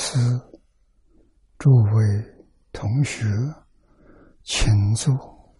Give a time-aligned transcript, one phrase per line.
[0.00, 0.18] 法师、
[1.58, 2.02] 诸位
[2.72, 3.26] 同学，
[4.42, 5.54] 请坐，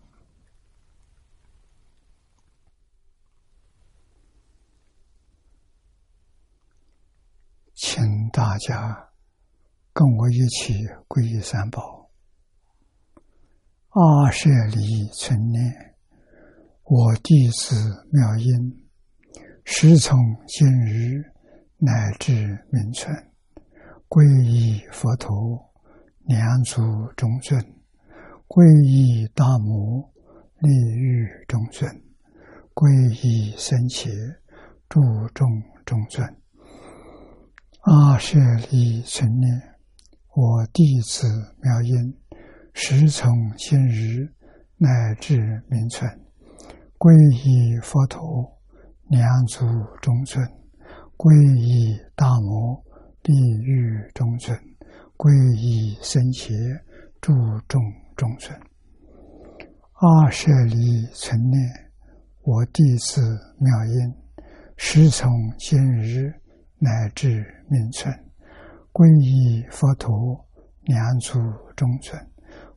[7.75, 9.11] 请大家
[9.93, 10.73] 跟我一起
[11.07, 12.11] 皈依三宝。
[13.91, 15.95] 阿舍离存念，
[16.85, 17.77] 我弟子
[18.11, 18.89] 妙音，
[19.67, 21.31] 时从今日
[21.77, 23.30] 乃至明存，
[24.11, 25.71] 皈依佛陀，
[26.25, 26.83] 两足
[27.17, 27.63] 中尊；
[28.49, 30.11] 皈依大摩，
[30.59, 31.89] 利欲中尊；
[32.75, 32.91] 皈
[33.25, 34.11] 依僧伽，
[34.89, 35.01] 注
[35.33, 35.47] 众
[35.87, 36.27] 中尊。
[37.83, 38.37] 阿舍
[38.73, 39.63] 利存念，
[40.35, 41.29] 我弟子
[41.63, 42.19] 妙音，
[42.75, 44.35] 时从今日
[44.77, 46.11] 乃至明存，
[46.99, 47.15] 皈
[47.47, 48.59] 依佛陀，
[49.07, 49.65] 两足
[50.03, 50.45] 中尊；
[51.17, 52.83] 皈依大摩，
[53.23, 53.33] 地
[53.63, 54.57] 狱中尊；
[55.17, 56.55] 皈依僧伽，
[57.21, 57.33] 注
[57.69, 57.81] 众
[58.17, 58.59] 中尊。
[59.95, 61.61] 阿舍利存念，
[62.43, 63.21] 我弟子
[63.59, 64.15] 妙音，
[64.77, 66.33] 师从今日。
[66.83, 68.11] 乃至名存，
[68.91, 70.49] 皈依佛陀，
[70.85, 71.39] 两足
[71.77, 72.19] 中尊；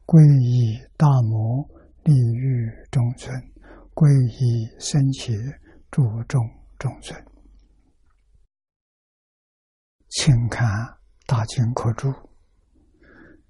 [0.06, 1.66] 皈依大摩，
[2.04, 3.34] 利欲中尊；
[3.94, 5.32] 皈依僧伽，
[5.90, 6.46] 注众
[6.78, 7.33] 中尊。
[10.16, 10.70] 请看
[11.26, 12.08] 《大经科注》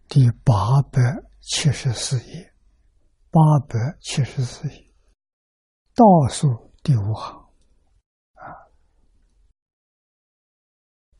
[0.08, 1.02] 第八百
[1.42, 2.54] 七十四页，
[3.30, 4.94] 八百七十四页。
[5.94, 7.38] 倒数第五行。
[8.36, 8.48] 啊。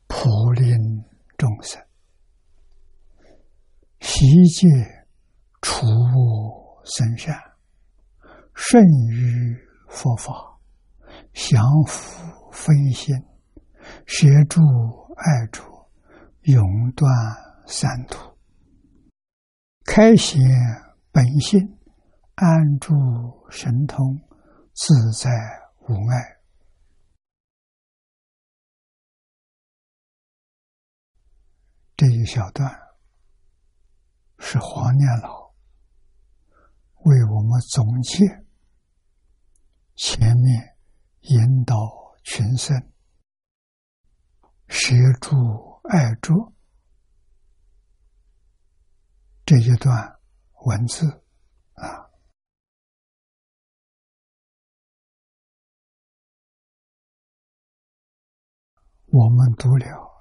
[0.08, 1.04] 普令
[1.36, 1.78] 众生，
[4.00, 4.66] 习戒
[5.60, 7.38] 除恶生善，
[8.54, 9.54] 顺于
[9.90, 10.58] 佛法，
[11.34, 13.14] 降伏非心，
[14.06, 14.58] 协助
[15.16, 15.62] 爱主，
[16.42, 17.10] 永断
[17.66, 18.36] 三途，
[19.84, 20.40] 开显
[21.12, 21.78] 本性，
[22.34, 22.92] 安住
[23.50, 24.20] 神通，
[24.72, 25.30] 自在
[25.88, 26.40] 无碍。
[31.96, 32.68] 这一小段
[34.40, 35.54] 是黄念老
[37.04, 38.26] 为我们总结
[39.94, 40.76] 前面
[41.20, 41.76] 引导
[42.24, 42.76] 群生
[44.68, 46.54] 协助爱助
[49.44, 50.18] 这一段
[50.66, 51.06] 文字
[51.74, 52.10] 啊，
[59.06, 60.12] 我们读了。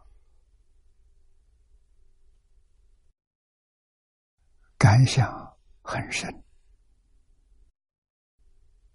[4.78, 6.30] 感想很深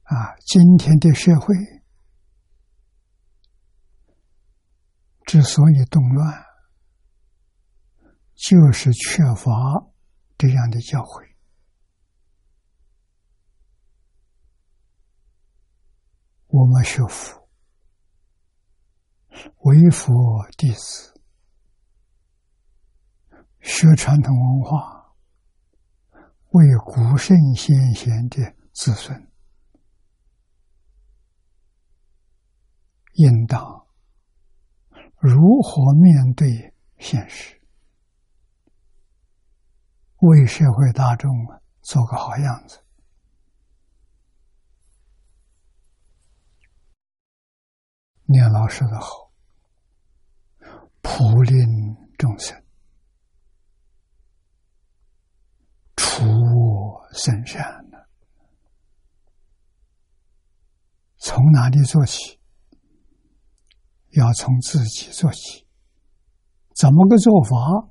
[0.03, 0.37] 啊！
[0.47, 1.55] 今天的社会
[5.29, 6.43] 之所以动乱，
[8.35, 9.53] 就是缺乏
[10.39, 11.35] 这样的教诲。
[16.47, 17.47] 我们学佛，
[19.59, 21.21] 为佛弟子，
[23.61, 25.15] 学传统文化。
[26.53, 29.31] 为古圣先贤的子孙，
[33.13, 33.88] 应当
[35.21, 37.61] 如何面对现实？
[40.21, 41.31] 为社会大众
[41.83, 42.83] 做个好样子。
[48.25, 49.33] 念老师的好，
[51.03, 52.63] 普令众生。
[55.97, 57.99] 除恶生善呢？
[61.17, 62.38] 从哪里做起？
[64.11, 65.67] 要从自己做起。
[66.75, 67.91] 怎么个做法？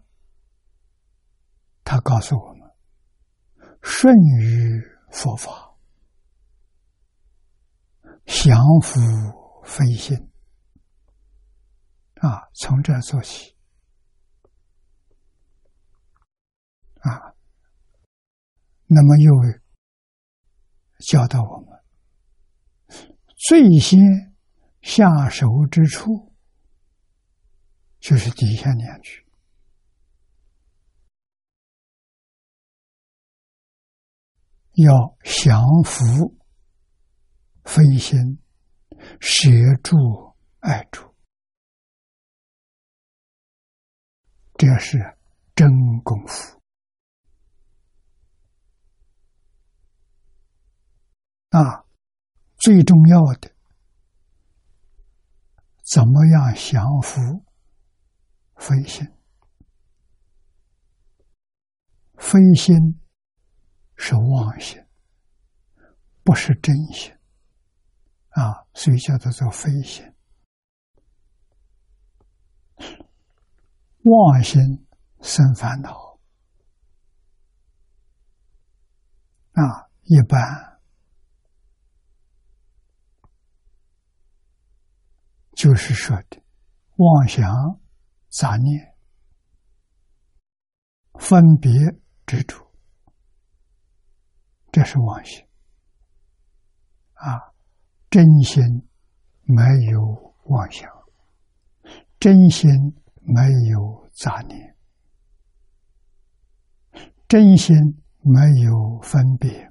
[1.84, 2.70] 他告诉我们：
[3.82, 4.82] 顺于
[5.12, 5.76] 佛法，
[8.26, 9.00] 降伏
[9.64, 10.18] 非心。
[12.16, 13.56] 啊，从这做起。
[17.02, 17.34] 啊。
[18.90, 19.34] 那么又
[21.00, 24.00] 教导我们，最先
[24.88, 26.34] 下手之处
[28.00, 29.28] 就是底下两句：
[34.76, 36.38] 要降服
[37.66, 38.42] 非心，
[39.20, 39.52] 协
[39.84, 39.98] 助
[40.62, 41.14] 爱主，
[44.58, 44.98] 这是
[45.54, 45.70] 真
[46.02, 46.62] 功夫。
[51.50, 51.86] 啊，
[52.56, 53.54] 最重要的，
[55.90, 57.46] 怎么样降伏
[58.58, 59.08] 飞心？
[62.18, 62.76] 飞心
[63.96, 64.86] 是妄心，
[66.24, 67.14] 不是真心。
[68.32, 70.06] 啊，所以叫做做飞心。
[74.04, 74.62] 妄心
[75.22, 76.20] 生烦恼。
[79.54, 80.77] 啊，一般。
[85.58, 86.40] 就是说的
[86.98, 87.52] 妄想、
[88.30, 88.94] 杂念、
[91.20, 91.72] 分别
[92.28, 92.72] 执着，
[94.72, 95.44] 这是妄心
[97.14, 97.42] 啊。
[98.12, 98.88] 真心
[99.42, 100.88] 没有妄想，
[102.20, 102.72] 真心。
[103.30, 104.78] 没有杂念，
[107.28, 107.76] 真心
[108.22, 109.70] 没有分别，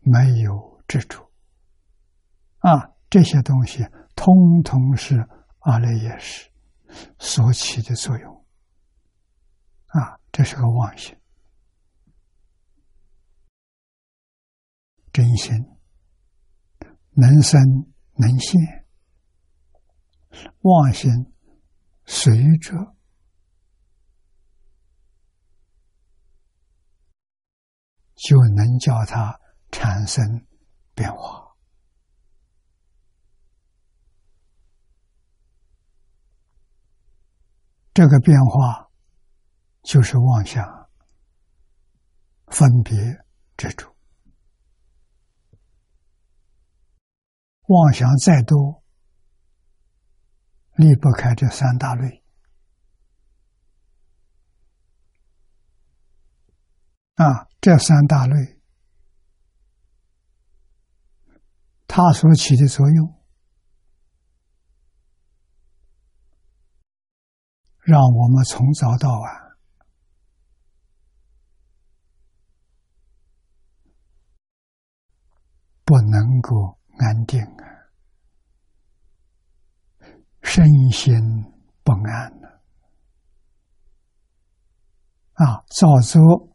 [0.00, 1.32] 没有执着，
[2.58, 3.82] 啊，这些东西
[4.22, 5.26] 通通是
[5.60, 6.50] 阿赖耶识
[7.18, 8.46] 所起的作用，
[9.86, 11.18] 啊，这是个妄心，
[15.10, 15.56] 真心。
[17.12, 17.58] 能生
[18.16, 18.86] 能现，
[20.60, 21.10] 妄心。
[22.04, 22.94] 随着。
[28.16, 29.40] 就能叫它
[29.70, 30.46] 产生
[30.94, 31.49] 变化，
[37.92, 38.90] 这个变化
[39.82, 40.64] 就是妄想、
[42.46, 42.96] 分别
[43.56, 43.94] 执着，
[47.66, 48.80] 妄想再多。
[50.76, 52.24] 离不开这三大类
[57.16, 58.58] 啊，这三大类，
[61.86, 63.19] 它所起的作用，
[67.90, 69.56] 让我们从早到晚
[75.84, 77.66] 不能够安定啊。
[80.40, 81.12] 身心
[81.82, 82.48] 不安呢？
[85.32, 86.48] 啊，造作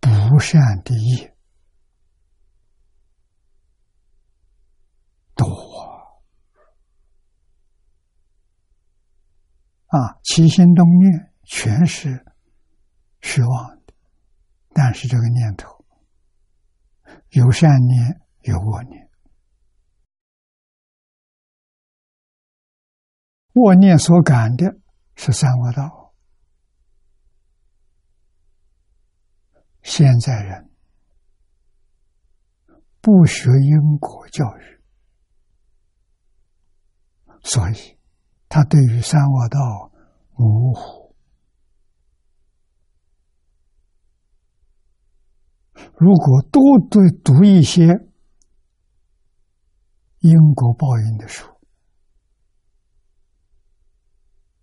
[0.00, 1.34] 不善的业
[5.34, 5.67] 多
[9.88, 12.24] 啊，起心动念全是
[13.20, 13.92] 虚妄的，
[14.72, 15.84] 但是这个念头
[17.30, 18.22] 有善念。
[18.42, 19.10] 有恶念，
[23.52, 24.78] 恶念所感的
[25.16, 26.14] 是三恶道。
[29.82, 30.70] 现在人
[33.02, 34.80] 不学因果教育，
[37.42, 37.97] 所以
[38.48, 39.92] 他对于三恶道
[40.34, 41.14] 模糊。
[45.96, 48.06] 如果多读读一些。
[50.20, 51.46] 因果报应的书，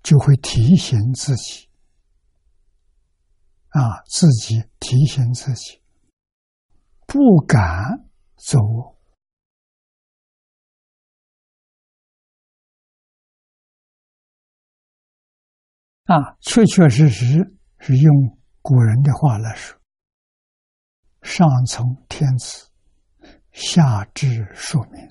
[0.04, 1.70] 就会提醒自己
[3.70, 5.82] 啊，自己提醒自己，
[7.08, 8.95] 不敢走
[16.05, 19.79] 啊，确确实实是用古人的话来说
[21.24, 22.69] ：“上从天子，
[23.51, 25.01] 下至庶民。”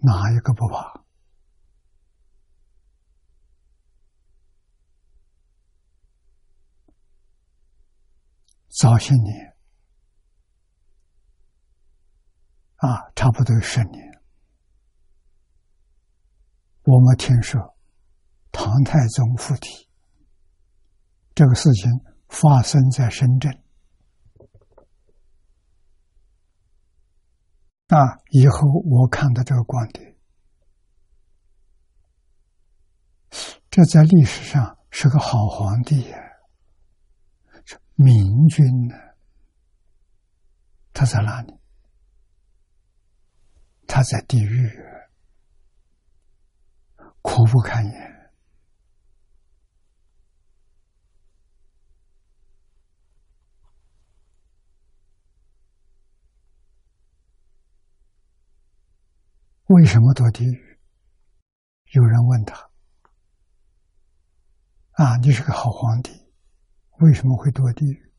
[0.00, 1.04] 哪一个不怕？
[8.68, 9.56] 早些年
[12.76, 14.22] 啊，差不多十年，
[16.84, 17.76] 我们听说
[18.60, 19.88] 唐太宗附体
[21.32, 21.88] 这个事情
[22.28, 23.52] 发生在深圳。
[27.86, 28.18] 啊！
[28.30, 30.16] 以后我看到这个观点，
[33.70, 36.18] 这在历史上是个好皇帝呀，
[37.94, 38.94] 明君呢？
[40.92, 41.54] 他在哪里？
[43.86, 44.68] 他在地狱，
[47.22, 48.17] 苦不堪言。
[59.68, 60.78] 为什么堕地狱？
[61.92, 62.70] 有人问他
[64.92, 66.10] ：“啊，你是个好皇帝，
[67.00, 68.12] 为什么会堕地狱？”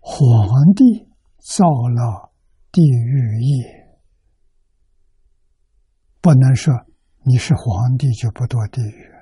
[0.00, 1.06] 皇帝
[1.38, 2.32] 造了
[2.72, 4.00] 地狱业，
[6.22, 6.74] 不能说
[7.24, 9.12] 你是皇帝就不堕地狱，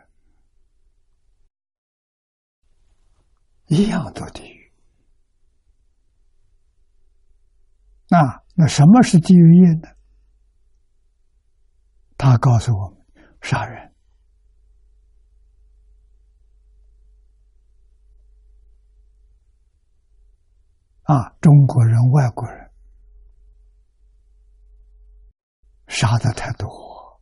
[3.66, 4.72] 一样堕地狱。
[8.08, 9.88] 那那什么是地狱业呢？
[12.16, 13.04] 他告诉我们：
[13.42, 13.92] 杀人
[21.02, 22.70] 啊，中国人、外国人
[25.86, 27.20] 杀的太多。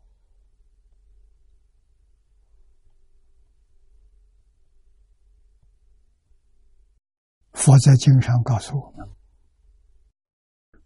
[7.52, 9.13] 佛在经上告诉我们：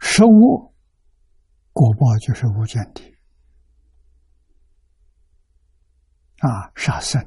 [0.00, 0.74] 食物
[1.72, 3.16] 果报就是无间地。
[6.38, 7.20] 啊，杀生、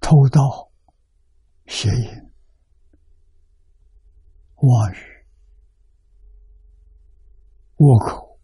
[0.00, 0.72] 偷盗、
[1.66, 2.08] 邪淫、
[4.54, 4.96] 妄语、
[7.76, 8.40] 倭口、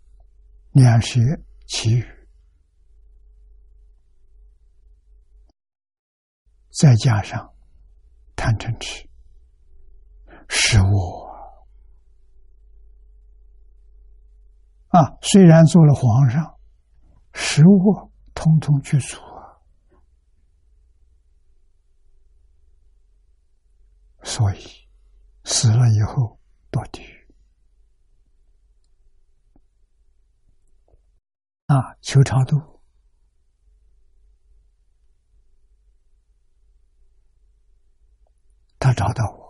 [0.73, 1.21] 两舌、
[1.67, 2.07] 绮语，
[6.71, 7.55] 再加上
[8.37, 9.09] 贪嗔痴，
[10.51, 11.22] 使我
[14.93, 16.59] 啊，虽然做了皇上，
[17.35, 18.11] 食物。
[18.35, 19.61] 通通去除啊！
[24.25, 24.89] 所以
[25.45, 27.29] 死了以后到地狱
[31.67, 31.95] 啊！
[32.01, 32.81] 求超度，
[38.79, 39.42] 他找到我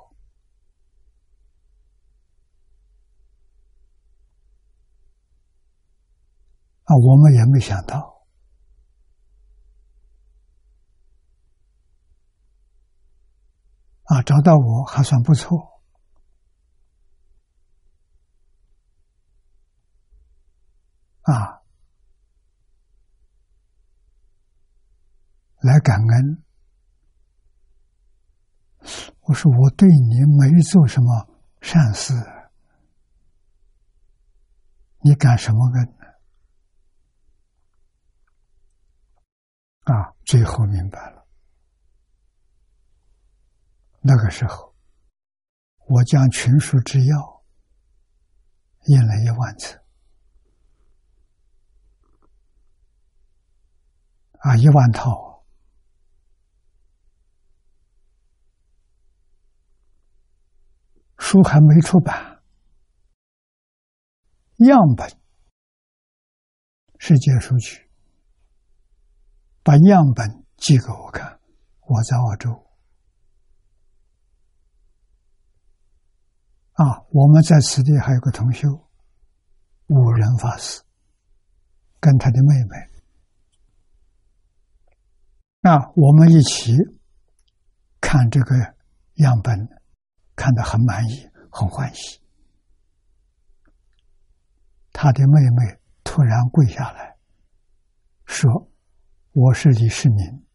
[6.96, 8.26] 我们也没想到。
[14.04, 15.82] 啊，找到我还算不错。
[21.22, 21.62] 啊，
[25.60, 26.42] 来感恩。
[29.20, 31.28] 我说我对你没做什么
[31.60, 32.12] 善事，
[34.98, 36.02] 你感什么恩呢？
[39.84, 41.26] 啊，最后明白了。
[44.00, 44.74] 那个时候，
[45.86, 47.44] 我将群书之要
[48.86, 49.80] 印了一万册，
[54.38, 55.44] 啊，一万套，
[61.18, 62.42] 书还没出版，
[64.58, 65.08] 样本，
[66.98, 67.81] 世界书局
[69.62, 71.38] 把样本寄给我看，
[71.80, 72.66] 我在澳洲。
[76.72, 78.88] 啊，我们在此地还有个同修，
[79.88, 80.82] 五人法师，
[82.00, 82.76] 跟他的妹妹，
[85.70, 86.74] 啊，我们一起
[88.00, 88.56] 看这个
[89.16, 89.68] 样本，
[90.34, 92.22] 看得很满意，很欢喜。
[94.92, 97.18] 他的妹妹突然跪下来
[98.24, 98.50] 说
[99.32, 100.46] ：“我是李世民，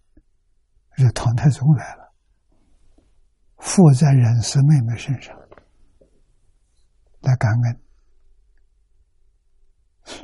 [0.98, 2.14] 是唐太宗来了，
[3.58, 5.36] 负在忍师妹妹身上。”
[7.22, 7.82] 来感恩，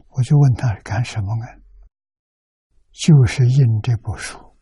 [0.09, 1.63] 我就问他干什么恩？
[2.91, 4.55] 就是印这部书，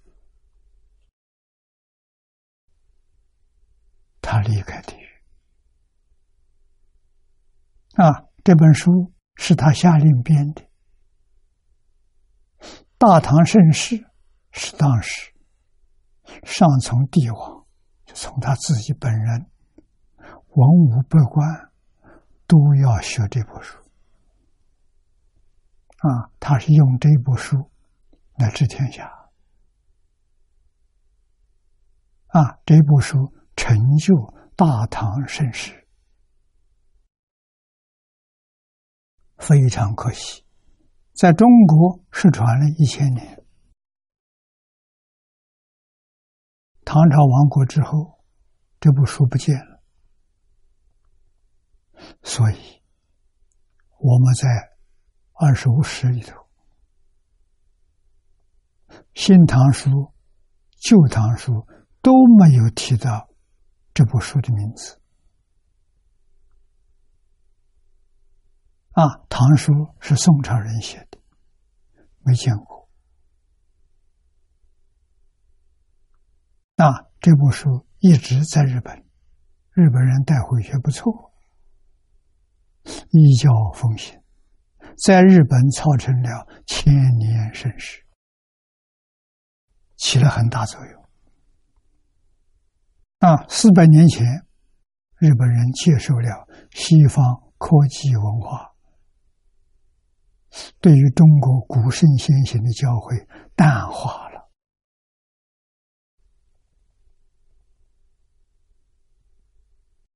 [4.21, 5.05] 他离开地狱
[8.01, 8.25] 啊！
[8.43, 10.61] 这本书是他下令编的，
[13.01, 13.95] 《大唐盛世》
[14.51, 15.33] 是当时
[16.43, 17.65] 上从帝王，
[18.05, 19.49] 就从他自己本人，
[20.17, 21.71] 文武百官。
[22.45, 23.77] 都要学这部书
[25.99, 26.29] 啊！
[26.37, 27.71] 他是用这部书
[28.35, 29.09] 来治天下
[32.27, 32.59] 啊！
[32.65, 34.13] 这部书成就
[34.57, 35.87] 大唐盛世，
[39.37, 40.45] 非常可惜，
[41.13, 43.43] 在中国失传了一千年，
[46.83, 48.19] 唐朝亡国之后，
[48.79, 49.83] 这部书不见了。
[52.23, 52.81] 所以，
[53.99, 54.47] 我们在
[55.33, 56.35] 二十五史里头，
[59.13, 59.89] 《新唐书》
[60.79, 61.53] 《旧唐书》
[62.01, 63.29] 都没有提到
[63.93, 65.00] 这部书的名字。
[68.91, 71.17] 啊，唐书是宋朝人写的，
[72.19, 72.89] 没见过。
[76.75, 78.97] 那这部书一直在日本，
[79.71, 81.31] 日本人带回去不错。
[83.11, 84.19] 依教奉行，
[84.97, 88.03] 在日本造成了千年盛世，
[89.97, 91.01] 起了很大作用。
[93.19, 94.25] 啊，四百年前，
[95.17, 97.23] 日本人接受了西方
[97.59, 98.70] 科技文化，
[100.79, 104.49] 对于中国古圣先贤的教诲淡化了，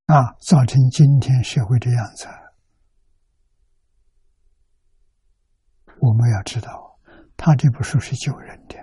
[0.07, 2.27] 啊，造成今天社会这样子。
[6.01, 6.99] 我们要知道，
[7.37, 8.75] 他这部书是救人的，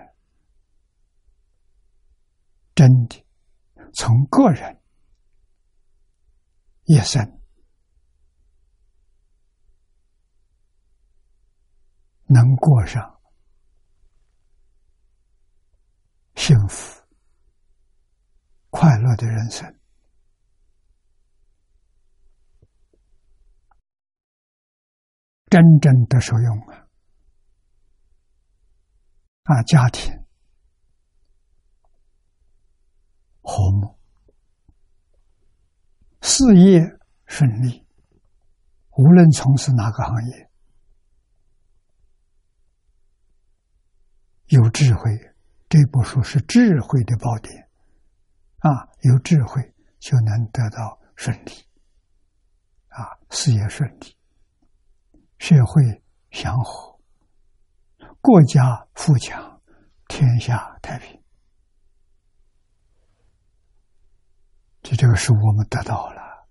[2.75, 3.25] 真的，
[3.94, 4.80] 从个人
[6.85, 7.40] 一生
[12.33, 13.21] 能过上
[16.35, 17.03] 幸福、
[18.71, 19.79] 快乐的人生，
[25.51, 26.88] 真正的受用啊！
[29.45, 30.11] 啊，家庭
[33.42, 33.99] 和睦，
[36.23, 36.81] 事业
[37.27, 37.87] 顺利，
[38.97, 40.51] 无论从事哪个行业，
[44.46, 45.35] 有智慧，
[45.68, 47.68] 这部书是智慧的宝典。
[48.59, 51.50] 啊，有智慧就能得到顺利，
[52.88, 54.16] 啊，事业顺利，
[55.38, 57.00] 社会祥和。
[58.20, 59.61] 国家富强，
[60.07, 61.20] 天下太平。
[64.83, 66.46] 这这个书我们得到了。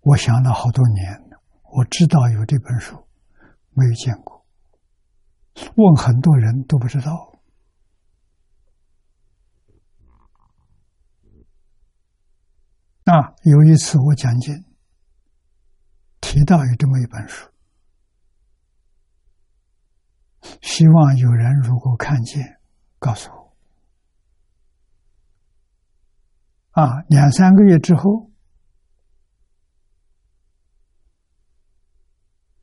[0.00, 1.30] 我想了好多年，
[1.62, 3.08] 我知道有这本书，
[3.72, 4.46] 没有见过。
[5.76, 7.40] 问很多人都不知道。
[13.04, 14.64] 啊，有一次我讲经，
[16.20, 17.50] 提到有这么一本书。
[20.62, 22.60] 希望有人如果看见，
[22.98, 23.56] 告诉我。
[26.70, 28.30] 啊，两三个月之后，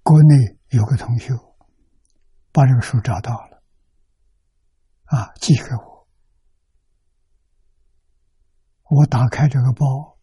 [0.01, 1.34] 国内有个同学
[2.51, 3.63] 把这个书找到了，
[5.06, 6.08] 啊，寄给我。
[8.89, 10.17] 我打开这个包，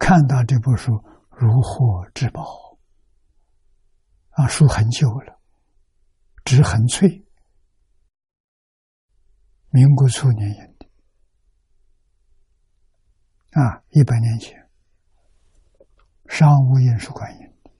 [0.00, 0.92] 看到这部书
[1.30, 2.68] 如获至宝。
[4.30, 5.40] 啊，书很旧了，
[6.44, 7.26] 纸很脆，
[9.70, 10.86] 民国初年印的，
[13.60, 14.70] 啊，一百年前，
[16.28, 17.72] 商务印书馆印的，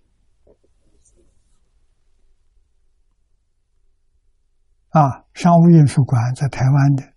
[4.98, 7.14] 啊，商务印书馆在台湾的，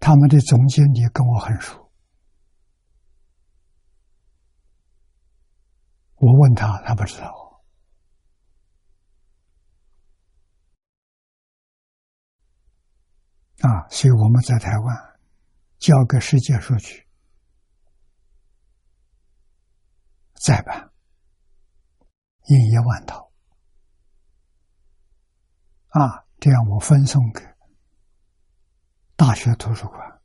[0.00, 1.92] 他们的总经理跟我很熟。
[6.14, 7.62] 我问他，他不知道。
[13.60, 15.20] 啊，所以我们在台湾
[15.78, 17.06] 交给世界数据
[20.34, 20.90] 再版
[22.46, 23.31] 印一万套
[25.92, 27.40] 啊，这样我分送给
[29.14, 30.20] 大学图书馆、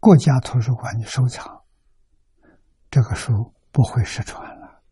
[0.00, 1.64] 国家图书馆的收藏，
[2.90, 4.82] 这个书不会失传了。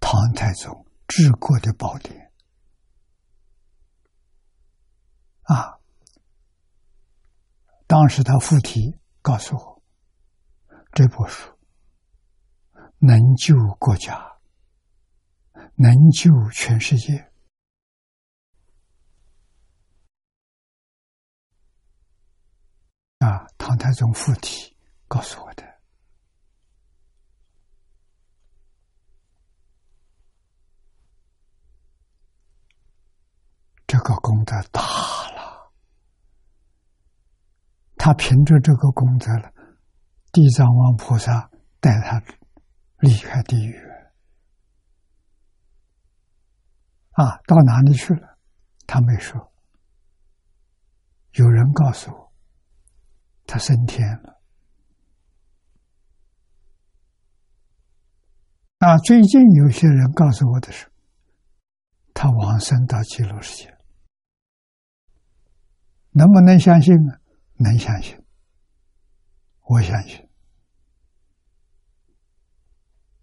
[0.00, 2.32] 唐太宗治国的宝典
[5.42, 5.78] 啊！
[7.86, 9.82] 当时他附题告诉我，
[10.92, 11.52] 这部书
[12.98, 14.33] 能救国家，
[15.76, 17.32] 能救全世界
[23.18, 23.46] 啊！
[23.58, 24.76] 唐太宗附体
[25.08, 25.64] 告诉我的。
[33.86, 35.72] 这个功德大了，
[37.96, 39.52] 他凭着这个功德了，
[40.32, 42.22] 地藏王菩萨带他
[42.98, 43.80] 离开地狱，
[47.14, 48.38] 啊，到哪里去了？
[48.86, 49.52] 他没说。
[51.32, 52.32] 有人告诉我，
[53.46, 54.40] 他升天了。
[58.78, 60.92] 啊，最近有些人告诉我的是，
[62.12, 63.76] 他往生到极乐世界。
[66.10, 67.14] 能不能相信呢？
[67.56, 68.22] 能相信，
[69.62, 70.28] 我相信。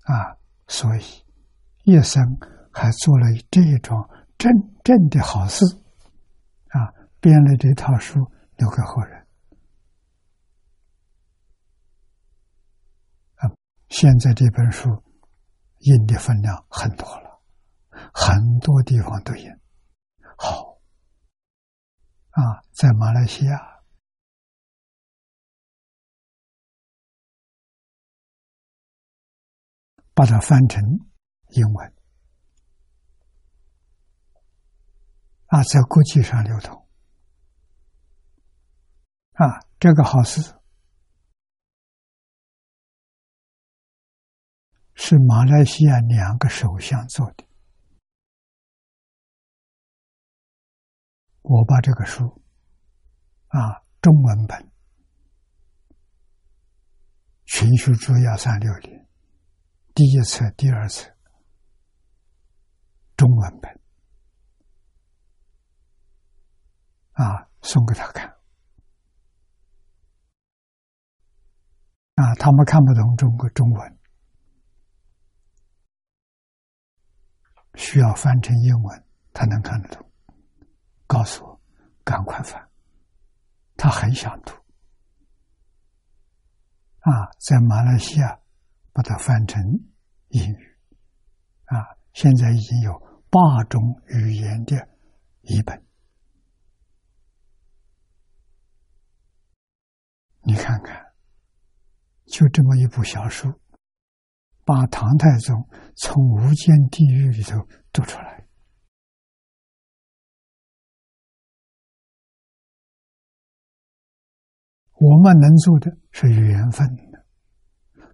[0.03, 0.35] 啊，
[0.67, 1.01] 所以
[1.83, 2.23] 一生
[2.73, 4.51] 还做了这一桩真
[4.83, 5.63] 正的好事，
[6.69, 8.19] 啊，编了这套书
[8.57, 9.27] 留给后人。
[13.35, 13.49] 啊，
[13.89, 14.89] 现在这本书
[15.79, 17.41] 印的分量很多了，
[18.13, 19.49] 很多地方都印，
[20.37, 20.79] 好，
[22.31, 23.71] 啊，在马来西亚。
[30.13, 30.83] 把它翻成
[31.55, 31.93] 英文，
[35.51, 36.87] 啊，在国际上流通
[39.33, 40.41] 啊，这个好事
[44.93, 47.45] 是马来西亚两个首相做的。
[51.41, 52.41] 我把这个书
[53.47, 54.57] 啊，中文本
[57.43, 58.97] 《群书主要三六零》。
[59.93, 61.13] 第一册、第二册，
[63.17, 63.80] 中文本
[67.21, 68.27] 啊，送给他看
[72.15, 73.99] 啊，他们看不懂中国中文，
[77.75, 80.09] 需要翻成英文，他能看得懂。
[81.05, 81.61] 告诉我，
[82.03, 82.69] 赶快翻，
[83.77, 84.53] 他很想读
[87.01, 88.39] 啊，在马来西亚。
[88.93, 89.63] 把它翻成
[90.31, 90.77] 英语，
[91.67, 92.91] 啊，现在已经有
[93.29, 94.75] 八种语言的
[95.43, 95.81] 译本。
[100.43, 101.13] 你看看，
[102.25, 103.59] 就这么一部小书，
[104.65, 108.47] 把唐太宗从无间地狱里头读出来。
[114.93, 116.87] 我们能做的是缘分。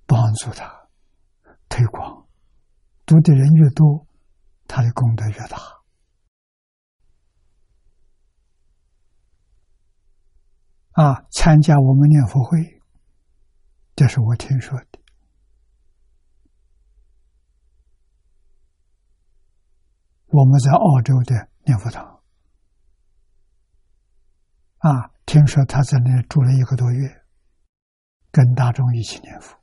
[0.09, 0.87] 帮助他
[1.67, 2.29] 推广，
[3.05, 4.07] 读的人越多，
[4.65, 5.57] 他的功德越大。
[10.97, 12.81] 啊，参加我们念佛会，
[13.95, 14.99] 这是我听说的。
[20.25, 22.03] 我们在澳洲的念佛堂，
[24.79, 27.25] 啊，听说他在那住了一个多月，
[28.31, 29.55] 跟大众一起念佛。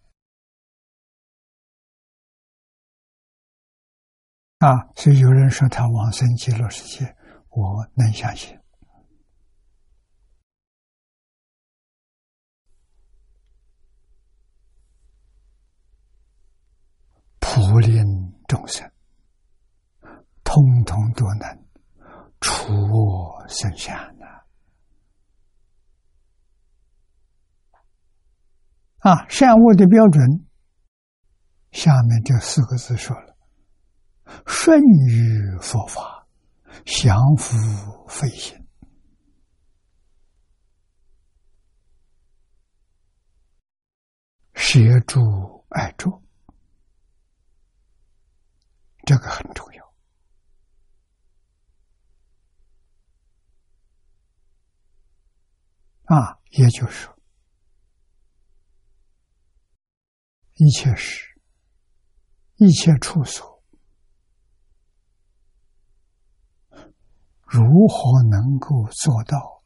[4.58, 7.16] 啊，所以有人说他往生极乐世界，
[7.48, 8.56] 我能相信。
[17.64, 18.04] 普令
[18.46, 18.90] 众生，
[20.42, 21.66] 通通都能
[22.40, 24.26] 除恶生善的。
[28.98, 30.46] 啊，善恶的标准，
[31.72, 33.36] 下面这四个字说了。
[34.46, 36.26] 顺于佛法，
[36.84, 37.56] 降伏
[38.08, 38.66] 非心，
[44.54, 46.23] 协助爱助，
[49.04, 49.84] 这个很重要。
[56.04, 57.18] 啊，也就是说，
[60.54, 61.40] 一切事，
[62.56, 63.62] 一切处所。
[67.46, 69.62] 如何能够做到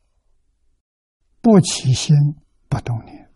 [1.41, 2.15] 不起心
[2.69, 3.28] 不动念？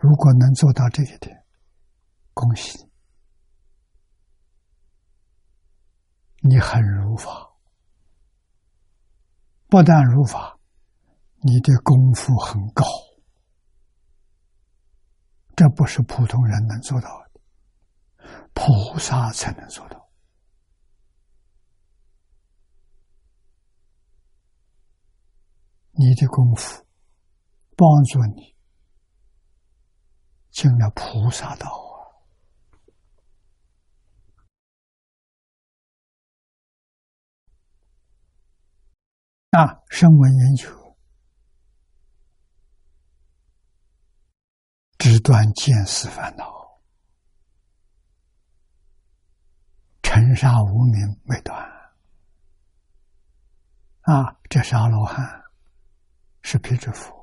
[0.00, 1.44] 如果能做到这一点，
[2.32, 2.78] 恭喜
[6.40, 7.30] 你，你很如法，
[9.68, 10.58] 不但如法，
[11.42, 12.82] 你的功夫很高。
[15.54, 17.40] 这不是普通人能做到的，
[18.54, 20.08] 菩萨才能做到。
[25.92, 26.86] 你的功夫
[27.76, 28.56] 帮助你
[30.60, 31.70] 进了菩萨道
[39.52, 39.62] 啊！
[39.62, 40.68] 啊，声闻研究。
[44.98, 46.78] 只断见思烦恼，
[50.02, 51.58] 尘沙无名未断。
[54.02, 55.42] 啊，这是阿罗汉，
[56.42, 57.19] 是皮支佛。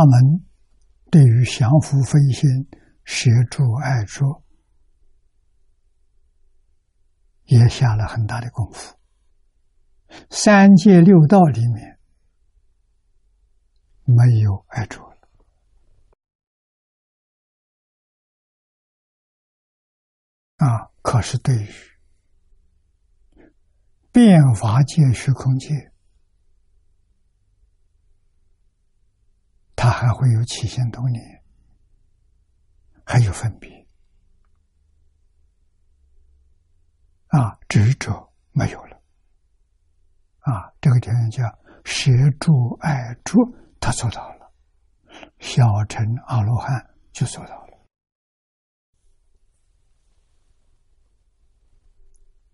[0.00, 0.46] 他们
[1.10, 2.48] 对于降伏飞仙、
[3.04, 4.42] 协助爱助，
[7.44, 8.98] 也下了很大的功夫。
[10.30, 11.98] 三界六道里面
[14.04, 15.02] 没有爱着，
[20.56, 21.68] 啊，可是对于
[24.10, 25.89] 变法界、虚空界，
[29.80, 31.42] 他还会有起心动念，
[33.02, 33.88] 还有分别
[37.28, 39.00] 啊，执着没有了
[40.40, 41.42] 啊，这个条件叫
[41.86, 44.52] 舍住爱住，他做到了，
[45.38, 47.78] 小乘阿罗汉就做到了。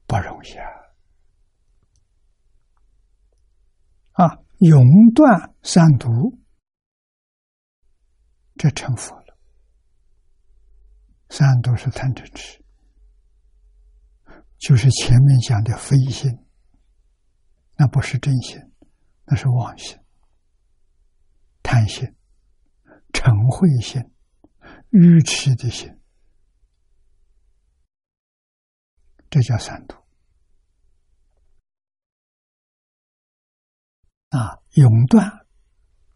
[0.07, 0.69] 不容易啊！
[4.13, 4.81] 啊，永
[5.13, 6.39] 断三毒，
[8.57, 9.39] 这成佛了。
[11.29, 12.65] 三毒是贪嗔痴，
[14.59, 16.31] 就是前面讲的非心，
[17.77, 18.59] 那不是真心，
[19.25, 19.99] 那是妄心、
[21.63, 22.15] 贪心、
[23.13, 24.03] 嗔恚心、
[24.91, 25.93] 愚痴的心。
[29.29, 29.97] 这叫三毒
[34.31, 34.63] 啊！
[34.77, 35.47] 永断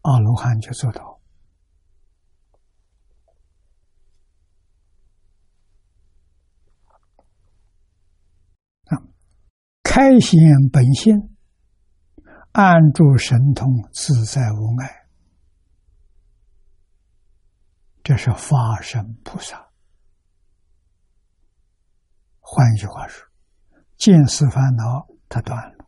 [0.01, 1.19] 阿罗汉就做到
[8.85, 8.97] 啊，
[10.01, 10.39] 开显
[10.73, 11.13] 本心，
[12.53, 15.05] 安住神通，自在无碍，
[18.01, 19.69] 这是法身菩萨。
[22.39, 23.29] 换一句话说，
[23.95, 25.85] 见思烦恼他断了，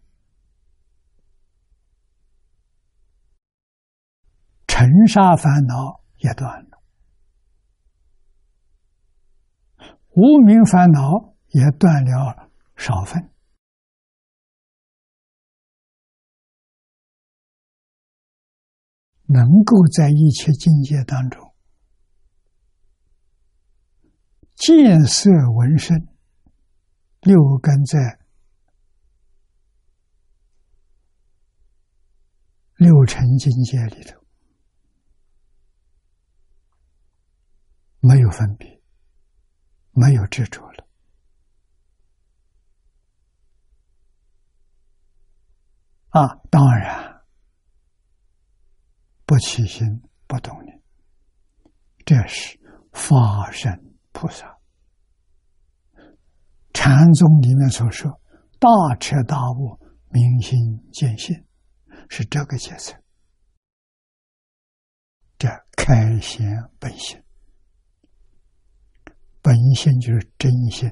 [4.67, 6.83] 尘沙烦恼也断了，
[10.09, 13.32] 无名烦恼也断了少分，
[19.33, 21.53] 能够在一切境界当中
[24.55, 26.07] 见色闻声。
[27.21, 28.19] 六根在
[32.75, 34.21] 六尘境界里头
[38.01, 38.81] 没有分别，
[39.91, 40.85] 没有执着了
[46.09, 46.27] 啊！
[46.51, 47.12] 当然
[49.25, 50.81] 不起心不动念，
[52.05, 52.59] 这是
[52.91, 53.71] 法身
[54.11, 54.57] 菩萨。
[56.73, 58.19] 禅宗里面所说
[58.59, 60.59] “大彻大悟，明心
[60.91, 61.45] 见性”，
[62.09, 62.99] 是这个阶层。
[65.37, 66.45] 这开显
[66.79, 67.23] 本性，
[69.41, 70.91] 本性就是真心。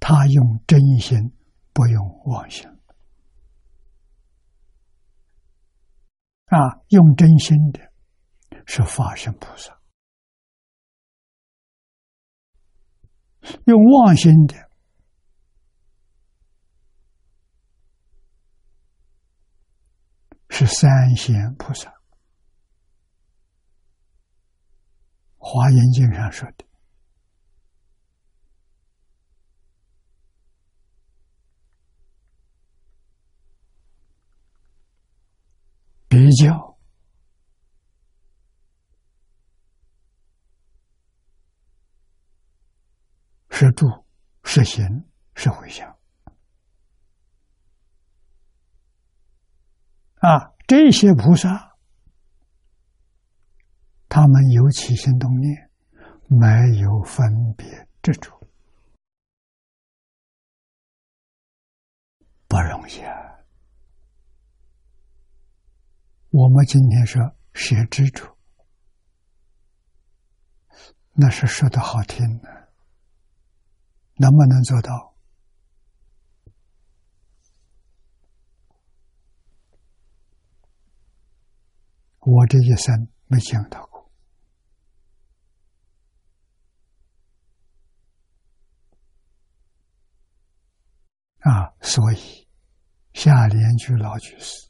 [0.00, 1.18] 他用真心，
[1.72, 2.77] 不用妄想。
[6.58, 7.80] 啊，用真心的
[8.66, 9.78] 是法身菩萨。
[13.66, 14.56] 用妄心的
[20.50, 21.90] 是三贤菩萨，
[25.36, 26.67] 《华严经》上说的，
[36.28, 36.76] 比较。
[43.48, 44.04] 是住，
[44.44, 45.88] 是行，是回向
[50.16, 50.52] 啊！
[50.66, 51.74] 这些菩萨，
[54.10, 55.70] 他们有起心动念，
[56.28, 57.24] 没有分
[57.56, 57.66] 别
[58.02, 58.30] 执着，
[62.46, 63.27] 不容易啊！
[66.30, 67.22] 我们今天说
[67.54, 68.36] 学执着，
[71.14, 72.68] 那是说的好听的。
[74.20, 75.16] 能不能做到？
[82.18, 84.10] 我这一生没想到过
[91.38, 91.72] 啊！
[91.80, 92.48] 所以
[93.14, 94.68] 下联句老句是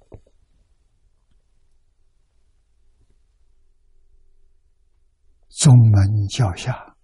[5.59, 6.97] 宗门教下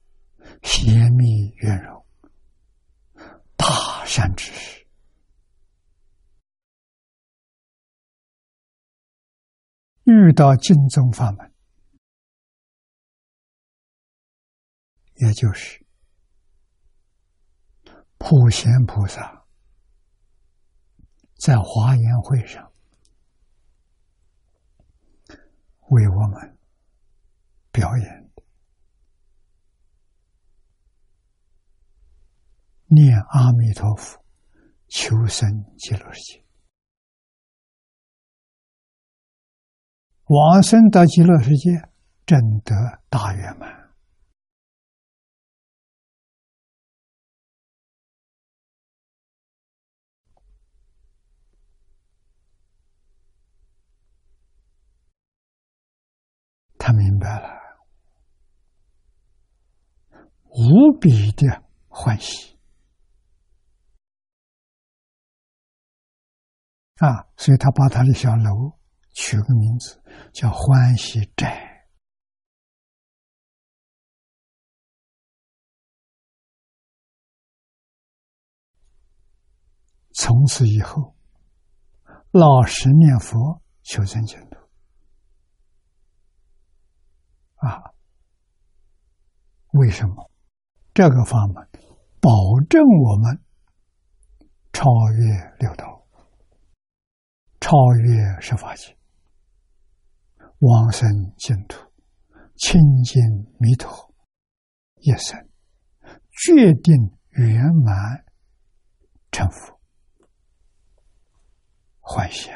[0.63, 2.07] 邪密圆融。
[3.57, 4.87] 大善之时，
[10.05, 11.53] 遇到净宗法门，
[15.15, 15.85] 也就是
[18.19, 19.45] 普贤菩萨
[21.41, 22.73] 在华严会上
[25.89, 26.57] 为我们
[27.73, 28.24] 表演。
[32.95, 34.25] 念阿弥陀佛，
[34.89, 36.45] 求生极乐世界，
[40.27, 41.71] 往生到极乐世界，
[42.25, 42.75] 正得
[43.11, 43.85] 大圆满。
[56.79, 57.49] 他明白了，
[60.51, 62.54] 无比的欢喜
[66.99, 67.27] 啊！
[67.37, 68.73] 所以他把他的小楼
[69.13, 70.01] 取个名字
[70.33, 71.63] 叫欢喜斋。
[80.13, 81.17] 从此以后，
[82.31, 84.57] 老实念佛，求生净土。
[87.57, 87.83] 啊，
[89.73, 90.31] 为什么
[90.95, 91.69] 这个法门
[92.21, 92.31] 保
[92.71, 93.43] 证我们
[94.73, 96.04] 超越六道、
[97.65, 98.95] 超越十法界、
[100.59, 101.79] 往生净土、
[102.57, 103.23] 清净
[103.59, 104.15] 弥陀
[104.97, 105.49] 一生，
[106.45, 106.95] 决定
[107.31, 108.23] 圆满
[109.33, 109.81] 成佛？
[112.01, 112.51] 欢喜！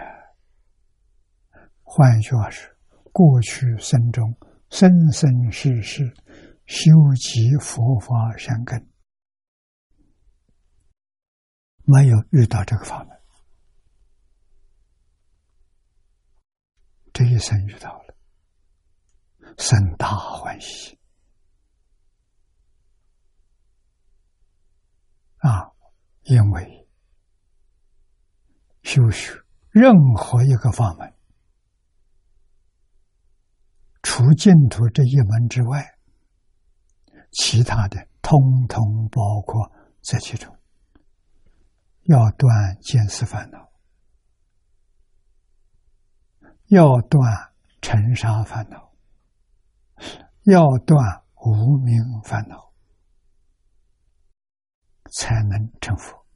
[1.83, 2.77] 换句话是，
[3.11, 4.37] 过去生中。
[4.68, 6.05] 生生世世
[6.66, 8.87] 修集佛法善根，
[11.85, 13.17] 没有遇到这个法门，
[17.18, 18.14] 这一生遇到了，
[19.59, 20.96] 生大欢喜
[25.38, 25.72] 啊！
[26.22, 26.88] 因为
[28.85, 29.33] 修学
[29.70, 31.12] 任何一个法门。
[34.04, 35.98] 除净土这一门之外，
[37.33, 40.57] 其他的通通包括在其中。
[42.04, 43.67] 要断见思烦恼，
[46.68, 48.92] 要断尘沙烦恼，
[50.44, 52.72] 要断无名烦恼，
[55.11, 56.26] 才能成佛。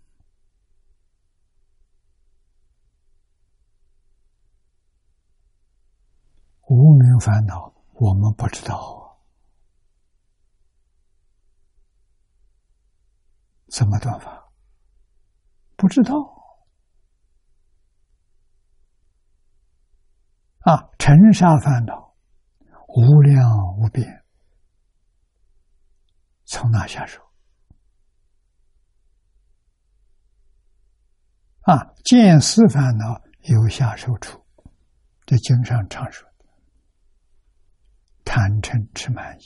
[6.69, 9.21] 无名烦恼，我们不知道
[13.69, 14.51] 怎么断法，
[15.77, 16.42] 不知道。
[20.65, 20.89] 啊！
[20.99, 22.15] 尘沙烦恼
[22.89, 23.49] 无量
[23.79, 24.25] 无边，
[26.45, 27.21] 从哪下手？
[31.63, 31.95] 啊！
[32.05, 34.45] 见思烦恼由下手处，
[35.27, 36.29] 这经上常说。
[38.25, 39.45] 贪嗔痴慢疑，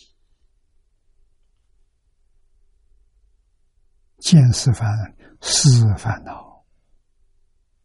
[4.18, 6.64] 见思烦思烦恼，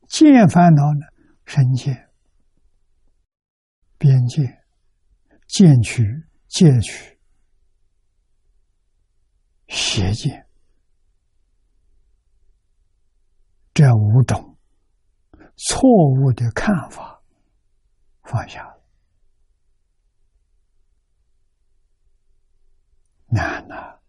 [0.10, 1.08] 见烦恼呢？
[1.46, 2.11] 深见、
[4.02, 4.42] 边界、
[5.48, 6.04] 见取、
[6.48, 7.20] 戒取、
[9.68, 10.48] 邪见，
[13.76, 14.58] 这五种
[15.56, 17.22] 错误的看法，
[18.24, 18.84] 放下了。
[23.28, 24.00] 难呐！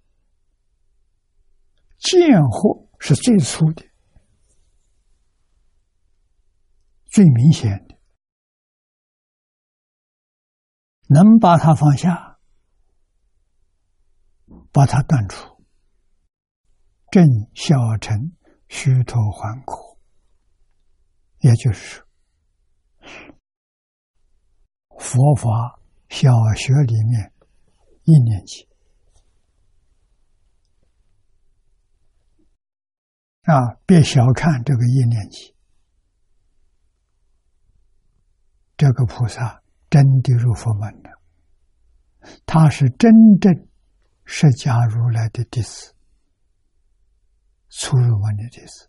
[1.99, 3.87] 见惑是最初的、
[7.11, 7.92] 最明显的，
[11.13, 12.39] 能把它放下，
[14.73, 15.65] 把它断除，
[17.11, 18.33] 正小乘
[18.69, 19.99] 虚脱还苦，
[21.41, 22.03] 也就是
[24.99, 27.33] 佛法小学里面
[28.05, 28.69] 一年级。
[33.43, 33.59] 啊！
[33.85, 35.53] 别小看这个一年级，
[38.77, 39.62] 这个菩萨
[39.93, 41.11] 真的入佛门了。
[42.47, 43.53] 他是真正
[44.25, 45.93] 释迦如来的弟子，
[47.69, 48.89] 初入门的弟子。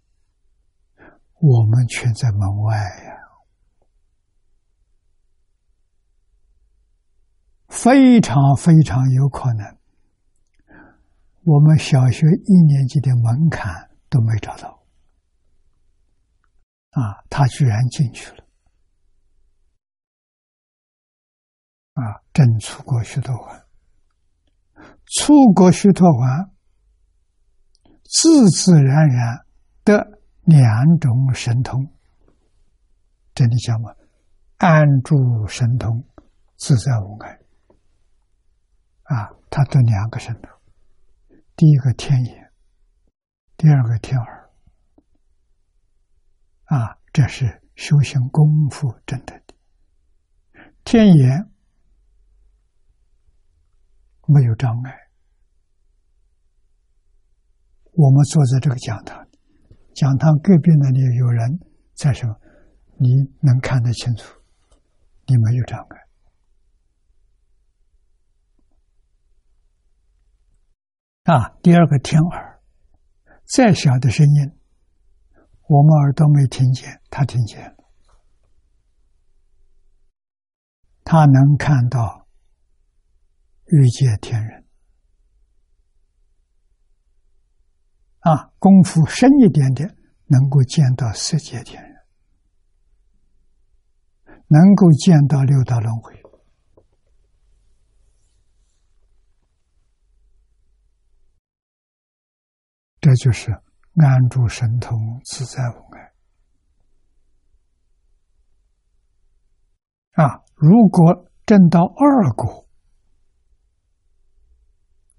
[1.41, 3.19] 我们却在门外呀，
[7.67, 9.77] 非常非常有可能，
[11.43, 13.89] 我们小学一年级的门槛。
[14.13, 14.85] 都没找到，
[16.91, 18.42] 啊，他居然进去了，
[21.93, 23.65] 啊，真出国须陀环，
[25.05, 26.51] 出国须陀环，
[28.03, 29.45] 自自然然
[29.83, 31.93] 得两种神通，
[33.33, 33.95] 这里讲嘛，
[34.57, 36.05] 安住神通，
[36.57, 37.39] 自在无碍，
[39.03, 40.49] 啊，他得两个神通，
[41.55, 42.43] 第一个天眼。
[43.55, 44.49] 第二个天耳，
[46.65, 49.41] 啊，这是修行功夫真的。
[50.83, 51.49] 天眼
[54.25, 54.91] 没有障碍，
[57.91, 59.27] 我们坐在这个讲堂，
[59.93, 61.59] 讲堂隔壁那里有人
[61.93, 62.35] 在什么，
[62.97, 63.09] 你
[63.41, 64.39] 能看得清楚，
[65.27, 65.97] 你没有障碍。
[71.33, 72.61] 啊，第二个听耳，
[73.45, 74.51] 再小的声音，
[75.67, 77.75] 我们耳朵没听见，他听见了，
[81.03, 82.22] 他能看到
[83.73, 84.63] 欲界天人。
[88.19, 89.83] 啊，功夫深一点的，
[90.27, 91.95] 能够见到色界天人，
[94.47, 96.13] 能够见到六道轮回。
[103.01, 103.51] 这就是
[103.95, 104.95] 安住神通，
[105.25, 106.13] 自在无碍
[110.23, 110.43] 啊！
[110.55, 112.62] 如果证到二果，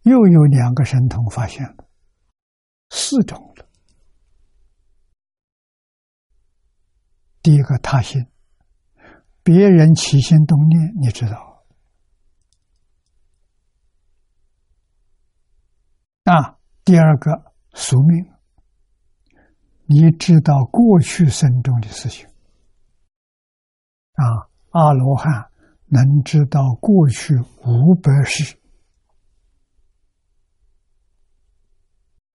[0.04, 1.84] 又有两个神童发现了，
[2.88, 3.68] 四种了。
[7.42, 8.26] 第一个他心，
[9.42, 11.66] 别人起心动念，你知道
[16.24, 16.58] 啊？
[16.84, 17.52] 第二个。
[17.76, 18.24] 宿命，
[19.86, 22.24] 你知道过去生中的事情
[24.12, 24.48] 啊？
[24.70, 25.50] 阿罗汉
[25.86, 27.34] 能知道过去
[27.66, 28.56] 五百世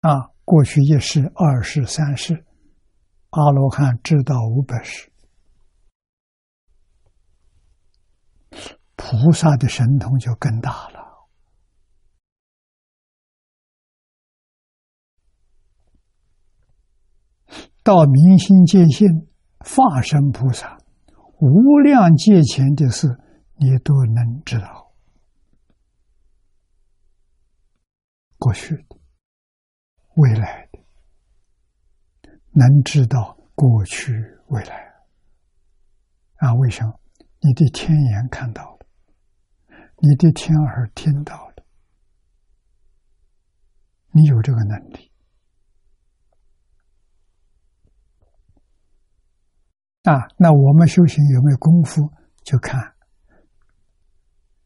[0.05, 0.29] 啊？
[0.43, 2.45] 过去一世、二世、三世，
[3.31, 5.11] 阿罗汉知道五百世。
[8.95, 11.27] 菩萨的神通就更大了。
[17.81, 19.07] 到明心见性，
[19.57, 20.77] 化身菩萨，
[21.39, 23.07] 无量界前的事，
[23.55, 24.93] 你都能知道。
[28.37, 28.84] 过去、
[30.15, 30.79] 未来的，
[32.51, 34.13] 能知道过去、
[34.47, 34.93] 未来。
[36.37, 36.99] 啊，为什么？
[37.39, 38.87] 你的天眼看到了，
[39.97, 41.55] 你的天耳听到了，
[44.11, 45.11] 你有这个能力。
[50.03, 52.09] 啊，那我们修行有没有功夫？
[52.43, 52.95] 就看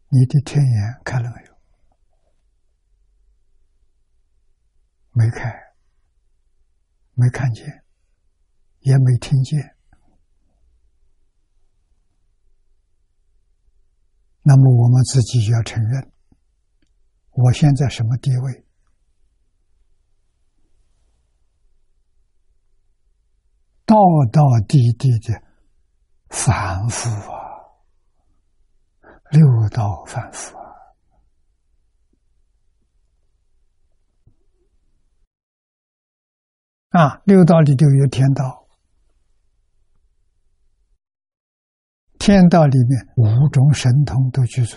[0.10, 1.49] 你的天眼开了没有？
[5.20, 5.54] 没开，
[7.14, 7.84] 没看见，
[8.80, 9.76] 也没听见。
[14.42, 16.14] 那么我们自己就要承认，
[17.32, 18.66] 我现在什么地位？
[23.86, 23.98] 道
[24.32, 25.44] 道地地的
[26.30, 27.60] 反复啊，
[29.32, 30.56] 六道反复
[36.90, 38.68] 啊，六道里就有天道，
[42.18, 44.76] 天道里面五种神通都具足，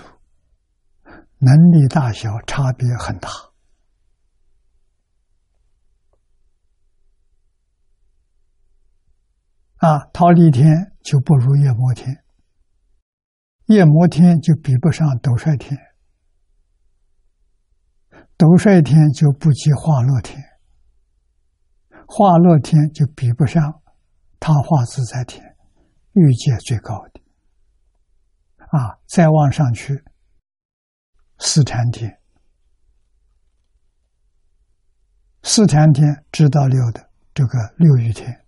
[1.38, 3.30] 能力大小差别很大。
[9.78, 12.22] 啊，桃李天就不如夜摩天，
[13.68, 15.80] 夜摩天就比不上斗率天，
[18.36, 20.38] 斗率天就不及化乐天，
[22.14, 23.80] 化乐天就比不上
[24.38, 25.56] 他化自在天，
[26.12, 27.22] 欲界最高的。
[28.68, 30.04] 啊，再往上去，
[31.38, 32.20] 四禅天，
[35.42, 38.44] 四禅天知道六的这个六欲天。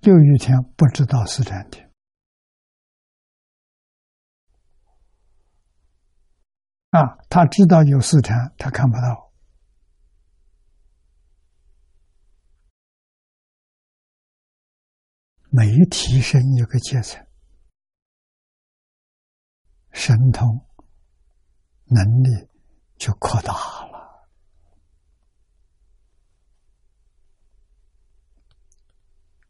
[0.00, 1.90] 六欲天不知道四禅天
[6.90, 9.32] 啊，他知道有四禅，他看不到。
[15.56, 17.24] 每提升一个阶层，
[19.92, 20.66] 神通
[21.84, 22.48] 能力
[22.96, 24.26] 就扩大了。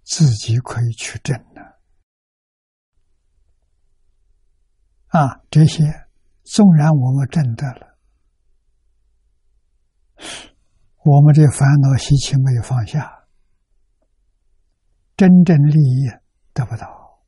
[0.02, 1.80] 自己可以去证的
[5.06, 5.40] 啊！
[5.50, 5.82] 这些
[6.42, 7.98] 纵然我们证得了，
[11.02, 13.13] 我们这烦恼习气没有放下，
[15.16, 16.10] 真正利益
[16.52, 17.22] 得不到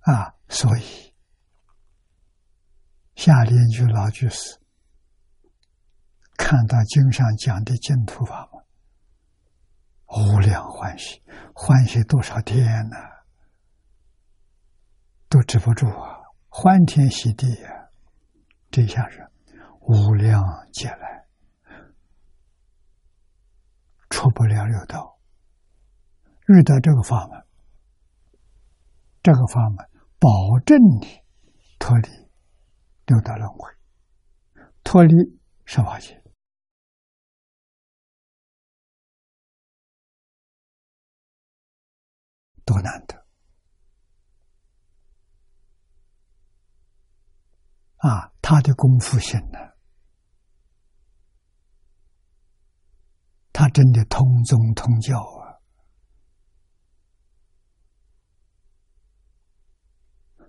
[0.00, 0.34] 啊！
[0.48, 1.14] 所以
[3.14, 4.58] 下联句老居士
[6.36, 8.64] 看到经上讲的净土法门，
[10.06, 11.22] 无量欢喜，
[11.54, 12.96] 欢喜多少天呢？
[15.28, 16.20] 都止不住啊！
[16.48, 17.90] 欢天喜地呀，
[18.70, 19.29] 这下是
[19.92, 20.40] 无量
[20.72, 21.26] 劫来
[24.08, 25.18] 出不了六道，
[26.46, 27.44] 遇到这个法门，
[29.20, 31.20] 这个法门保证你
[31.80, 32.08] 脱离
[33.06, 33.68] 六道轮回，
[34.84, 35.12] 脱离
[35.64, 36.22] 十法界，
[42.64, 43.26] 多难得！
[47.96, 49.69] 啊，他的功夫深呢？
[53.52, 55.60] 他真的通宗通教啊，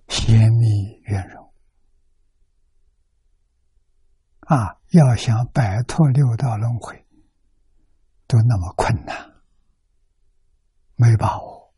[0.07, 0.67] 贤密
[1.03, 1.53] 圆融
[4.41, 4.79] 啊！
[4.91, 7.05] 要想摆脱六道轮回，
[8.27, 9.15] 都那么困难，
[10.95, 11.73] 没把握。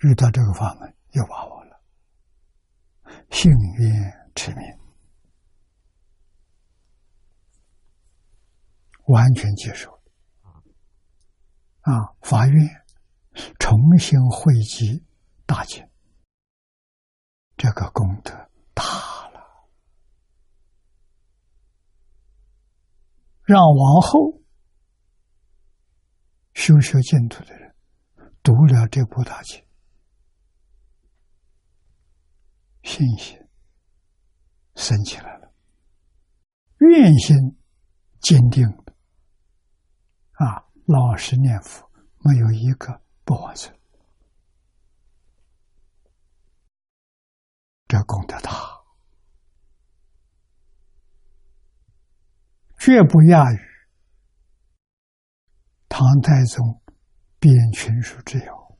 [0.00, 1.80] 遇到这个法门，有把握了，
[3.30, 4.24] 幸运。
[4.36, 4.66] 持名，
[9.06, 9.90] 完全接受
[11.80, 11.92] 啊！
[12.22, 12.84] 法院
[13.58, 15.04] 重新汇集
[15.46, 15.86] 大经，
[17.56, 18.32] 这个功德
[18.72, 18.82] 大
[19.30, 19.68] 了，
[23.42, 24.40] 让往后
[26.54, 27.74] 修修净土的人
[28.42, 29.62] 读了这部大经，
[32.82, 33.38] 信心。
[34.76, 35.54] 升起来了，
[36.78, 37.36] 愿心
[38.20, 38.66] 坚定，
[40.86, 43.74] 老实念佛，没有一个不完成。
[47.86, 48.50] 这功德大，
[52.78, 53.58] 绝不亚于
[55.88, 56.82] 唐太宗
[57.38, 58.78] 编群书之友，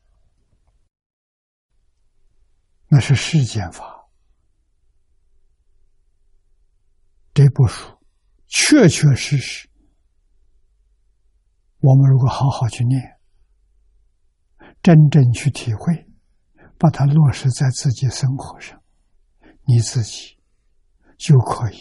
[2.89, 4.09] 那是世间法。
[7.33, 7.99] 这部书
[8.49, 9.69] 确确实实，
[11.85, 12.99] 我们如果好好去念，
[14.83, 16.09] 真正去体会，
[16.79, 18.83] 把它落实在自己生活上，
[19.67, 20.39] 你自己
[21.19, 21.77] 就可以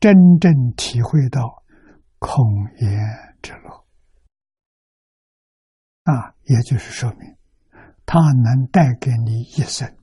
[0.00, 1.62] 真正体会到
[2.18, 2.42] 空
[2.78, 2.90] 言
[3.42, 3.84] 之乐
[6.04, 6.34] 啊！
[6.44, 7.36] 也就是说明，
[8.06, 9.94] 它能带给你一生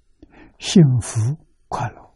[0.60, 1.20] 幸福
[1.68, 2.07] 快乐。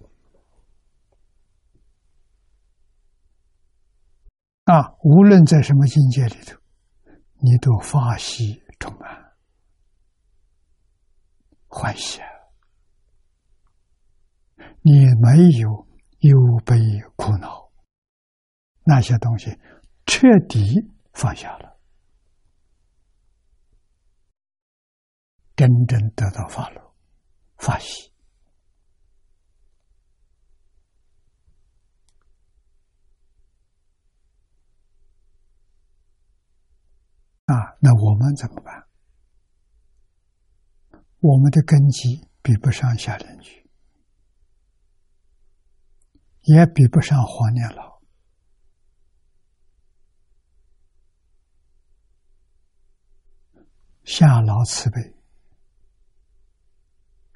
[4.66, 6.56] 啊，无论在什么境界里头，
[7.40, 9.34] 你都发喜充满
[11.68, 12.22] 欢喜，
[14.82, 15.88] 你没有
[16.20, 16.78] 忧悲
[17.16, 17.72] 苦恼，
[18.84, 19.58] 那些东西
[20.06, 21.80] 彻底放下了，
[25.56, 26.94] 真正得到发乐、
[27.58, 28.11] 发喜。
[37.52, 38.88] 啊，那我们怎么办？
[41.20, 43.70] 我们的根基比不上下邻居，
[46.44, 48.00] 也比不上黄年老。
[54.04, 55.16] 夏老慈悲，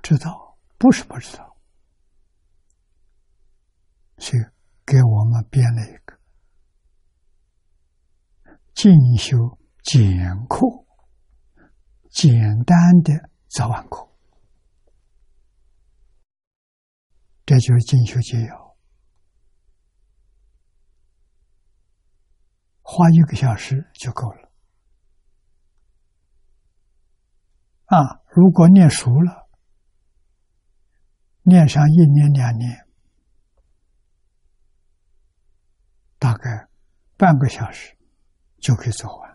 [0.01, 1.57] 知道不是不知道，
[4.17, 4.31] 就
[4.85, 6.17] 给我们编了一个
[8.73, 9.59] 进修。
[9.85, 10.01] 简
[10.47, 10.65] 课，
[12.09, 12.33] 简
[12.63, 14.09] 单的早晚课，
[17.45, 18.75] 这就是进修节要，
[22.81, 24.51] 花一个小时就够了。
[27.85, 29.47] 啊，如果念熟了，
[31.43, 32.87] 念上一年两年，
[36.17, 36.67] 大概
[37.17, 37.95] 半个小时
[38.57, 39.34] 就可以做完。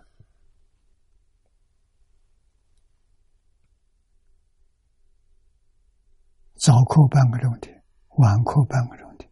[6.60, 7.70] 早课半个钟头，
[8.18, 9.26] 晚课半个钟头，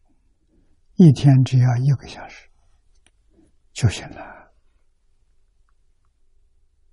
[0.95, 2.49] 一天只要一个小时
[3.75, 4.51] 就行了。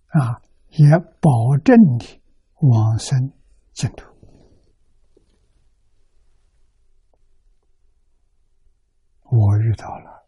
[0.07, 0.89] 啊，也
[1.21, 2.21] 保证你
[2.55, 3.31] 往生
[3.71, 4.13] 净土。
[9.21, 10.27] 我遇到了，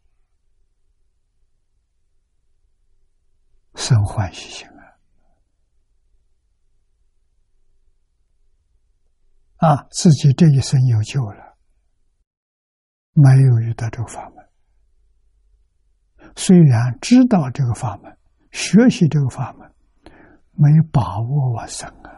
[3.75, 4.65] 生欢喜心。
[9.57, 11.57] 啊，自己这一生有救了，
[13.13, 14.47] 没有遇到这个法门。
[16.35, 18.17] 虽然知道这个法门，
[18.51, 19.73] 学习这个法门，
[20.51, 22.13] 没把握往生啊。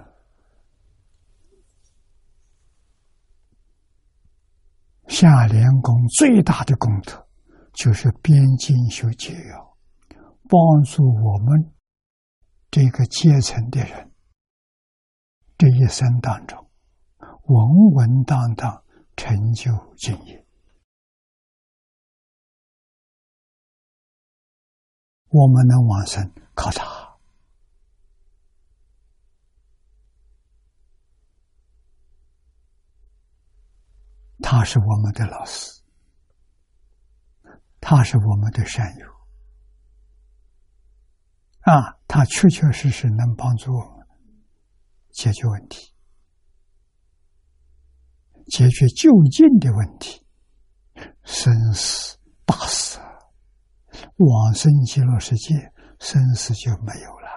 [5.08, 7.26] 下莲宫最大的功德，
[7.74, 9.78] 就是边境修解药，
[10.50, 11.74] 帮助我们
[12.70, 14.12] 这个阶层的人，
[15.58, 16.69] 这一生当中
[17.50, 18.84] 稳稳当当
[19.18, 20.46] 成就经业。
[25.30, 27.10] 我们能往生，靠他。
[34.42, 35.84] 他是我们的老师，
[37.80, 39.08] 他是我们的善友
[41.62, 42.00] 啊！
[42.08, 44.08] 他确确实实能帮助我们
[45.12, 45.94] 解决问题，
[48.50, 50.26] 解决就近的问题，
[51.24, 53.00] 生死大事。
[54.18, 57.30] 往生极乐世界，生死就没有了。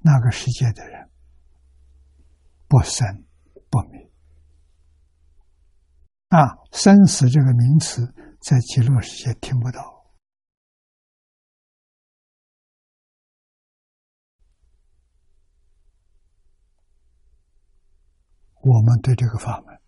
[0.00, 1.10] 那个世界的人
[2.68, 3.06] 不生
[3.70, 4.10] 不灭
[6.28, 6.56] 啊！
[6.70, 9.97] 生死这个名词在极乐世界听不到。
[18.60, 19.80] 我们对这个法门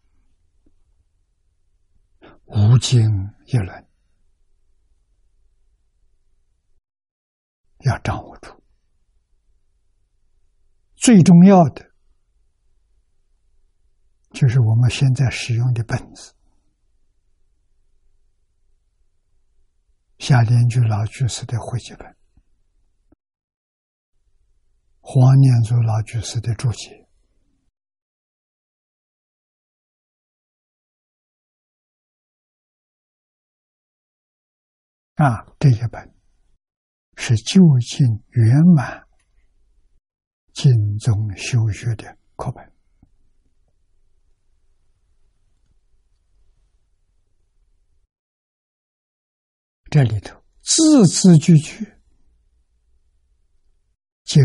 [2.46, 3.02] 无经
[3.46, 3.86] 一论。
[7.80, 8.62] 要掌握住，
[10.96, 11.90] 最重要的
[14.32, 16.34] 就是我们现在使用的本子。
[20.18, 22.14] 夏莲居老居士的汇集本，
[25.00, 26.99] 黄念祖老居士的注解，
[35.20, 36.14] 啊，这一本。
[37.22, 39.06] 是就近圆满
[40.54, 42.72] 经中修学的课本，
[49.90, 51.94] 这里头字字句句
[54.24, 54.42] 经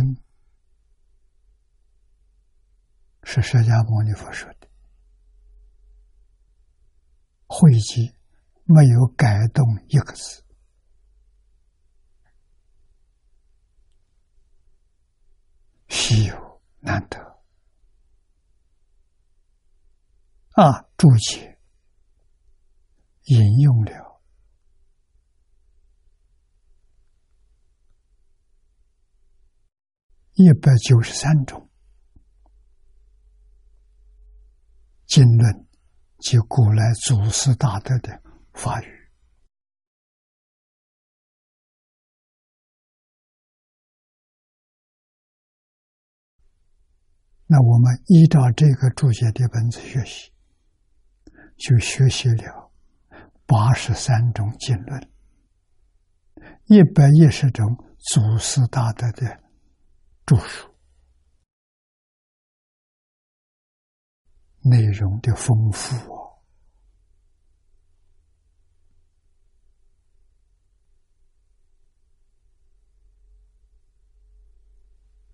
[3.24, 4.68] 是释迦牟尼佛说的，
[7.48, 8.14] 汇集
[8.66, 10.45] 没有改动一个字。
[15.98, 17.18] 稀有难得
[20.52, 20.86] 啊！
[20.98, 21.58] 注解
[23.24, 24.22] 引用了
[30.34, 31.70] 一百九十三种
[35.08, 35.68] 经论
[36.20, 38.22] 及古来祖师大德的
[38.54, 38.95] 法语。
[47.56, 50.30] 那我们依照这个注解的本子学习，
[51.56, 52.70] 就学习了
[53.46, 55.10] 八十三种经论，
[56.66, 57.66] 一百一十种
[57.98, 59.42] 祖师大德的
[60.26, 60.70] 著述，
[64.60, 66.44] 内容的丰富哦，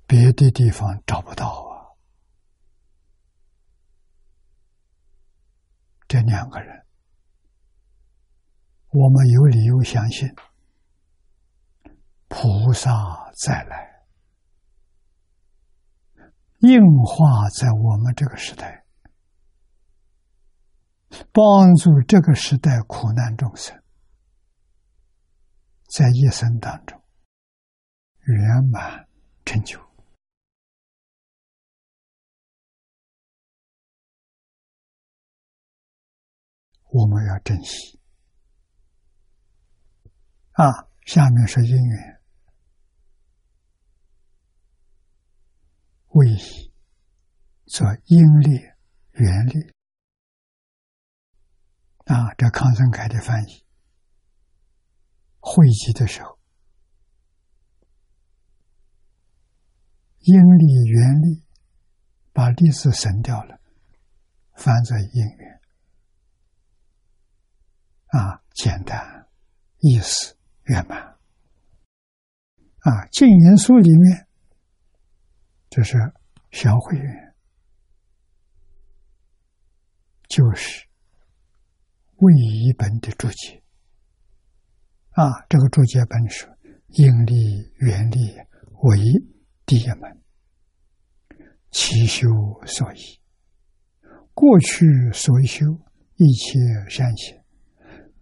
[0.05, 1.71] 别的地方找不到啊。
[6.11, 6.85] 这两个人，
[8.89, 10.27] 我们有理由相信，
[12.27, 12.91] 菩萨
[13.41, 14.03] 再来，
[16.57, 18.83] 应化在我们这个时代，
[21.31, 23.81] 帮助这个时代苦难众生，
[25.87, 27.01] 在一生当中
[28.19, 28.37] 圆
[28.69, 29.07] 满
[29.45, 29.79] 成就。
[36.91, 37.99] 我们要珍惜
[40.51, 40.89] 啊！
[41.05, 42.21] 下面是因缘，
[46.09, 46.27] 为
[47.65, 48.59] 做因力、
[49.13, 49.71] 缘力
[52.05, 52.33] 啊。
[52.37, 53.65] 这康生凯的翻译，
[55.39, 56.37] 汇集的时候，
[60.19, 61.45] 因力、缘力，
[62.33, 63.59] 把力字省掉了，
[64.55, 65.50] 翻作因缘。
[68.11, 69.27] 啊，简单，
[69.79, 70.99] 意思圆满。
[72.79, 74.27] 啊，净言书里面，
[75.69, 75.97] 这是
[76.51, 76.97] 小会
[80.27, 80.85] 就是
[82.17, 83.63] 魏一本的注解
[85.11, 85.45] 啊。
[85.47, 86.47] 这个注解本是
[86.87, 88.35] 应力原力
[88.81, 88.97] 为
[89.65, 90.21] 第一门，
[91.69, 92.27] 其修
[92.65, 93.21] 所依，
[94.33, 95.65] 过去所修
[96.15, 96.59] 一切
[96.89, 97.40] 善行，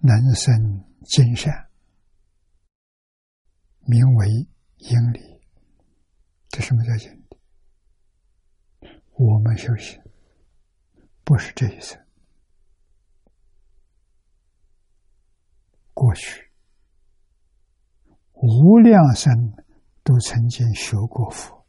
[0.01, 1.69] 能生金善，
[3.81, 4.27] 名为
[4.77, 5.19] 应力。
[6.49, 7.27] 这什么叫应力？
[9.13, 10.01] 我们修行。
[11.23, 12.03] 不是这一生，
[15.93, 16.49] 过去
[18.33, 19.31] 无量生
[20.03, 21.67] 都曾经学过佛，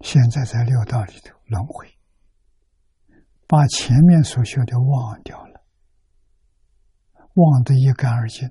[0.00, 1.86] 现在在六道里头轮回，
[3.50, 5.64] 把前面所学的忘掉了，
[7.34, 8.48] 忘得一干二净。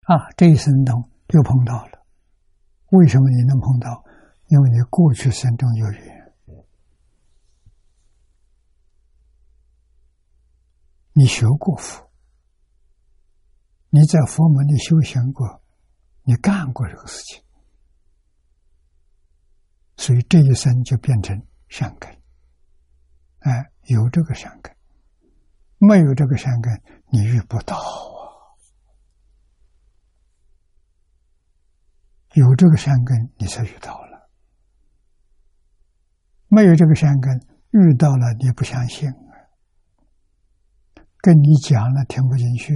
[0.00, 2.04] 啊，这一生中又碰到了，
[2.90, 4.04] 为什么你能碰到？
[4.48, 6.34] 因为你过去生中有缘，
[11.12, 12.10] 你学过佛，
[13.90, 15.62] 你在佛门里修行过，
[16.24, 17.44] 你干过这个事情，
[20.00, 21.38] 所以这一生就变成
[21.68, 22.10] 善根。
[23.40, 24.74] 哎，有这个善根，
[25.76, 26.72] 没有这个善根，
[27.10, 28.56] 你遇不到啊。
[32.32, 34.30] 有这个善根，你才遇到了。
[36.48, 37.38] 没有这个善根，
[37.72, 39.06] 遇到了你不相信，
[41.18, 42.72] 跟你讲了听不进去，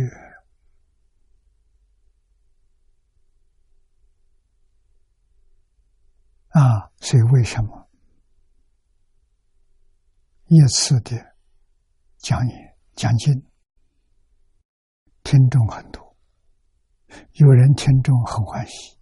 [6.55, 7.89] 啊，所以为什么
[10.47, 11.35] 一次的
[12.19, 13.45] 讲演讲经，
[15.25, 16.17] 听众很多，
[17.33, 18.97] 有人听众很欢喜。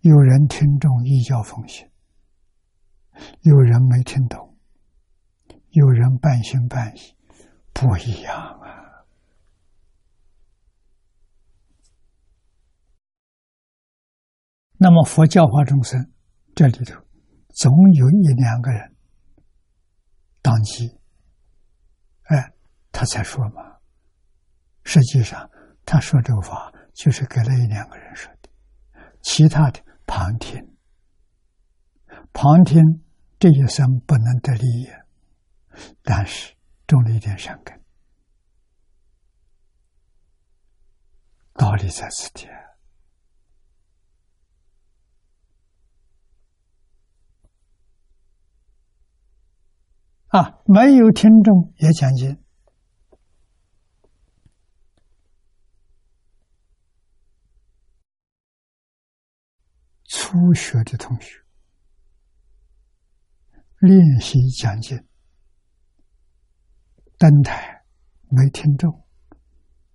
[0.00, 1.86] 有人听众一教奉行，
[3.42, 4.56] 有人没听懂，
[5.72, 7.00] 有人半信半疑，
[7.74, 8.78] 不一样啊。
[14.78, 16.10] 那么佛教化众生
[16.54, 16.94] 这里头，
[17.54, 18.96] 总有一两个人
[20.40, 20.88] 当机，
[22.22, 22.52] 哎，
[22.90, 23.78] 他才说嘛。
[24.84, 25.50] 实际上，
[25.84, 28.48] 他说这个话就是给了一两个人说的，
[29.20, 29.82] 其他的。
[30.10, 30.58] 旁听，
[32.32, 32.82] 旁听
[33.38, 34.88] 这一生不能得利益，
[36.02, 36.54] 但是
[36.86, 37.78] 种了一点善根，
[41.52, 42.46] 道理在此地
[50.28, 50.60] 啊！
[50.66, 52.36] 没有听众也讲经。
[60.04, 61.42] 初学的同学
[63.80, 64.98] 练习讲经，
[67.16, 67.82] 登台
[68.28, 68.90] 没听众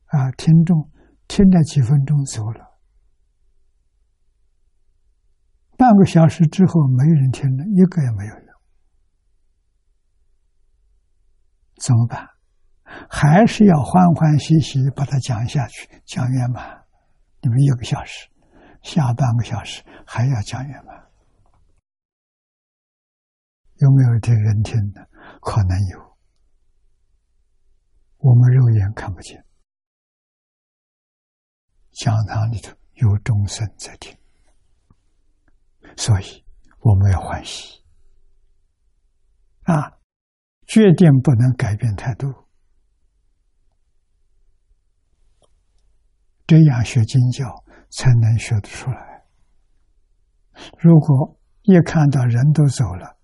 [0.05, 0.89] 啊，听众
[1.27, 2.79] 听了几分钟走了，
[5.77, 8.61] 半个小时之后没人听了，一个也没有了，
[11.83, 12.29] 怎么办？
[13.09, 16.85] 还是要欢欢喜喜把它讲下去，讲圆满。
[17.41, 18.29] 你们一个小时。
[18.83, 21.09] 下半个小时还要讲圆满，
[23.75, 25.09] 有没有听人听的？
[25.41, 26.17] 可能有，
[28.17, 29.41] 我们肉眼看不见。
[31.91, 34.17] 讲堂里头有众生在听，
[35.95, 36.45] 所以
[36.79, 37.81] 我们要欢喜
[39.63, 40.02] 啊！
[40.67, 42.47] 决定不能改变态度，
[46.45, 47.63] 这样学经教。
[47.95, 49.23] 才能学得出来。
[50.79, 53.19] 如果一看到人都走了，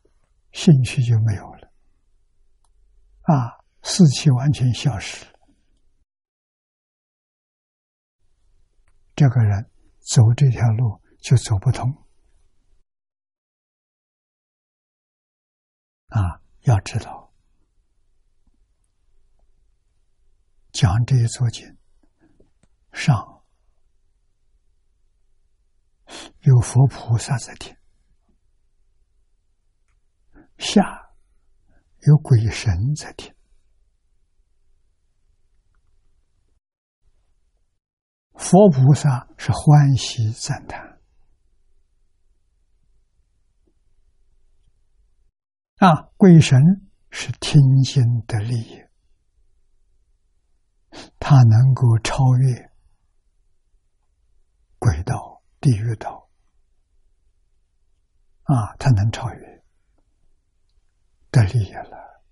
[0.51, 1.71] 兴趣就没有了，
[3.21, 5.31] 啊，士气完全消失了。
[9.15, 11.91] 这个人走这条路就走不通。
[16.09, 17.28] 啊，要知道，
[20.79, 21.77] 讲这一座经
[22.93, 23.43] 上。
[26.43, 27.75] 有佛菩萨在听，
[30.57, 30.81] 下
[32.07, 33.35] 有鬼神在听，
[38.35, 41.01] 佛菩萨是欢喜赞叹，
[45.75, 46.57] 啊，鬼神
[47.11, 48.81] 是听经的利益，
[51.29, 52.71] 他能够超越
[54.79, 55.43] 轨道。
[55.61, 56.27] 地狱道
[58.43, 59.63] 啊，他能超越，
[61.29, 62.23] 得利益了。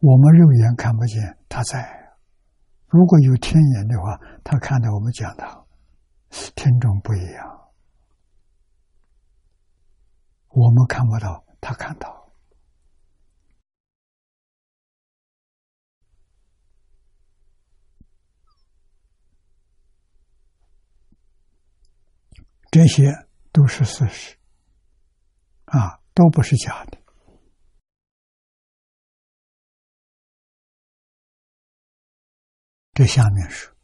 [0.00, 2.18] 我们肉眼看不见，他在。
[2.88, 5.66] 如果有天眼的话，他看到我们讲的，
[6.56, 7.70] 听众不一样。
[10.48, 12.25] 我们看不到，他看到。
[22.76, 23.04] 这些
[23.52, 24.36] 都是事实，
[25.64, 27.02] 啊，都不是假的。
[32.92, 33.74] 这下面是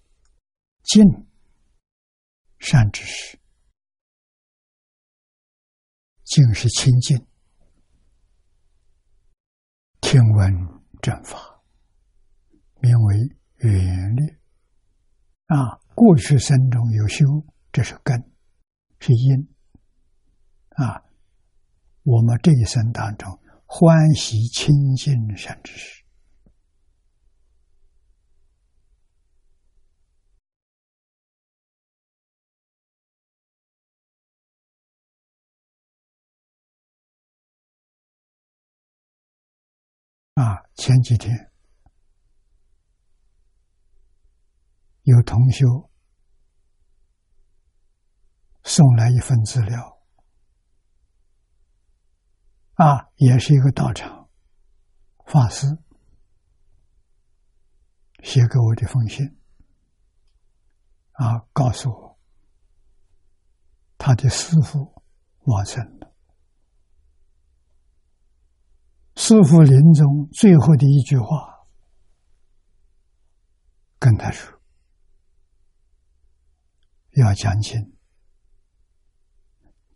[0.82, 1.02] 尽
[2.58, 3.38] 善知识，
[6.24, 7.16] 尽是清净，
[10.02, 10.52] 听闻
[11.00, 11.62] 正法，
[12.82, 13.16] 名为
[13.56, 14.36] 缘力。
[15.46, 17.24] 啊，过去生中有修，
[17.72, 18.31] 这是根。
[19.04, 19.48] 是因
[20.76, 21.02] 啊！
[22.04, 23.36] 我们这一生当中
[23.66, 26.04] 欢喜清净善知识
[40.34, 40.62] 啊！
[40.74, 41.50] 前几天
[45.02, 45.66] 有同学。
[48.64, 50.00] 送来一份资料，
[52.74, 54.28] 啊，也是一个道场
[55.26, 55.66] 法师
[58.22, 59.26] 写给我的封信，
[61.12, 62.18] 啊，告诉我
[63.98, 65.02] 他的师傅
[65.44, 66.14] 往生了，
[69.16, 71.66] 师傅临终最后的一句话
[73.98, 74.60] 跟他说
[77.18, 77.92] ：“要讲经。”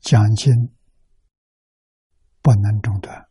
[0.06, 0.54] 讲经
[2.40, 3.28] 不能中断。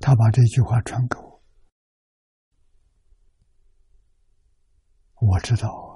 [0.00, 1.40] 他把这句话传给我，
[5.20, 5.94] 我知道啊。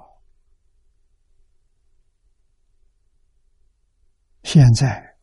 [4.44, 5.18] 现在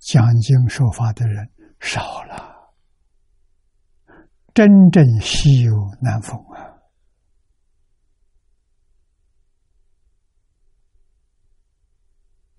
[0.00, 1.48] 讲经说法的人
[1.78, 2.53] 少了。
[4.54, 6.38] 真正稀有难逢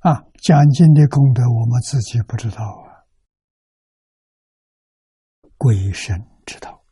[0.01, 0.11] 啊！
[0.11, 3.07] 啊，讲经的功德我们自己不知道啊，
[5.57, 6.83] 鬼神知道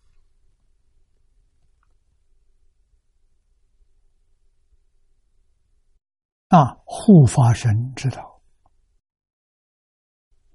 [6.47, 8.41] 啊，护法神知道，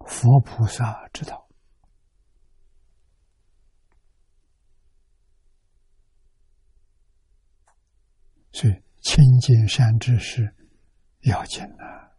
[0.07, 1.47] 佛菩萨知道。
[8.59, 10.52] 所以，清净善知识
[11.20, 12.11] 要紧啊！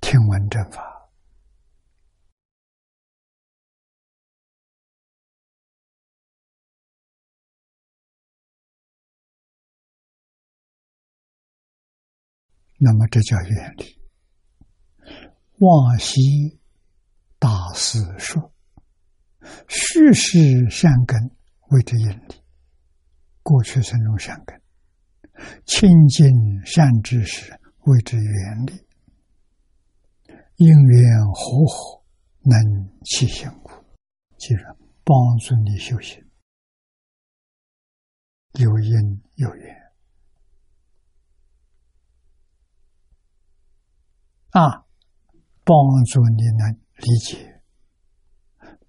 [0.00, 1.08] 听闻正法，
[12.78, 13.96] 那么这叫原理。
[15.58, 16.58] 往昔
[17.38, 18.52] 大师说
[19.70, 21.16] ：“虚实善根。”
[21.70, 22.42] 为之因力，
[23.42, 24.60] 过去生中善根，
[25.66, 26.26] 清净
[26.64, 27.52] 善知识
[27.84, 28.86] 为之原理，
[30.56, 32.02] 因缘和合
[32.42, 32.58] 能
[33.04, 33.70] 起现故，
[34.38, 34.64] 即是
[35.04, 36.24] 帮助你修行，
[38.54, 39.76] 有因有缘
[44.50, 44.86] 啊，
[45.64, 47.62] 帮助你能理解，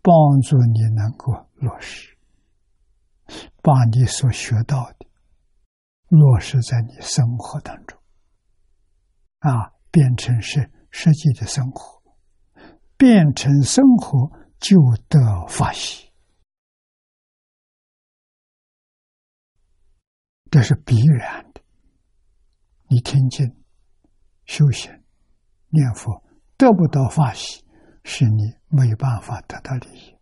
[0.01, 2.08] 帮助你能够落实。
[3.61, 5.07] 把你所学到的
[6.07, 7.99] 落实在你生活当中，
[9.39, 12.01] 啊，变成是实际的生活，
[12.97, 14.75] 变成生活就
[15.07, 16.11] 得法喜，
[20.49, 21.61] 这是必然的。
[22.87, 23.45] 你听经、
[24.45, 24.91] 修行、
[25.67, 26.23] 念佛
[26.57, 27.63] 得不到法喜，
[28.03, 30.17] 是你没有办法得到利益。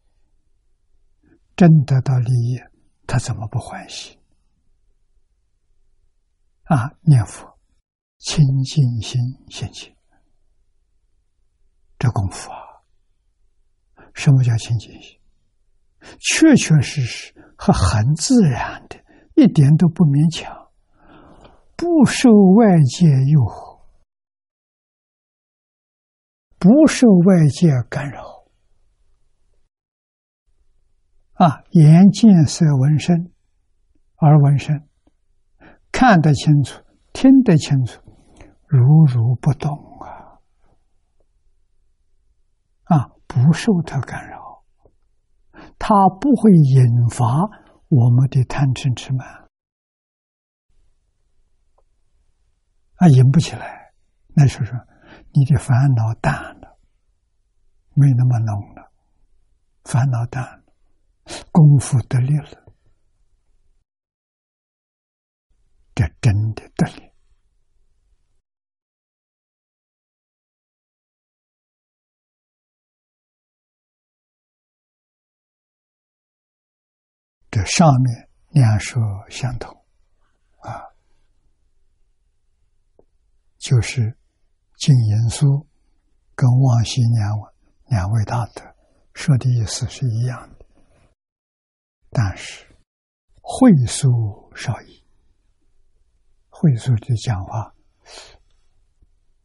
[1.56, 2.60] 真得到利益。
[3.08, 4.20] 他怎么不欢喜？
[6.66, 7.58] 啊，念佛，
[8.18, 9.96] 清净心现前，
[11.98, 12.60] 这功夫啊，
[14.14, 15.18] 什么叫清净心？
[16.20, 18.98] 确确实实和很自然的，
[19.36, 20.70] 一点都不勉强，
[21.76, 23.82] 不受外界诱惑，
[26.60, 28.37] 不受外界干扰，
[31.38, 33.32] 啊，眼见色闻声，
[34.22, 34.88] 耳闻声，
[35.92, 36.84] 看得清楚，
[37.14, 38.02] 听得清楚，
[38.66, 40.42] 如如不动啊，
[42.86, 44.64] 啊，不受它干扰，
[45.78, 47.26] 它不会引发
[47.90, 49.48] 我们的贪嗔痴慢，
[52.96, 53.94] 啊，引不起来，
[54.34, 54.72] 那时候
[55.34, 56.80] 你的烦恼淡了，
[57.94, 58.92] 没那么浓了，
[59.84, 60.67] 烦恼淡了。
[61.58, 62.72] 功夫得力了，
[65.96, 67.12] 这真的得力。
[77.50, 79.76] 这上面两说相同，
[80.60, 80.80] 啊，
[83.58, 84.16] 就是
[84.78, 85.68] 净言书
[86.36, 87.52] 跟望西两位
[87.88, 88.62] 两位大德
[89.16, 90.57] 说的意思是一样的。
[92.10, 92.66] 但是，
[93.42, 95.04] 会书少矣。
[96.50, 97.76] 会书的讲话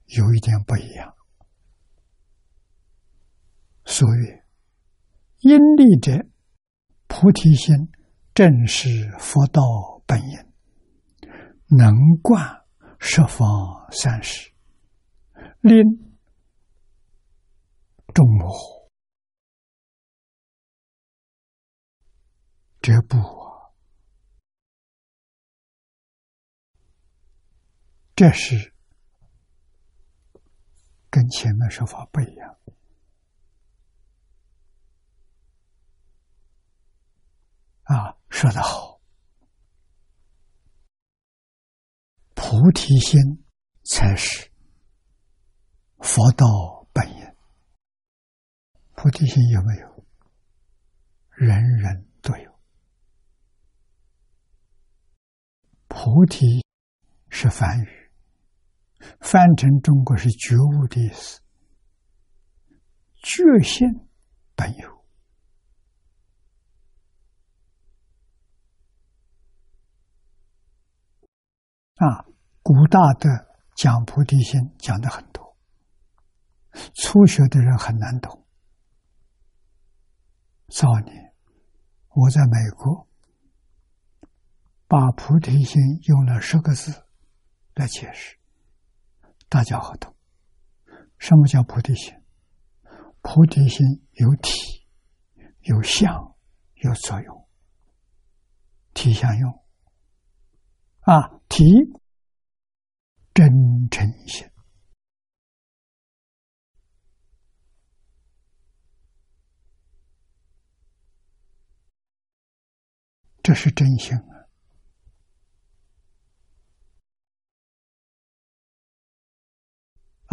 [0.06, 1.14] 有一点不一样。
[3.84, 4.40] 所以
[5.46, 6.26] “因力者，
[7.08, 7.74] 菩提心
[8.32, 8.88] 正是
[9.18, 9.62] 佛道
[10.06, 10.38] 本因，
[11.76, 12.64] 能观
[12.98, 13.46] 十方
[13.90, 14.50] 三世，
[15.60, 15.84] 令
[18.14, 18.48] 众魔。”
[22.82, 23.70] 这不啊，
[28.16, 28.74] 这是
[31.08, 32.58] 跟前面说法不一样
[37.84, 38.18] 啊！
[38.30, 39.00] 说得好，
[42.34, 43.20] 菩提心
[43.84, 44.50] 才是
[45.98, 47.36] 佛道本源。
[48.96, 50.04] 菩提心有没有？
[51.30, 52.51] 人人都有。
[55.94, 56.64] 菩提
[57.28, 58.10] 是梵语，
[59.20, 61.38] 翻成中国是觉悟的意思。
[63.22, 63.86] 觉性
[64.56, 65.04] 本有
[71.96, 72.24] 啊，
[72.62, 73.28] 古大的
[73.76, 75.56] 讲菩提心讲的很多，
[76.94, 78.44] 初学的人很难懂。
[80.70, 81.34] 少年
[82.08, 83.11] 我在美国。
[84.92, 86.92] 把菩提心用了十个字
[87.72, 88.36] 来解释，
[89.48, 90.14] 大家好懂。
[91.16, 92.12] 什么叫菩提心？
[93.22, 94.86] 菩提心有体、
[95.60, 96.36] 有相、
[96.74, 97.48] 有作用。
[98.92, 99.64] 体相用
[101.00, 101.64] 啊，体
[103.32, 103.48] 真
[103.90, 104.46] 诚心，
[113.42, 114.14] 这是真心。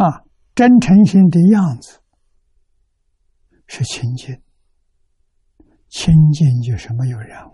[0.00, 0.24] 啊，
[0.54, 2.00] 真诚心的样子
[3.66, 4.42] 是清净，
[5.90, 7.52] 清净就是没有染污，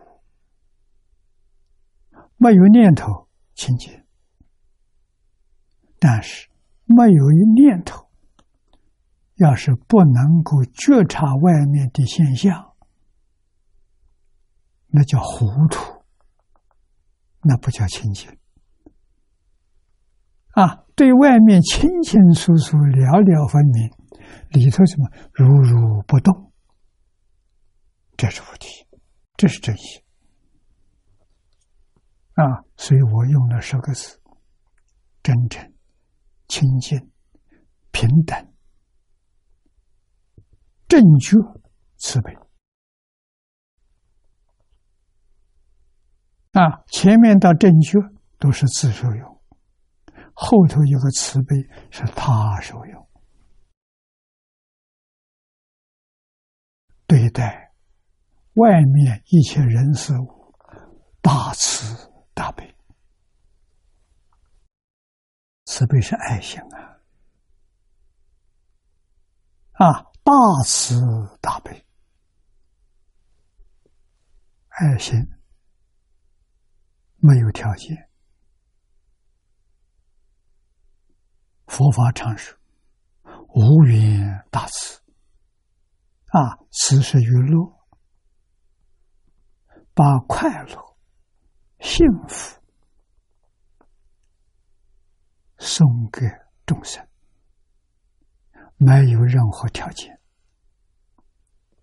[2.37, 3.27] 没有念头，
[3.57, 3.93] 清净。
[5.99, 6.49] 但是
[6.85, 8.09] 没有一念头，
[9.35, 12.77] 要是不能够觉察外面的现象，
[14.87, 16.05] 那叫糊涂，
[17.41, 18.31] 那不叫清净。
[20.53, 23.91] 啊，对外面清清楚楚、了了分明，
[24.49, 26.51] 里头什么如如不动，
[28.17, 28.67] 这是菩提，
[29.37, 30.03] 这是真心。
[32.33, 34.19] 啊，所以我用了十个字：
[35.23, 35.71] 真诚、
[36.49, 36.99] 清净、
[37.93, 38.53] 平等、
[40.89, 41.37] 正觉、
[41.99, 42.33] 慈悲。
[46.53, 47.99] 啊，前面到正觉
[48.39, 49.36] 都是自受用。
[50.39, 51.57] 后头有个慈悲，
[51.91, 53.09] 是他受用，
[57.07, 57.75] 对待
[58.53, 60.55] 外面一切人事物，
[61.23, 62.77] 大慈大悲。
[65.65, 67.01] 慈悲是爱心啊，
[69.73, 70.33] 啊，大
[70.67, 70.95] 慈
[71.41, 71.87] 大悲，
[74.69, 75.19] 爱心
[77.17, 78.11] 没有条件。
[81.67, 82.57] 佛法常说
[83.55, 85.01] ：“无缘大慈。
[86.29, 87.73] 啊，慈是娱乐，
[89.95, 90.97] 把快乐、
[91.81, 92.61] 幸福
[95.59, 96.27] 送给
[96.67, 97.07] 众生，
[98.77, 100.21] 没有任何条件，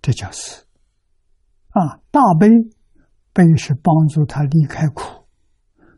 [0.01, 0.67] 这叫慈
[1.69, 2.47] 啊，大悲
[3.33, 5.27] 悲是帮助他离开苦，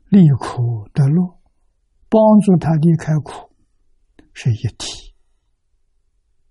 [0.07, 1.39] 离苦得乐，
[2.07, 3.44] 帮助他离开苦
[4.35, 5.15] 是一体。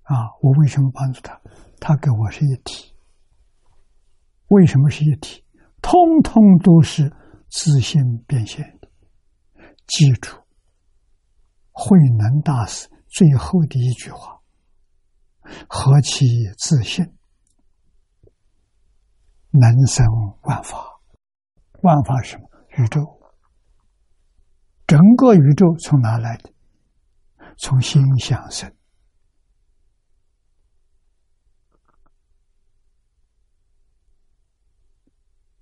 [0.02, 1.40] 啊，我为什么帮助他？
[1.78, 2.92] 他跟我是一体。
[4.48, 5.44] 为什么是一体？
[5.80, 7.12] 通通都是
[7.50, 8.88] 自信变现的。
[9.86, 10.34] 记住，
[11.72, 14.40] 慧能大师最后的一句话
[15.68, 16.26] ：“何其
[16.56, 17.04] 自信，
[19.50, 20.06] 能生
[20.42, 20.78] 万法。
[21.82, 22.48] 万法是什么？
[22.78, 23.00] 宇宙。
[24.86, 26.53] 整个宇宙从哪来的？
[27.58, 28.72] 从心想生。”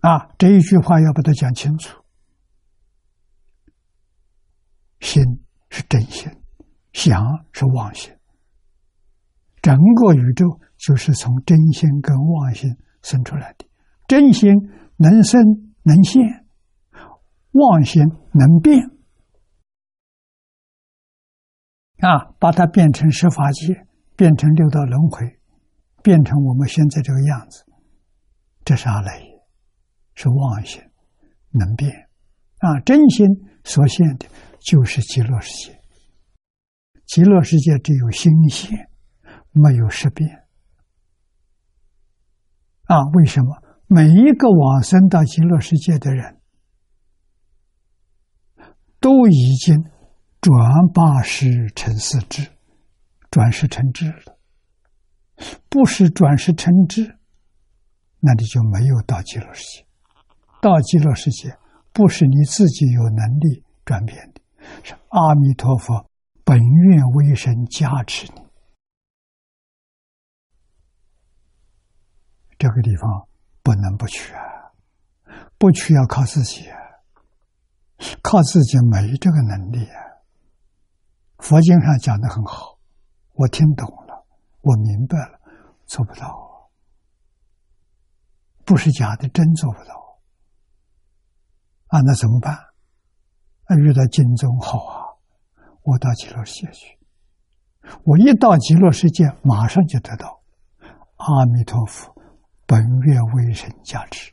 [0.00, 2.02] 啊，这一句话要把它讲清楚。
[4.98, 5.22] 心
[5.70, 6.28] 是真心，
[6.92, 8.12] 想是妄心。
[9.60, 13.64] 整个宇宙就是从真心跟妄心生出来的。
[14.08, 14.50] 真心
[14.96, 15.40] 能生
[15.84, 16.20] 能现，
[17.52, 18.90] 妄心能变。
[22.02, 23.86] 啊，把它变成十法界，
[24.16, 25.38] 变成六道轮回，
[26.02, 27.64] 变成我们现在这个样子，
[28.64, 29.32] 这是阿赖耶。
[30.14, 30.82] 是妄心，
[31.52, 31.90] 能变
[32.58, 32.78] 啊！
[32.84, 33.26] 真心
[33.64, 34.26] 所现的，
[34.60, 35.80] 就是极乐世界。
[37.06, 38.90] 极乐世界只有心现，
[39.52, 40.28] 没有识变
[42.84, 43.02] 啊！
[43.14, 46.38] 为什么每一个往生到极乐世界的人，
[49.00, 49.82] 都已经
[50.42, 50.52] 转
[50.92, 52.50] 八识成四智，
[53.30, 54.36] 转世成智了？
[55.68, 57.16] 不是转世成智，
[58.18, 59.86] 那你就没有到极乐世界。
[60.60, 61.56] 到极乐世界，
[61.92, 64.40] 不是你自己有能力转变的，
[64.82, 66.10] 是阿弥陀佛
[66.42, 68.42] 本愿威神加持你。
[72.58, 73.28] 这个地方
[73.62, 74.42] 不能不去啊，
[75.56, 76.76] 不去要靠自己啊，
[78.22, 80.10] 靠自己没这个能力啊。
[81.42, 82.78] 佛经上讲的很好，
[83.32, 84.24] 我听懂了，
[84.60, 85.40] 我明白了，
[85.86, 86.70] 做不到，
[88.64, 90.20] 不是假的，真做不到。
[91.88, 92.54] 啊，那怎么办？
[92.54, 95.02] 啊，遇到金钟好啊！
[95.82, 96.96] 我到极乐世界去，
[98.04, 100.40] 我一到极乐世界，马上就得到
[101.16, 102.14] 阿弥陀佛
[102.66, 104.32] 本愿威神加持，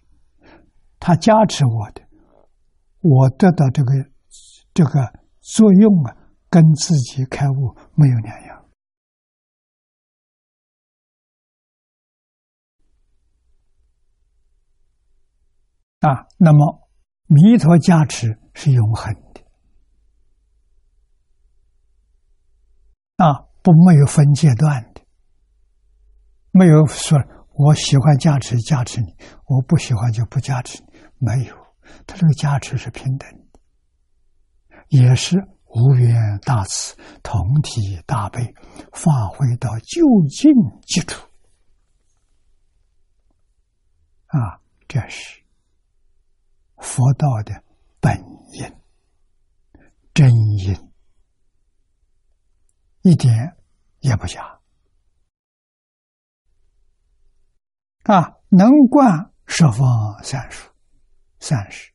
[0.99, 2.03] 他加持我的，
[3.01, 3.93] 我得到这个
[4.75, 5.11] 这个
[5.41, 6.15] 作用啊，
[6.49, 8.65] 跟自己开悟没有两样
[15.99, 16.27] 啊。
[16.37, 16.89] 那么。
[17.31, 19.41] 弥陀加持是永恒的
[23.17, 25.01] 啊，不没有分阶段的，
[26.49, 27.19] 没有说
[27.53, 29.15] 我喜欢加持加持你，
[29.45, 30.87] 我不喜欢就不加持你，
[31.19, 31.55] 没有，
[32.07, 33.59] 他这个加持是平等的，
[34.87, 35.37] 也是
[35.69, 38.53] 无缘大慈，同体大悲，
[38.91, 40.51] 发挥到究竟
[40.81, 41.27] 基础
[44.27, 45.39] 啊，这是。
[46.77, 47.61] 佛道的
[47.99, 48.17] 本
[48.53, 48.73] 因、
[50.13, 50.91] 真因，
[53.01, 53.57] 一点
[53.99, 54.59] 也不假
[58.03, 58.37] 啊！
[58.47, 60.71] 能观十方三数，
[61.39, 61.91] 三世，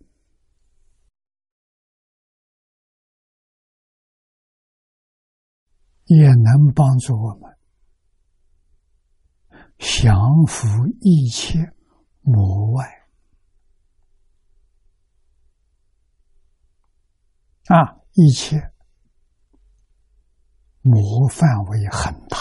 [6.04, 7.56] 也能帮助我们
[9.78, 10.66] 降服
[11.00, 11.72] 一切
[12.20, 12.84] 魔外。
[17.66, 18.72] 啊，一切
[20.82, 22.36] 魔范围很大，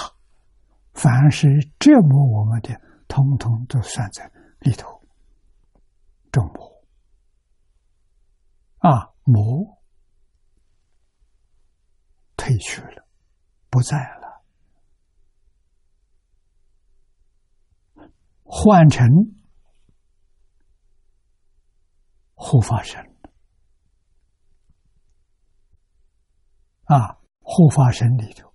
[0.94, 1.48] 凡是
[1.80, 4.30] 折磨我们的，通通都算在
[4.60, 5.02] 里头。
[6.30, 6.84] 众魔
[8.80, 9.81] 啊，魔
[12.35, 13.02] 退去了，
[13.73, 14.43] 不在了，
[18.43, 19.09] 换成
[22.35, 23.03] 护法神。
[26.83, 28.53] 啊，护法神里头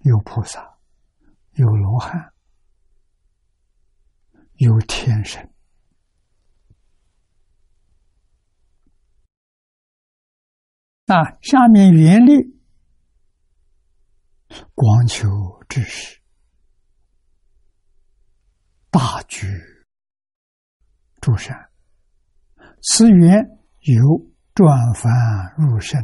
[0.00, 0.78] 有菩萨，
[1.52, 2.34] 有罗汉，
[4.56, 5.42] 有天神。
[11.06, 12.61] 啊，下面原力
[14.74, 15.28] 光求
[15.68, 16.20] 知识，
[18.90, 19.46] 大举
[21.20, 21.70] 诸善，
[22.82, 23.44] 此缘
[23.80, 25.12] 有转凡
[25.56, 26.00] 入圣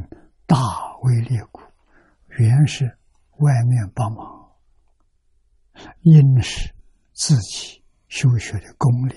[0.47, 0.89] 大。
[1.01, 1.63] 为列故，
[2.27, 2.99] 原是
[3.37, 4.51] 外面帮忙，
[6.01, 6.75] 因是
[7.13, 9.15] 自己修学的功力。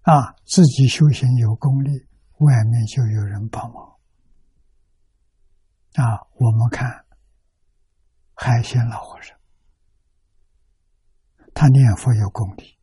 [0.00, 1.90] 啊，自己修行有功力，
[2.38, 3.99] 外面就有人帮忙。
[5.94, 6.26] 啊。
[6.40, 7.04] 我们看
[8.34, 9.38] 海鲜老和尚，
[11.54, 12.78] 他念佛有功力，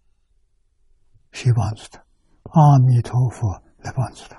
[1.32, 2.00] 谁帮助他？
[2.44, 4.38] 阿弥陀佛来帮助他。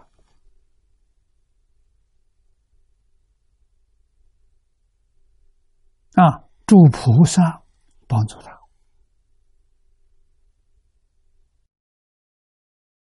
[6.23, 7.63] 啊，诸菩萨
[8.07, 8.57] 帮助他，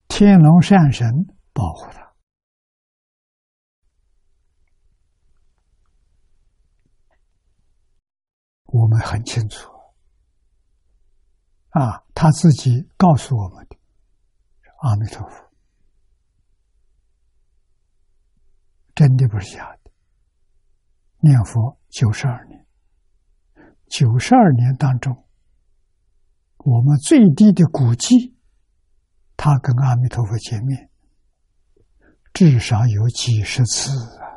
[0.08, 1.08] 天龙善神
[1.52, 2.07] 保护他。
[8.78, 9.70] 我们很清楚，
[11.70, 13.76] 啊，他自己告诉我们的，
[14.82, 15.50] 阿弥陀佛，
[18.94, 19.90] 真的不是假的。
[21.20, 22.64] 念佛九十二年。
[23.88, 25.24] 九十二年当中，
[26.58, 28.36] 我们最低的估计，
[29.34, 30.90] 他跟阿弥陀佛见面
[32.34, 33.90] 至少有几十次
[34.20, 34.27] 啊！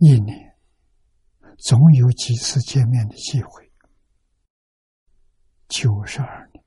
[0.00, 0.56] 一年
[1.58, 3.70] 总有几次见面的机会。
[5.68, 6.64] 九十二年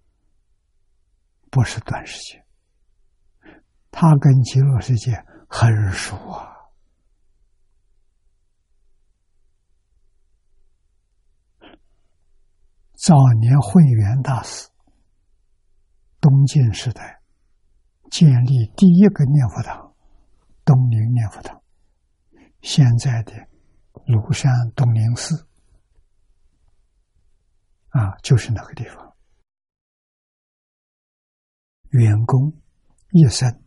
[1.49, 2.45] 不是短时间。
[3.89, 5.14] 他跟极乐世界
[5.49, 6.53] 很熟啊！
[12.93, 14.69] 早年慧远大师，
[16.22, 17.19] 东晋时代
[18.11, 19.95] 建立第一个念佛堂——
[20.64, 21.62] 东林念佛堂，
[22.64, 23.34] 现在的
[24.07, 25.48] 庐山东林寺
[27.90, 29.15] 啊，就是那个地方。
[31.90, 32.52] 员工
[33.11, 33.60] 一生。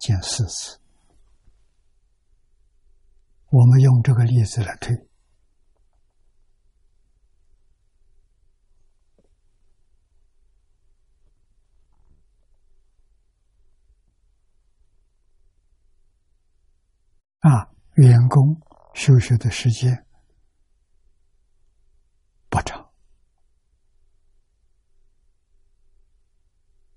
[0.00, 0.78] 见四次，
[3.50, 5.07] 我们用这个例子来推
[17.40, 18.60] 啊，员工
[18.94, 20.06] 休学的时间
[22.48, 22.80] 不长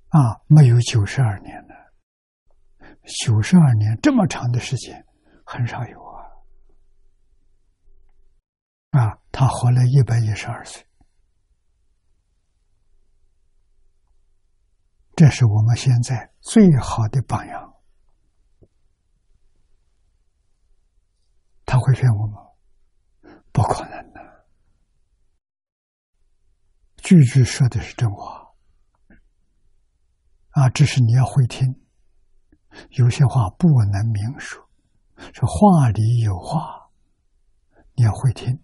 [0.09, 1.75] 啊，没有九十二年的。
[3.25, 5.05] 九十二年这么长的时间，
[5.45, 6.21] 很少有啊！
[8.91, 10.85] 啊，他活了一百一十二岁，
[15.15, 17.70] 这是我们现在最好的榜样。
[21.65, 22.47] 他会骗我吗？
[23.51, 24.45] 不可能的，
[26.97, 28.47] 句句说的是真话
[30.51, 30.69] 啊！
[30.69, 31.81] 只是你要会听。
[32.91, 34.69] 有些话不能明说，
[35.33, 36.89] 说话里有话，
[37.95, 38.57] 你要会听，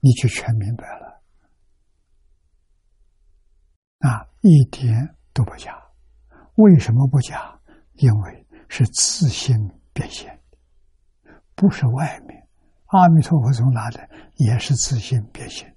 [0.00, 1.22] 你就全明白了。
[4.00, 5.82] 啊，一点都不假。
[6.56, 7.58] 为什么不假？
[7.94, 9.56] 因为是自信
[9.94, 10.41] 变现，
[11.62, 12.48] 不是外面。
[12.86, 14.10] 阿弥陀佛从哪来？
[14.34, 15.76] 也是自信变现。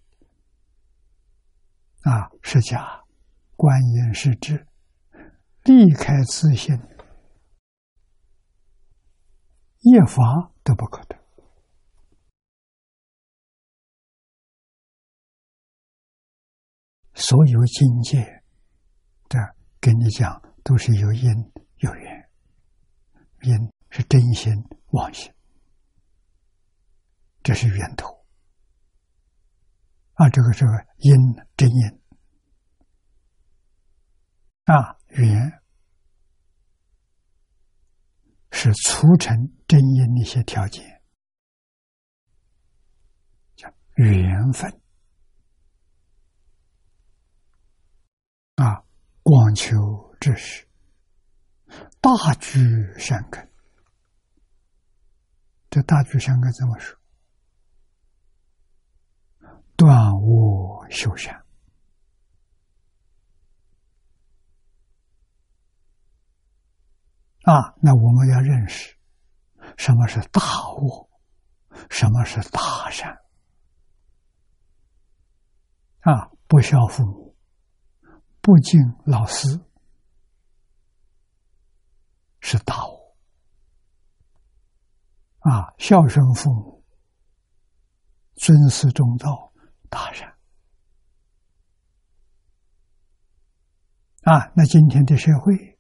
[2.01, 3.03] 啊，是假，
[3.55, 4.65] 观音是智。
[5.63, 6.75] 离开自信，
[9.81, 11.15] 一法都不可得。
[17.13, 18.43] 所有境界
[19.29, 21.29] 的，跟你讲，都是有因
[21.77, 22.29] 有缘。
[23.41, 23.53] 因
[23.91, 24.51] 是真心
[24.87, 25.31] 妄心，
[27.45, 28.25] 这是源头。
[30.15, 31.13] 啊，这个这个因
[31.55, 32.01] 真因
[34.65, 34.97] 啊。
[35.09, 35.63] 缘
[38.51, 39.33] 是促成
[39.65, 41.01] 真因的一些条件，
[43.55, 44.69] 叫缘分
[48.55, 48.83] 啊，
[49.23, 49.71] 广求
[50.19, 50.67] 知识，
[52.01, 52.59] 大聚
[52.99, 53.49] 善根。
[55.69, 56.99] 这大聚善根怎么说？
[59.75, 61.35] 断恶修善。
[67.43, 68.97] 啊，那我们要认识
[69.77, 70.41] 什么是大
[70.77, 71.09] 恶，
[71.89, 73.15] 什么是大善。
[75.99, 77.35] 啊，不孝父母，
[78.41, 79.47] 不敬老师，
[82.39, 83.15] 是大恶。
[85.39, 86.83] 啊，孝顺父母，
[88.35, 89.53] 尊师重道，
[89.95, 90.27] 大善。
[94.23, 95.79] 啊，那今天的社会。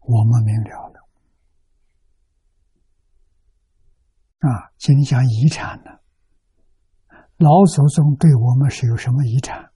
[0.00, 1.08] 我们明了了。
[4.40, 5.90] 啊，今天讲遗产呢，
[7.36, 9.72] 老祖宗对我们是有什么遗产？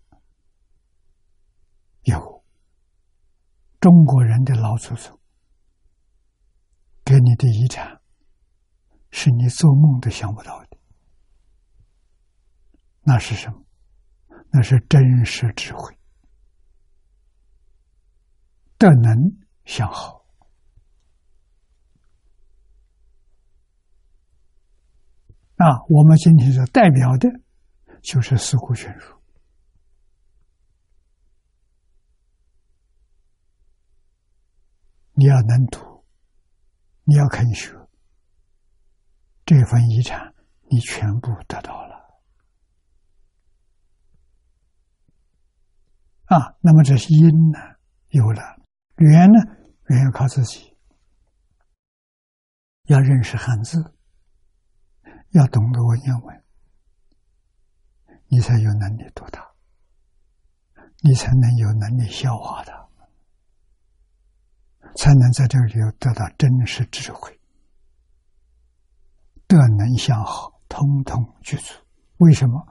[2.03, 2.45] 有
[3.79, 5.21] 中国人的老祖宗
[7.05, 8.01] 给你的遗产，
[9.13, 10.72] 是你做梦都想不到的。
[13.03, 13.65] 那是什么？
[14.55, 15.97] 那是真实智慧，
[18.77, 19.15] 德能
[19.65, 20.27] 相好
[25.57, 25.67] 啊！
[25.89, 27.29] 我们今天所代表的，
[28.03, 29.17] 就是四库全书。
[35.15, 36.05] 你要能读，
[37.05, 37.73] 你要肯学，
[39.47, 40.35] 这份遗产
[40.71, 41.92] 你全部得到了。
[46.33, 47.59] 啊，那么这些因呢，
[48.09, 48.41] 有了；
[48.97, 49.39] 缘呢，
[49.89, 50.75] 缘要靠自己，
[52.85, 53.93] 要认识汉字，
[55.33, 56.45] 要懂得文言文，
[58.29, 59.47] 你才有能力读它，
[61.03, 62.89] 你才能有能力消化它，
[64.97, 67.39] 才能在这里头得到真实智慧，
[69.47, 71.75] 德能相好，通通具足。
[72.17, 72.67] 为什么？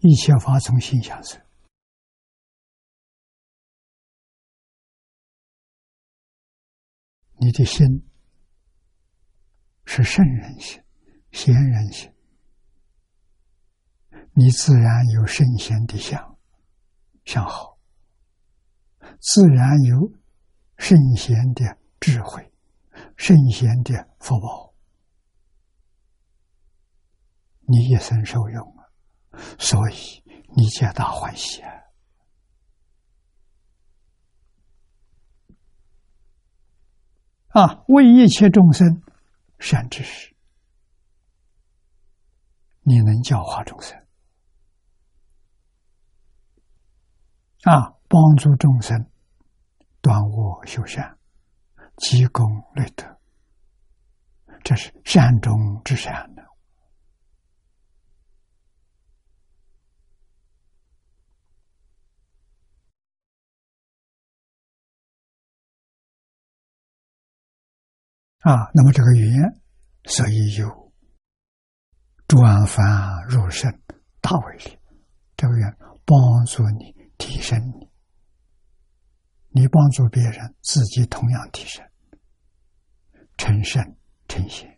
[0.00, 1.40] 一切法从心想生。
[7.36, 7.86] 你的心
[9.84, 10.82] 是圣人心、
[11.32, 12.10] 贤人心，
[14.32, 16.38] 你自然有圣贤的相
[17.24, 17.78] 相好，
[19.20, 20.12] 自然有
[20.78, 22.52] 圣贤的智慧、
[23.16, 24.74] 圣贤的福报，
[27.66, 28.76] 你一生受用，
[29.58, 30.22] 所以
[30.56, 31.83] 你皆大欢喜啊。
[37.54, 39.00] 啊，为一切众生
[39.60, 40.34] 善知识，
[42.82, 43.96] 你能教化众生。
[47.62, 49.08] 啊，帮助众生
[50.00, 51.16] 断恶修善，
[51.98, 52.44] 积功
[52.74, 53.06] 累德，
[54.64, 56.33] 这是善中之善。
[68.44, 69.62] 啊，那么这个语言，
[70.04, 70.92] 所以有
[72.28, 72.84] 转凡
[73.26, 73.72] 入圣
[74.20, 74.78] 大威力。
[75.34, 77.88] 这个愿帮助你提升你，
[79.48, 81.82] 你帮助别人，自己同样提升，
[83.38, 83.96] 成圣
[84.28, 84.70] 成贤。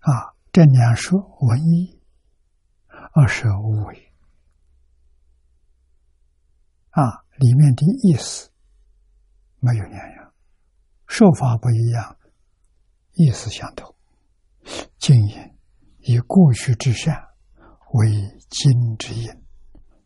[0.00, 1.98] 啊，这两说文一，
[3.14, 4.03] 二是无为。
[6.94, 8.50] 啊，里面的意思
[9.58, 10.32] 没有两样，
[11.08, 12.16] 说法不一样，
[13.14, 13.92] 意思相同。
[14.98, 15.56] 经言
[15.98, 17.14] 以过去之善
[17.94, 18.08] 为
[18.48, 19.28] 今之因，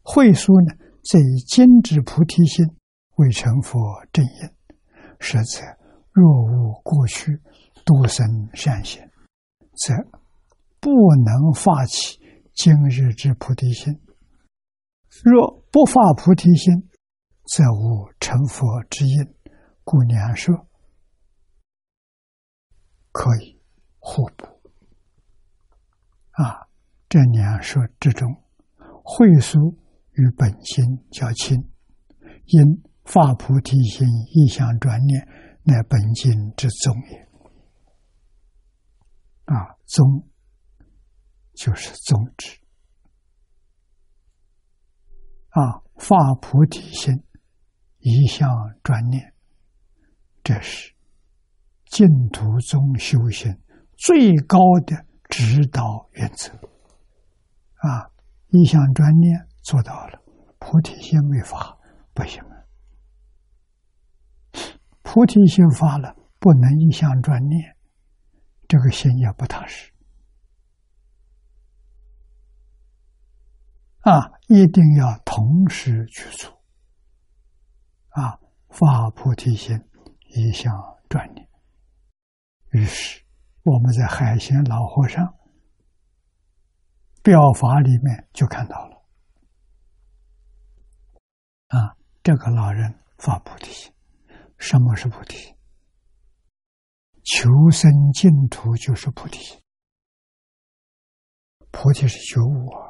[0.03, 0.75] 会书呢
[1.05, 2.65] 则以今之菩提心
[3.17, 3.79] 为成佛
[4.11, 4.51] 正因。
[5.21, 5.61] 实则
[6.11, 7.39] 若无过去
[7.85, 9.03] 多生善行，
[9.77, 9.95] 则
[10.81, 10.91] 不
[11.23, 12.19] 能发起
[12.55, 14.01] 今日之菩提心。
[15.25, 16.89] 若不发菩提心，
[17.45, 19.35] 则无成佛之因。
[19.85, 20.55] 故两说
[23.11, 23.59] 可以
[23.99, 24.47] 互补。
[26.33, 26.69] 啊，
[27.09, 28.29] 这两说之中，
[29.03, 29.59] 慧疏
[30.13, 31.57] 与本心较亲，
[32.45, 32.63] 因
[33.05, 35.27] 发菩提心意向转念，
[35.63, 37.29] 乃本经之宗也。
[39.47, 40.29] 啊，宗
[41.55, 42.61] 就是宗旨。
[45.59, 47.21] 啊，发菩提心，
[47.99, 48.49] 一向
[48.85, 49.35] 专念，
[50.45, 50.95] 这是
[51.87, 53.59] 净土宗修行
[53.97, 56.53] 最高的指导原则。
[57.79, 58.09] 啊，
[58.51, 60.23] 一向专念做到了，
[60.61, 61.77] 菩提心没发
[62.15, 62.55] 不行啊。
[65.03, 67.77] 菩提心发了，不能一向专念，
[68.69, 69.93] 这个心也不踏实。
[74.09, 76.51] 啊，一定要同时去做。
[78.09, 78.41] 啊，
[78.71, 79.79] 发菩提心，
[80.29, 80.73] 一向
[81.11, 81.47] 专念。
[82.71, 83.23] 于是，
[83.65, 85.35] 我们在海贤老和尚
[87.23, 88.97] 表法里面就看到了。
[91.67, 93.93] 啊，这个老人发菩提心，
[94.57, 95.55] 什么是菩提？
[97.25, 99.63] 求生净土就是菩提。
[101.71, 102.88] 菩提是觉悟啊。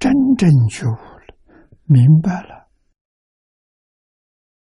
[0.00, 1.36] 真正觉悟了，
[1.84, 2.70] 明白了，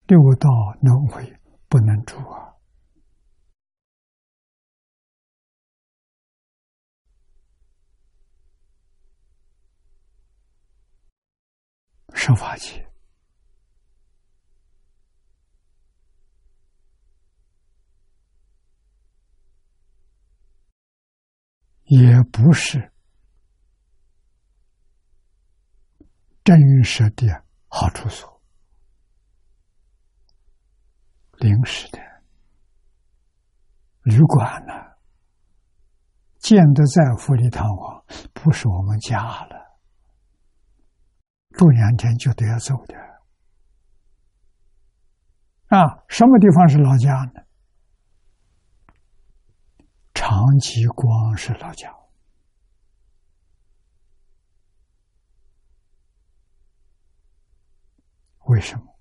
[0.08, 0.50] 六道
[0.82, 1.40] 轮回
[1.70, 2.58] 不能住啊！
[12.16, 12.84] 生法界
[21.84, 22.92] 也不是。
[26.48, 28.42] 真实的好处所，
[31.40, 32.00] 临时的
[34.04, 34.74] 旅馆呢，
[36.40, 38.02] 建的再富丽堂皇，
[38.32, 39.78] 不是我们家了，
[41.50, 42.96] 住两天就得要走的。
[45.68, 47.42] 啊，什么地方是老家呢？
[50.14, 51.94] 长吉光是老家。
[58.48, 59.00] 为什么？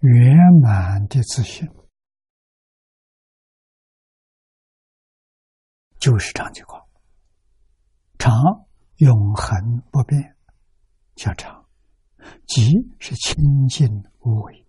[0.00, 1.66] 圆满的自信。
[5.98, 6.88] 就是长久光，
[8.18, 8.32] 长
[8.96, 10.36] 永恒不变，
[11.16, 11.66] 叫长；
[12.46, 13.88] 即是清净
[14.20, 14.66] 无为。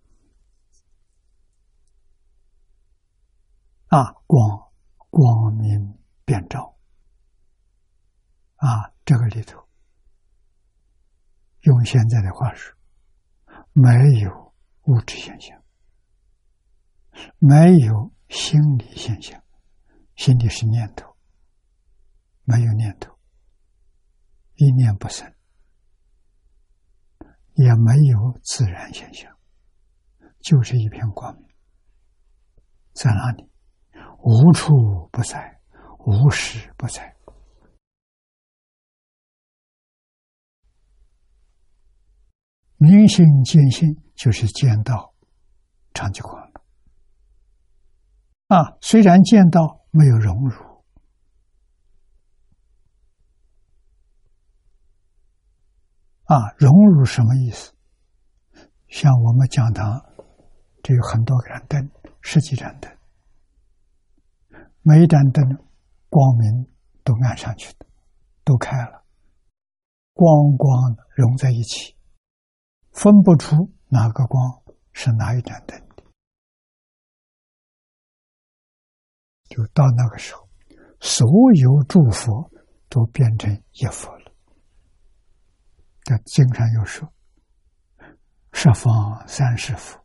[3.88, 4.70] 啊，光。
[5.10, 6.78] 光明遍照。
[8.56, 9.68] 啊，这个里头。
[11.62, 12.79] 用现在的话说。
[13.72, 13.90] 没
[14.20, 15.62] 有物质现象，
[17.38, 19.42] 没有心理现象，
[20.16, 21.16] 心理是念头，
[22.44, 23.16] 没有念头，
[24.56, 25.32] 一念不生，
[27.54, 29.34] 也没有自然现象，
[30.40, 31.46] 就是一片光明，
[32.92, 33.50] 在哪里？
[34.22, 35.60] 无处不在，
[36.00, 37.16] 无时不在。
[42.82, 45.12] 明心见性，就是见到
[45.92, 46.62] 长吉光了。
[48.46, 50.82] 啊，虽然见到没有荣辱，
[56.24, 57.74] 啊，荣辱什么意思？
[58.88, 60.02] 像我们讲堂，
[60.82, 61.90] 这有很多盏灯，
[62.22, 62.90] 十几盏灯，
[64.80, 65.44] 每一盏灯
[66.08, 66.66] 光明
[67.04, 67.84] 都按上去的，
[68.42, 69.04] 都开了，
[70.14, 71.94] 光光融在一起。
[72.92, 74.62] 分不出哪个光
[74.92, 76.04] 是哪一盏灯的，
[79.48, 80.48] 就到那个时候，
[81.00, 82.50] 所有诸佛
[82.88, 84.32] 都变成一佛了。
[86.04, 87.12] 在经上有说
[88.52, 90.04] ：“十方三世佛，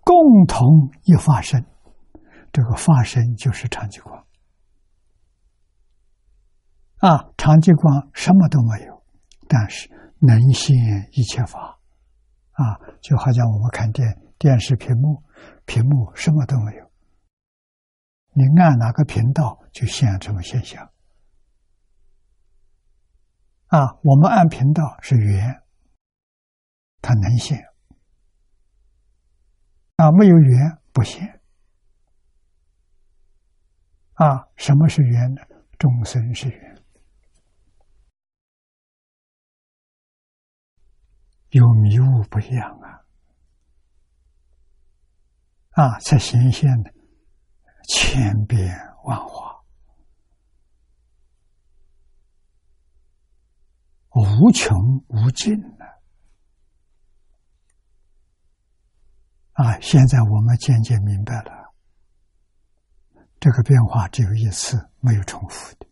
[0.00, 1.64] 共同一发身。”
[2.52, 4.26] 这个发身就是长吉光
[6.98, 7.30] 啊！
[7.36, 9.04] 长吉光什么都没有，
[9.46, 9.90] 但是
[10.20, 10.74] 能现
[11.12, 11.75] 一切法。
[12.56, 14.08] 啊，就好像我们看电
[14.38, 15.22] 电视屏幕，
[15.66, 16.90] 屏幕什么都没有，
[18.32, 20.82] 你按哪个频道就现什么现象。
[23.66, 25.62] 啊，我们按频道是圆，
[27.02, 27.58] 它能现；
[29.96, 31.40] 啊，没有圆不现。
[34.14, 35.42] 啊，什么是圆呢？
[35.78, 36.65] 众生是圆。
[41.56, 43.00] 有迷雾不一样啊！
[45.70, 46.92] 啊，才显现的
[47.88, 49.64] 千变万化，
[54.10, 54.76] 无穷
[55.08, 55.86] 无尽的
[59.52, 59.80] 啊！
[59.80, 61.74] 现在我们渐渐明白了，
[63.40, 65.86] 这个变化只有一次，没有重复的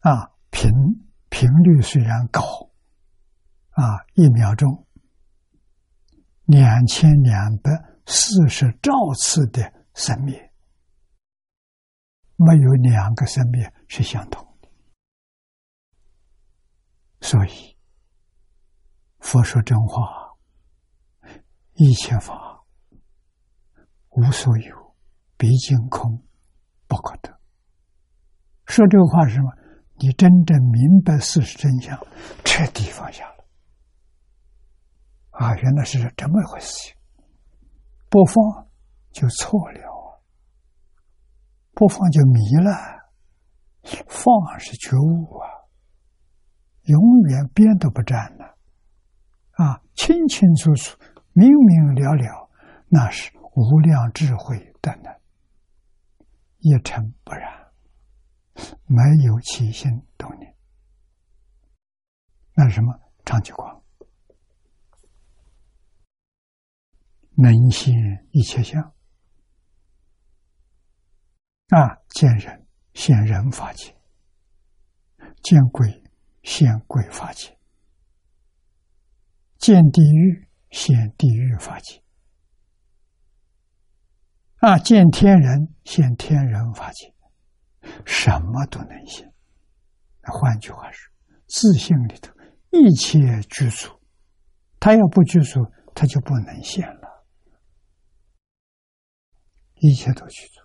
[0.00, 0.68] 啊，平。
[1.30, 2.42] 频率虽然高，
[3.70, 4.86] 啊，一秒钟
[6.44, 7.70] 两千两百
[8.04, 10.52] 四十兆次的生灭，
[12.36, 14.68] 没有两个生灭是相同的。
[17.20, 17.76] 所以，
[19.20, 20.36] 佛说真话，
[21.74, 22.64] 一切法
[24.10, 24.96] 无所有，
[25.36, 26.26] 毕竟空，
[26.88, 27.40] 不可得。
[28.66, 29.50] 说这个话是什么？
[30.02, 31.94] 你真正明白事实真相，
[32.42, 33.44] 彻底放下了
[35.32, 35.54] 啊！
[35.56, 36.96] 原来是这么一回事情，
[38.08, 38.66] 不放
[39.12, 40.22] 就错了，
[41.74, 42.72] 不放就迷了，
[44.08, 45.46] 放是觉悟啊，
[46.84, 46.98] 永
[47.28, 48.56] 远边都不沾了
[49.52, 49.82] 啊！
[49.94, 50.98] 清清楚楚、
[51.34, 52.48] 明明了了，
[52.88, 55.10] 那是无量智慧的呢，
[56.60, 57.59] 一尘不染。
[58.86, 60.54] 没有起心动念，
[62.54, 63.00] 那是什么？
[63.24, 63.84] 长吉光，
[67.36, 67.94] 能现
[68.32, 68.82] 一切相
[71.68, 72.02] 啊！
[72.08, 73.94] 见人现人法界，
[75.42, 76.02] 见鬼
[76.42, 77.56] 现鬼法界，
[79.58, 82.02] 见地狱现地狱法界
[84.56, 84.76] 啊！
[84.78, 87.14] 见天人现天人法界，
[88.04, 89.32] 什么都能现。
[90.22, 91.12] 换句话说，
[91.46, 92.32] 自信里头
[92.70, 94.00] 一切具足，
[94.78, 95.60] 他要不具足，
[95.94, 97.26] 他就不能现了。
[99.76, 100.60] 一切都具足，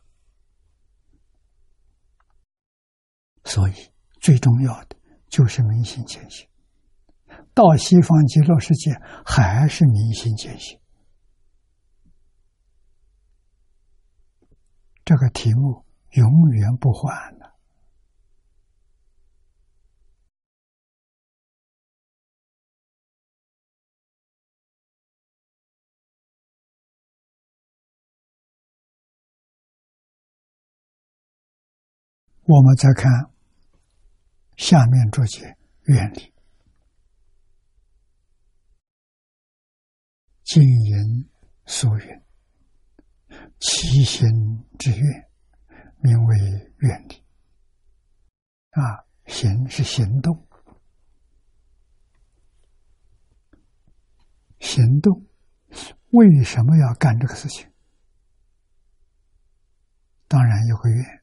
[3.46, 3.74] 所以
[4.20, 4.98] 最重要的
[5.30, 6.46] 就是明心见性。
[7.54, 8.92] 到西方极乐世界
[9.26, 10.78] 还是明心见性，
[15.06, 15.85] 这个题目
[16.16, 17.56] 永远不换的。
[32.48, 33.12] 我们再看
[34.56, 36.32] 下面这些原理：
[40.44, 41.28] 经营
[41.66, 42.24] 所愿，
[43.60, 44.30] 其心
[44.78, 45.30] 之愿，
[45.98, 46.38] 名为
[46.80, 47.24] 愿力。
[48.72, 50.48] 啊，行是行动，
[54.60, 55.26] 行动
[56.12, 57.72] 为什么要干这个事情？
[60.28, 61.22] 当然有个愿。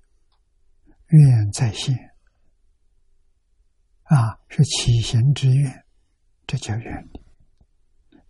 [1.09, 1.95] 愿在先
[4.05, 5.85] 啊，是起行之愿，
[6.47, 7.23] 这叫愿力。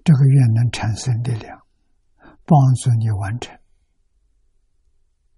[0.02, 1.64] 这个愿能产生力量，
[2.44, 3.56] 帮助你完成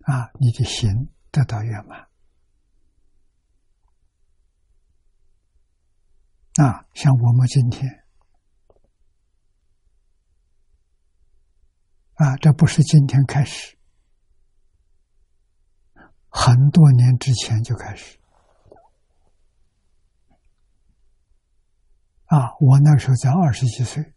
[0.05, 2.01] 啊，你的行得到圆满。
[6.55, 8.05] 啊，像我们今天
[12.15, 13.77] 啊，这不是今天开始。
[16.29, 18.19] 很多年之前就开始
[22.27, 22.55] 啊！
[22.61, 24.14] 我那时候才二十几岁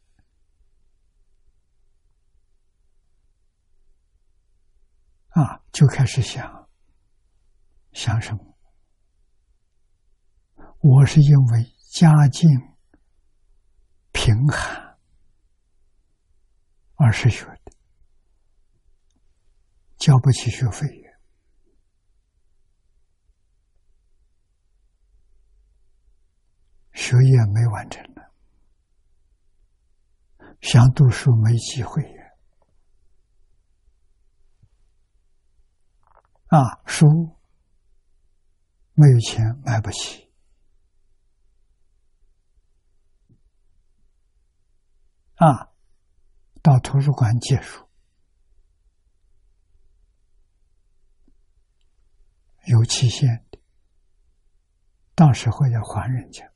[5.38, 6.68] 啊，就开始想
[7.92, 8.58] 想什么？
[10.80, 12.50] 我是因为家境
[14.12, 14.98] 贫寒
[16.96, 17.72] 而失学的，
[19.98, 20.88] 交不起学费。
[26.94, 28.24] 学业没完成呢，
[30.62, 32.02] 想读书没机会
[36.48, 37.06] 啊，书
[38.94, 40.32] 没有钱买不起
[45.36, 45.72] 啊，
[46.62, 47.88] 到图书馆借书
[52.66, 53.60] 有期限的，
[55.16, 56.52] 到时候要还人家。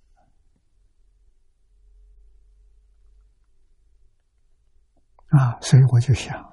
[5.27, 6.50] 啊，所以我就想，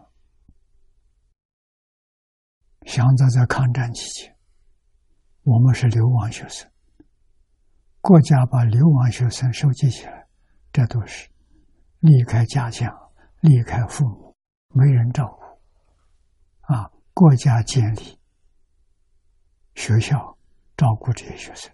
[2.89, 4.35] 想着在抗战期间，
[5.43, 6.66] 我们是流亡学生，
[8.01, 10.27] 国家把流亡学生收集起来，
[10.73, 11.28] 这都是
[12.01, 12.90] 离开家乡、
[13.43, 14.35] 离开父母，
[14.70, 18.19] 没人照顾，啊，国家建立
[19.74, 20.39] 学校，
[20.74, 21.70] 照顾这些学生，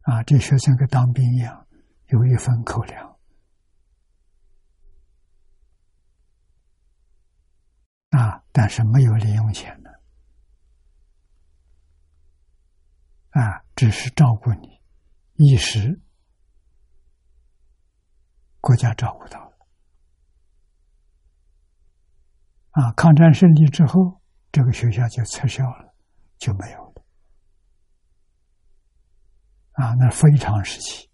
[0.00, 1.68] 啊，这学生跟当兵一样，
[2.08, 3.16] 有一份口粮。
[8.10, 8.38] 啊！
[8.52, 9.90] 但是没有零用钱的，
[13.30, 14.78] 啊，只是照顾你
[15.36, 16.00] 一时，
[18.60, 19.52] 国家照顾到了。
[22.72, 24.20] 啊，抗战胜利之后，
[24.52, 25.94] 这个学校就撤销了，
[26.36, 27.04] 就没有了。
[29.72, 31.10] 啊，那非常时期，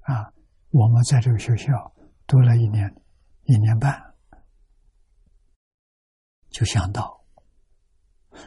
[0.00, 0.32] 啊，
[0.70, 1.94] 我们在这个学校
[2.26, 2.92] 读了一年，
[3.44, 4.13] 一年半。
[6.54, 7.24] 就想到，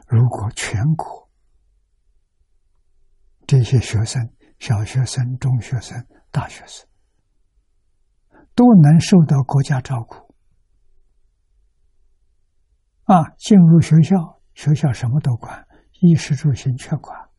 [0.07, 1.29] 如果全国
[3.45, 6.87] 这些学生、小学生、中学生、大学生
[8.55, 10.33] 都能受到国家照顾，
[13.11, 15.67] 啊，进入学校，学校什么都管，
[15.99, 17.29] 衣食住行全管，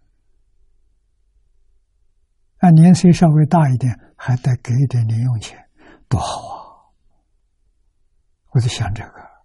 [2.59, 5.67] 啊，年岁稍微大一点，还得给一点零用钱，
[6.11, 6.93] 多好啊！
[8.51, 9.38] 我在想这个。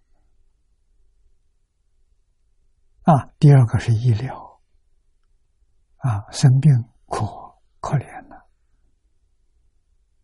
[3.04, 4.60] 啊，第二个是医疗，
[5.98, 6.72] 啊，生病
[7.06, 7.26] 可
[7.78, 8.48] 可怜了，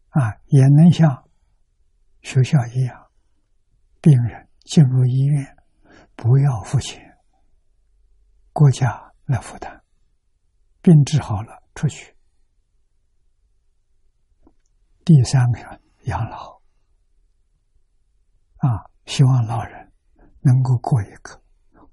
[0.08, 1.28] 啊，也能像
[2.22, 3.10] 学校一样，
[4.00, 5.56] 病人进入医院
[6.16, 7.18] 不要付钱，
[8.54, 9.82] 国家来负担，
[10.80, 12.16] 病治好了出去。
[15.04, 15.58] 第三个
[16.04, 16.62] 养老，
[18.56, 19.92] 啊，希望老人
[20.40, 21.42] 能够过一个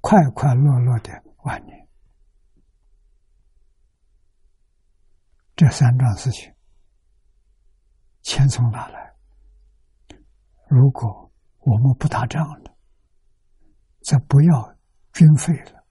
[0.08, 1.86] 快快乐乐的晚年。
[5.54, 6.50] 这三桩事情，
[8.22, 9.14] 钱从哪来？
[10.70, 11.30] 如果
[11.60, 12.78] 我们不打仗了，
[14.00, 14.78] 再不要
[15.12, 15.86] 军费了，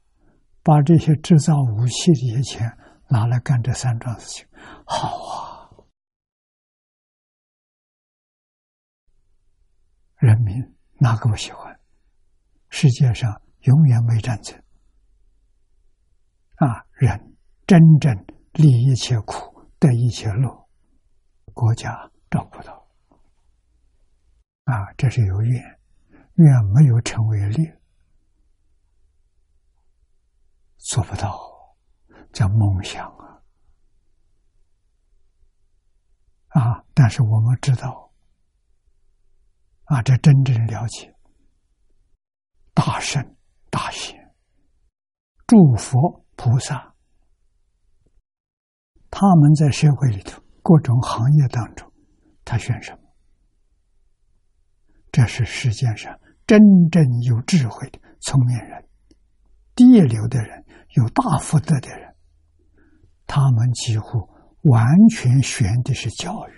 [0.62, 2.74] 把这些制造武器的些钱
[3.10, 4.48] 拿来干这三桩事情，
[4.86, 5.68] 好啊！
[10.16, 11.78] 人民哪个不喜欢？
[12.70, 14.60] 世界上永远没战争
[16.56, 16.86] 啊！
[16.94, 17.36] 人
[17.66, 19.54] 真正利一切苦。
[19.78, 20.68] 得一切乐，
[21.52, 22.88] 国家照顾到
[24.64, 25.62] 啊，这是有愿，
[26.36, 27.70] 愿没有成为利，
[30.78, 31.38] 做不到，
[32.32, 33.42] 叫梦想啊
[36.58, 36.84] 啊！
[36.94, 38.10] 但是我们知道
[39.84, 41.14] 啊，这真正了解
[42.72, 43.35] 大圣
[43.76, 44.18] 大贤，
[45.46, 46.94] 诸佛菩萨。
[49.10, 51.92] 他们在社会里头各种行业当中，
[52.42, 53.00] 他选什么？
[55.12, 56.58] 这是世界上真
[56.90, 58.88] 正有智慧的聪明人、
[59.74, 62.16] 第一流的人、有大福德的人，
[63.26, 64.26] 他们几乎
[64.62, 66.52] 完全选的是教育。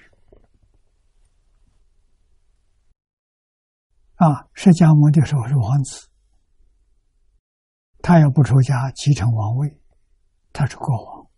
[4.15, 6.09] 啊，释迦牟尼说是王子，
[8.01, 9.81] 他要不出家继承王位，
[10.53, 11.29] 他是国王。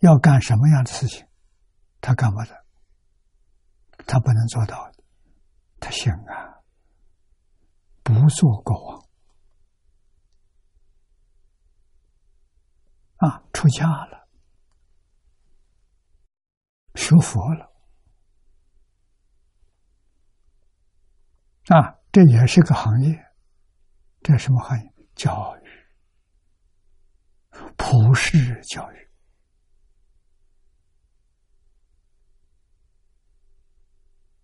[0.00, 1.26] 要干什么样的事情，
[2.00, 2.66] 他干不得，
[4.06, 4.90] 他不能做到。
[5.78, 6.62] 他想啊，
[8.02, 9.06] 不做国王
[13.16, 14.28] 啊，出家了，
[16.94, 17.72] 学佛了
[21.68, 23.31] 啊，这也是个行业。
[24.22, 24.88] 这什么含义？
[25.14, 25.68] 教育，
[27.76, 29.08] 普世教育。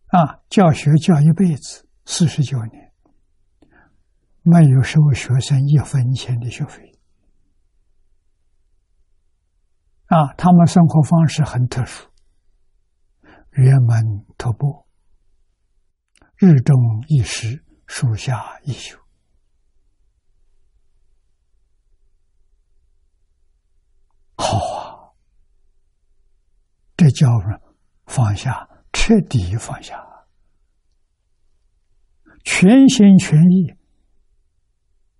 [0.08, 2.92] 啊，教学教一辈子，四十九年，
[4.42, 6.98] 没有收学生一分钱的学费。
[10.06, 12.08] 啊，他们生活方式很特殊，
[13.52, 14.86] 圆门徒步，
[16.36, 16.76] 日中
[17.08, 18.98] 一时，树下一宿。
[24.38, 25.12] 好啊，
[26.96, 27.28] 这叫
[28.06, 28.66] 放下。
[28.90, 30.02] 彻底放下，
[32.42, 33.74] 全心全意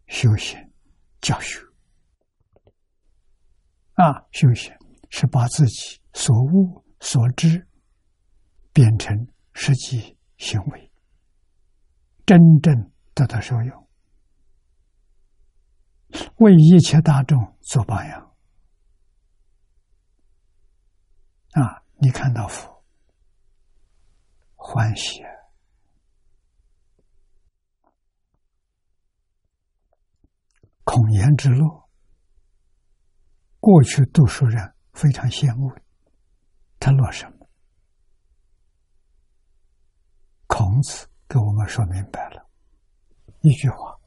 [0.06, 0.58] 修行
[1.20, 1.60] 教学
[3.94, 4.24] 啊！
[4.32, 4.74] 修行
[5.10, 7.68] 是把自己所悟所知
[8.72, 9.14] 变成
[9.52, 10.90] 实际行为，
[12.26, 13.88] 真正得到受用，
[16.36, 18.27] 为一切大众做榜样
[21.62, 21.82] 啊！
[21.96, 22.84] 你看到佛。
[24.54, 25.22] 欢喜，
[30.84, 31.88] 孔颜之乐，
[33.60, 35.72] 过去读书人非常羡慕。
[36.78, 37.48] 他乐什么？
[40.46, 42.46] 孔子给我们说明白了，
[43.40, 43.98] 一句话，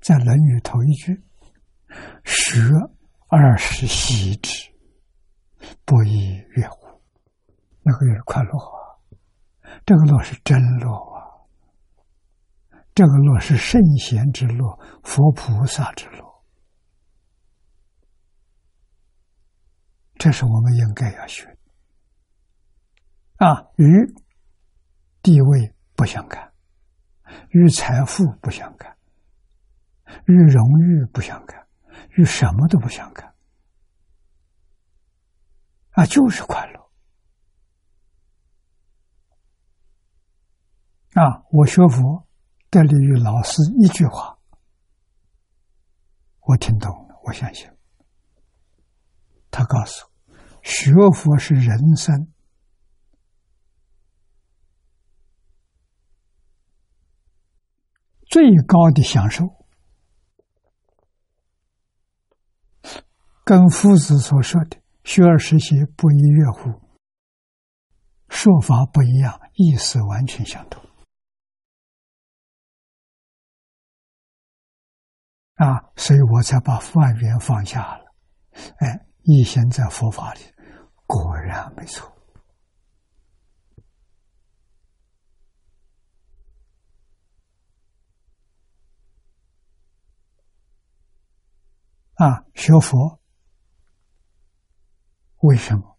[0.00, 1.24] 在《论语》头一句
[2.24, 2.60] ：“学
[3.28, 4.70] 而时习之，
[5.84, 6.86] 不亦乐乎？”
[7.82, 8.98] 那个是快乐啊。
[9.86, 11.22] 这个乐是真乐啊！
[12.94, 16.44] 这个乐是圣贤之乐，佛菩萨之乐，
[20.16, 21.56] 这是我们应该要学的
[23.46, 23.64] 啊！
[23.76, 23.86] 与
[25.22, 26.52] 地位不相干，
[27.48, 28.94] 与财富不相干，
[30.26, 31.66] 与荣誉不相干，
[32.18, 33.34] 与什么都不相干
[35.92, 36.04] 啊！
[36.04, 36.81] 就是快乐。
[41.14, 41.44] 啊！
[41.50, 42.26] 我学佛
[42.70, 44.38] 得力于老师一句话，
[46.40, 47.68] 我听懂了，我相信。
[49.50, 52.32] 他告诉我，学佛是人生
[58.30, 59.44] 最高的享受，
[63.44, 66.70] 跟夫子所说的“学而时习，不亦乐乎”，
[68.30, 70.82] 说法不一样，意思完全相同。
[75.56, 78.14] 啊，所以我才把万缘放下了。
[78.78, 80.40] 哎，一心在佛法里，
[81.06, 82.10] 果然没错。
[92.14, 93.20] 啊，学佛
[95.38, 95.98] 为什么？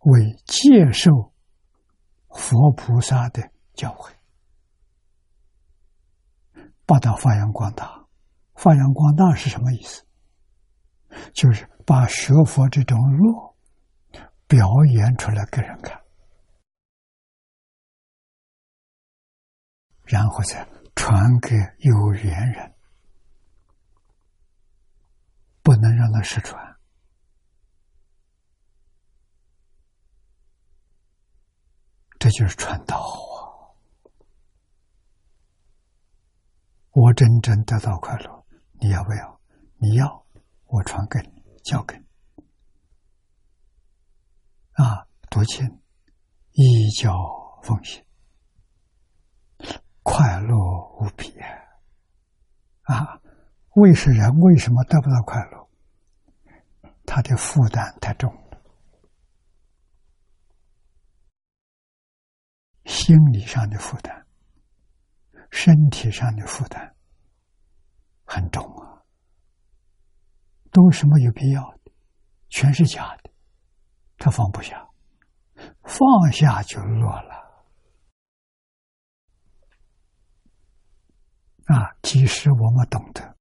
[0.00, 1.32] 为接受
[2.30, 4.12] 佛菩萨的教诲，
[6.88, 8.06] 把它发扬光大。
[8.54, 10.02] 发扬光大是什么意思？
[11.34, 13.54] 就是把学佛这种路
[14.46, 16.02] 表演出来给人看，
[20.04, 20.66] 然后再
[20.96, 22.74] 传给有缘人。
[25.62, 26.78] 不能让他失传，
[32.18, 33.47] 这就是传道啊！
[37.00, 38.44] 我真正得到快乐，
[38.80, 39.40] 你要不要？
[39.76, 40.26] 你要，
[40.66, 42.04] 我传给你，教给你
[44.72, 45.06] 啊！
[45.30, 45.80] 多情，
[46.50, 47.12] 一教
[47.62, 48.04] 奉行，
[50.02, 50.56] 快乐
[50.98, 51.32] 无比
[52.82, 53.20] 啊！
[53.76, 55.68] 为是人为什么得不到快乐？
[57.06, 58.60] 他的负担太重了，
[62.86, 64.26] 心理上的负担，
[65.50, 66.94] 身体上的负担
[68.24, 69.02] 很重啊。
[70.70, 71.92] 都是没有必要的，
[72.50, 73.30] 全是假的，
[74.18, 74.86] 他放不下，
[75.82, 77.34] 放下就落了。
[81.66, 83.36] 啊，即使我们懂得。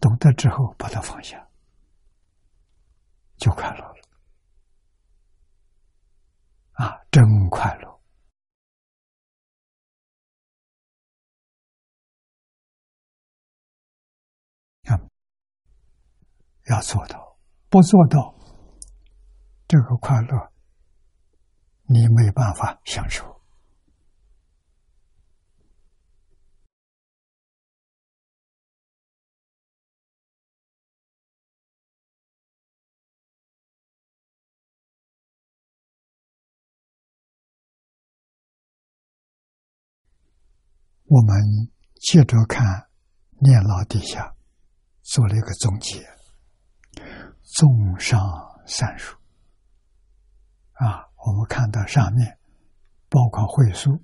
[0.00, 1.48] 懂得之后，把它放下，
[3.36, 3.94] 就快乐了。
[6.72, 7.93] 啊，真快乐！
[16.70, 17.38] 要做到，
[17.68, 18.34] 不做到，
[19.68, 20.52] 这个快乐，
[21.86, 23.34] 你没办法享受。
[41.06, 41.36] 我们
[42.00, 42.88] 接着看
[43.38, 44.34] 念老底下
[45.02, 46.13] 做了一个总结，
[47.56, 48.20] 综上
[48.66, 49.16] 三书
[50.72, 52.38] 啊，我们看到上面
[53.08, 54.02] 包括会书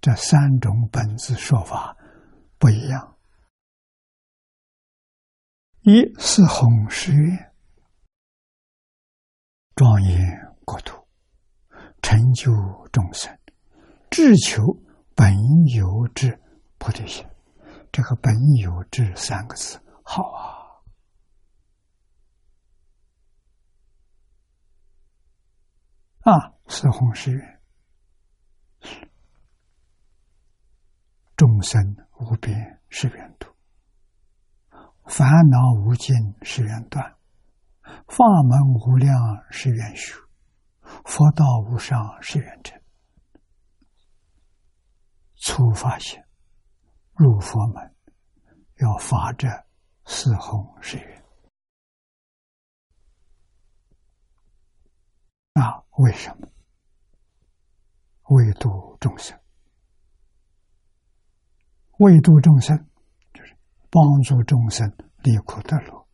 [0.00, 1.96] 这三种本质说法
[2.58, 3.16] 不一样。
[5.82, 7.52] 一是弘誓愿，
[9.76, 11.06] 庄严国土，
[12.02, 12.52] 成就
[12.92, 13.38] 众生，
[14.10, 14.62] 至求。
[15.18, 15.34] 本
[15.74, 16.38] 有之
[16.76, 17.26] 菩提心，
[17.90, 20.55] 这个“本有之”三个字好啊！
[26.26, 27.60] 啊，是弘誓愿，
[31.36, 31.80] 众生
[32.18, 33.46] 无边是愿度，
[35.04, 37.14] 烦恼无尽是愿断，
[38.08, 39.16] 法门无量
[39.52, 40.20] 是愿修，
[41.04, 42.76] 佛道无上是愿成。
[45.36, 46.26] 初发现
[47.14, 47.94] 入佛门，
[48.80, 49.46] 要发这
[50.06, 51.22] 四弘誓愿
[55.60, 55.82] 啊？
[55.98, 56.48] 为什么？
[58.28, 59.38] 为度众生，
[61.98, 62.76] 为度众生
[63.32, 63.56] 就是
[63.90, 66.06] 帮助众生离苦得乐。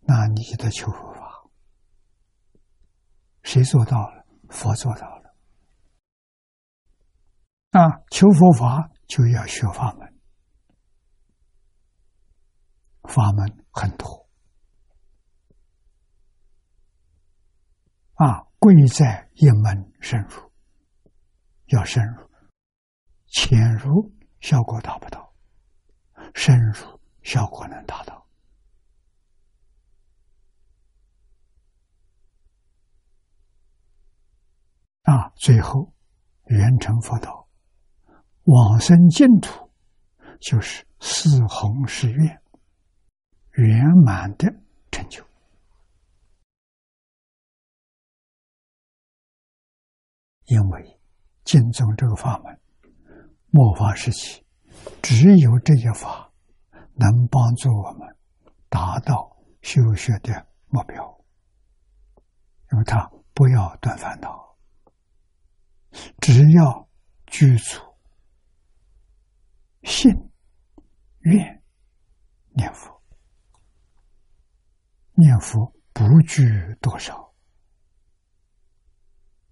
[0.00, 1.44] 那你的求佛法，
[3.42, 4.26] 谁做到了？
[4.48, 5.34] 佛做到了。
[7.70, 10.20] 啊，求佛法就要学法门，
[13.04, 14.28] 法门很多。
[18.20, 20.52] 啊，贵在一门深入，
[21.68, 22.28] 要深入，
[23.28, 25.32] 浅入效果达不到，
[26.34, 28.26] 深入效果能达到。
[35.04, 35.90] 啊，最后
[36.44, 37.48] 圆成佛道。
[38.42, 39.70] 往生净土，
[40.42, 42.42] 就是四弘誓愿
[43.52, 44.52] 圆满的
[44.90, 45.24] 成就。
[50.50, 51.00] 因为
[51.44, 52.60] 净宗这个法门，
[53.50, 54.44] 末法时期，
[55.00, 56.28] 只有这些法
[56.94, 58.16] 能帮助我们
[58.68, 61.24] 达到修学的目标。
[62.72, 64.56] 因为他不要断烦恼，
[66.20, 66.88] 只要
[67.26, 67.80] 具足
[69.84, 70.12] 信
[71.20, 71.62] 愿
[72.54, 73.00] 念佛，
[75.14, 76.44] 念佛不拘
[76.80, 77.29] 多少，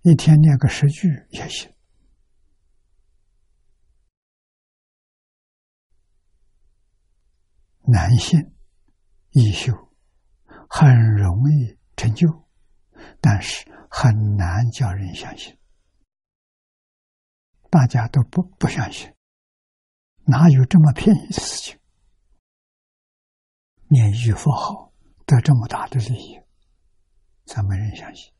[0.02, 1.72] 一天念个十句也行。
[7.82, 8.38] 难信
[9.30, 9.72] 易修，
[10.68, 12.48] 很容易成就，
[13.20, 15.58] 但是很难叫人相信。
[17.70, 19.14] 大家都不不相信，
[20.24, 21.78] 哪有这么便宜的事情？
[23.88, 24.92] 念一句佛号
[25.24, 26.38] 得这么大的利益，
[27.46, 28.32] 怎么人相信？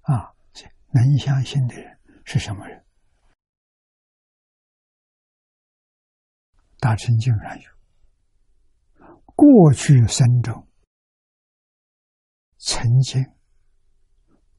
[0.00, 0.34] 啊，
[0.92, 2.84] 能相信的人是什么人？
[6.78, 7.70] 大乘经上有。
[9.34, 10.66] 过去生中，
[12.58, 13.24] 曾经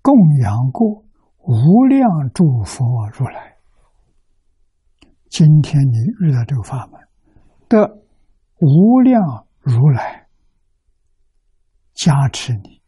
[0.01, 1.03] 供养过
[1.37, 3.57] 无量诸佛如来。
[5.29, 6.99] 今天你遇到这个法门，
[7.69, 8.03] 的
[8.59, 10.27] 无量如来
[11.93, 12.81] 加持你，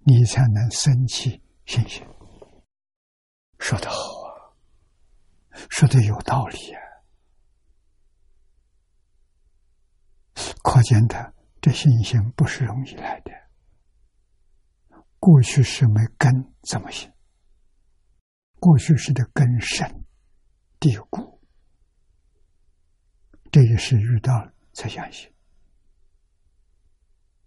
[0.00, 2.06] 你才能生起信心。
[3.58, 4.54] 说得好啊，
[5.70, 6.80] 说的有道理啊。
[10.62, 13.32] 可见他这信心不是容易来的。
[15.18, 17.12] 过去是没根，怎么行？
[18.60, 20.04] 过去是的根深
[20.78, 21.40] 蒂固，
[23.50, 25.32] 这也是遇到了才相信。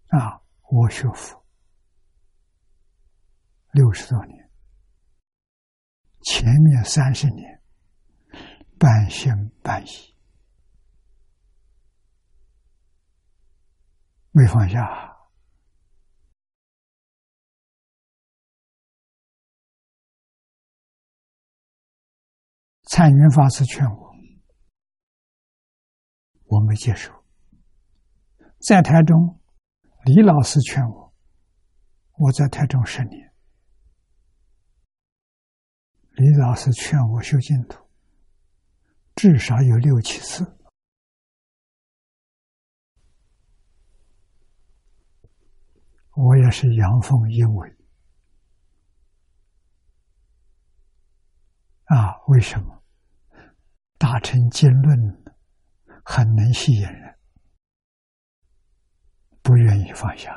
[0.08, 1.42] 啊，我学佛
[3.72, 4.41] 六十多年，
[6.22, 7.60] 前面三十年
[8.78, 9.32] 半信
[9.62, 10.12] 半疑。
[14.34, 14.80] 没放下，
[22.84, 24.14] 蔡云法师劝我，
[26.44, 27.10] 我没接受；
[28.58, 29.38] 在台中，
[30.04, 31.14] 李老师劝我，
[32.16, 33.31] 我在台中十年，
[36.22, 37.84] 李老师劝我修净土，
[39.16, 40.56] 至少有六七次。
[46.14, 47.76] 我也是阳奉阴违
[51.86, 52.22] 啊！
[52.28, 52.84] 为什么？
[53.98, 55.24] 大乘经论
[56.04, 57.18] 很能吸引人，
[59.42, 60.32] 不愿意放下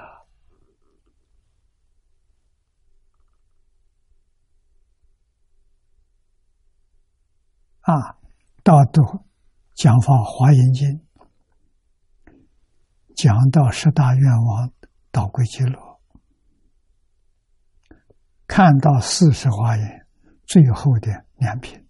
[7.86, 8.18] 啊！
[8.64, 9.02] 到都
[9.74, 10.90] 讲法《华严经》，
[13.16, 14.72] 讲到十大愿望。
[15.12, 16.02] 导归极乐，
[18.48, 20.06] 看到四十华严
[20.46, 21.88] 最后的两品，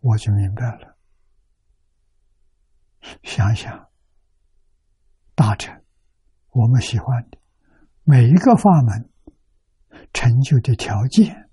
[0.00, 0.98] 我就明白了。
[3.22, 3.88] 想想
[5.34, 5.82] 大臣，
[6.50, 7.38] 我们喜欢的
[8.04, 9.09] 每一个法门
[10.12, 11.50] 成就的条件，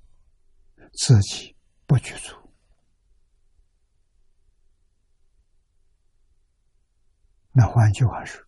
[0.93, 1.55] 自己
[1.85, 2.35] 不去做。
[7.51, 8.43] 那换句话说，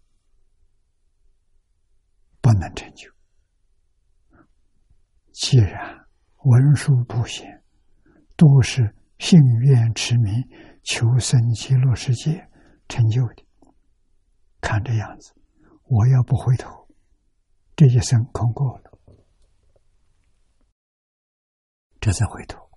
[2.42, 3.12] 不能成就。
[5.32, 6.08] 既然
[6.44, 7.64] 文殊普贤
[8.36, 10.34] 都是信愿持名
[10.84, 12.48] 求生极乐世界
[12.88, 13.44] 成就的，
[14.62, 15.34] 看这样子，
[15.86, 16.88] 我要不回头，
[17.76, 18.89] 这一生空过了，
[22.00, 22.70] 这才回头。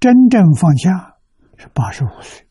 [0.00, 1.18] 真正放下
[1.56, 2.46] 是八十五岁。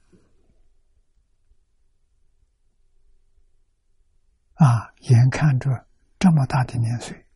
[4.56, 4.92] 啊！
[5.02, 5.70] 眼看着
[6.18, 7.28] 这么大的年岁，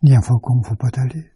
[0.00, 1.30] 念佛功夫不得力，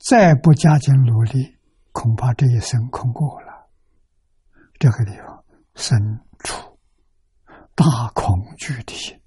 [0.00, 1.58] 再不加紧努力，
[1.92, 3.68] 恐怕这一生空过了。
[4.78, 5.44] 这个地方
[5.74, 5.98] 深
[6.38, 6.78] 处
[7.74, 7.84] 大
[8.14, 9.17] 恐惧的心，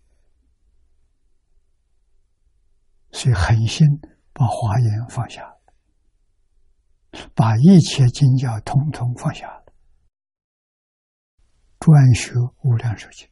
[3.11, 3.87] 所以狠心
[4.33, 5.49] 把华严放下。
[7.35, 9.65] 把一切经教统统放下了，
[11.77, 12.31] 专学
[12.63, 13.27] 无量寿经，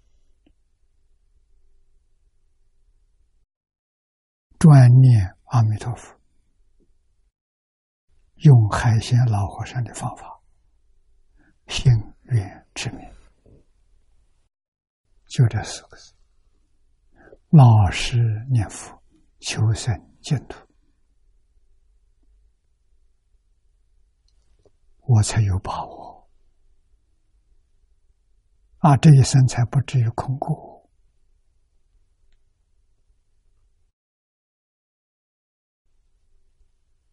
[4.58, 6.14] 专念阿弥陀佛，
[8.36, 10.42] 用海鲜老和尚的方法，
[11.68, 11.90] 行
[12.24, 13.10] 愿之名，
[15.28, 16.14] 就这四个字：
[17.48, 18.18] 老实
[18.52, 18.99] 念佛，
[19.40, 20.68] 求生净土。
[25.02, 26.30] 我才有把握
[28.78, 30.90] 啊，这一生才不至于空过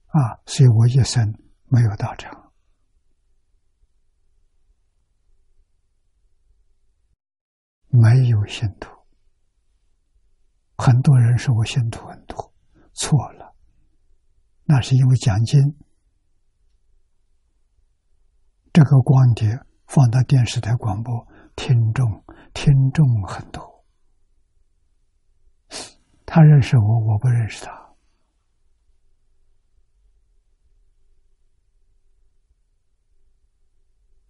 [0.09, 1.27] 啊，所以我一生
[1.65, 2.53] 没有道场，
[7.89, 8.95] 没有信徒。
[10.77, 12.53] 很多人说我信徒很多，
[12.93, 13.55] 错了，
[14.65, 15.59] 那是因为奖金。
[18.73, 21.27] 这个光碟放到电视台广播，
[21.57, 22.23] 听众
[22.53, 23.85] 听众很多。
[26.27, 27.97] 他认识我，我不认识他，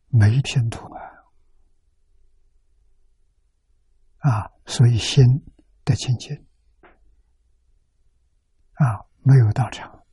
[0.09, 1.01] 没听懂啊！
[4.19, 5.25] 啊，所以心
[5.87, 6.37] 的清净
[8.75, 10.05] 啊，没有道场，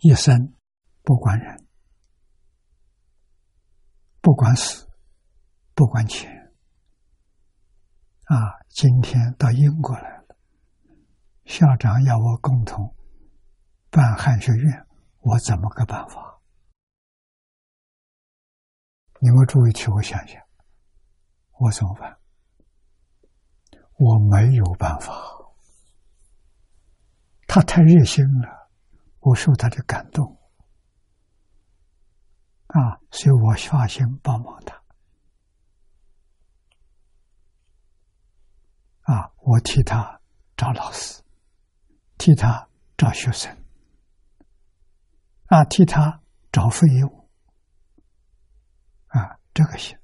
[0.00, 0.52] 一生。
[1.06, 1.68] 不管人，
[4.22, 4.88] 不管死，
[5.74, 6.50] 不管钱，
[8.24, 8.64] 啊！
[8.70, 10.38] 今天到英国来了，
[11.44, 12.96] 校长要我共同
[13.90, 14.86] 办汉学院，
[15.18, 16.40] 我怎么个办法？
[19.20, 20.40] 你们注意替我想想，
[21.58, 22.18] 我怎么办？
[23.96, 25.12] 我没有办法，
[27.46, 28.70] 他太热心了，
[29.20, 30.36] 我受他的感动。
[32.66, 34.82] 啊，所以我发心帮忙他。
[39.02, 40.20] 啊，我替他
[40.56, 41.22] 找老师，
[42.18, 43.56] 替他找学生，
[45.46, 47.28] 啊，替他找费用，
[49.08, 49.96] 啊，这个行。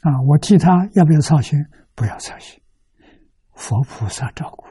[0.00, 1.58] 啊，我替他要不要操心？
[1.94, 2.62] 不要操心，
[3.52, 4.66] 佛菩萨照顾，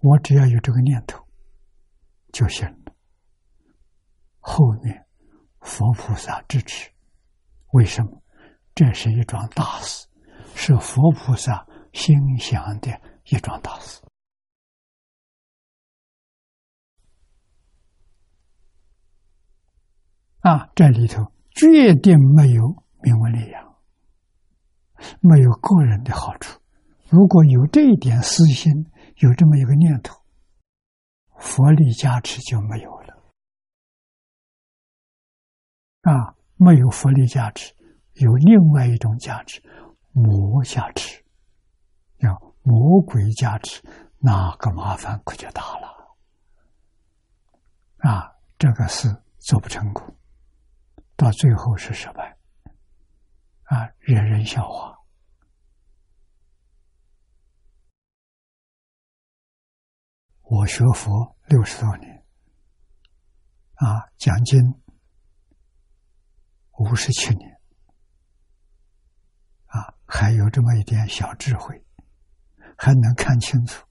[0.00, 1.24] 我只要有这个念头。
[2.32, 2.92] 就行了。
[4.40, 5.06] 后面
[5.60, 6.90] 佛菩萨支持，
[7.72, 8.22] 为什么？
[8.74, 10.06] 这是一桩大事，
[10.54, 14.02] 是佛菩萨心想的一桩大事。
[20.40, 23.76] 啊，这里头绝对没有名闻利养，
[25.20, 26.60] 没有个人的好处。
[27.08, 28.72] 如果有这一点私心，
[29.18, 30.16] 有这么一个念头。
[31.38, 33.14] 佛力加持就没有了
[36.02, 36.34] 啊！
[36.56, 37.72] 没有佛力加持，
[38.14, 39.62] 有另外一种加持——
[40.10, 41.24] 魔加持，
[42.16, 43.80] 要魔鬼加持，
[44.18, 46.16] 那个麻烦可就大了
[47.98, 48.32] 啊！
[48.58, 50.16] 这个事做不成功，
[51.14, 52.35] 到最后是失败
[53.66, 54.96] 啊，惹人笑话。
[60.42, 62.24] 我学佛六十多年，
[63.74, 64.60] 啊，讲经
[66.78, 67.50] 五十七年，
[69.66, 71.84] 啊，还有这么一点小智慧，
[72.78, 73.84] 还能看清楚，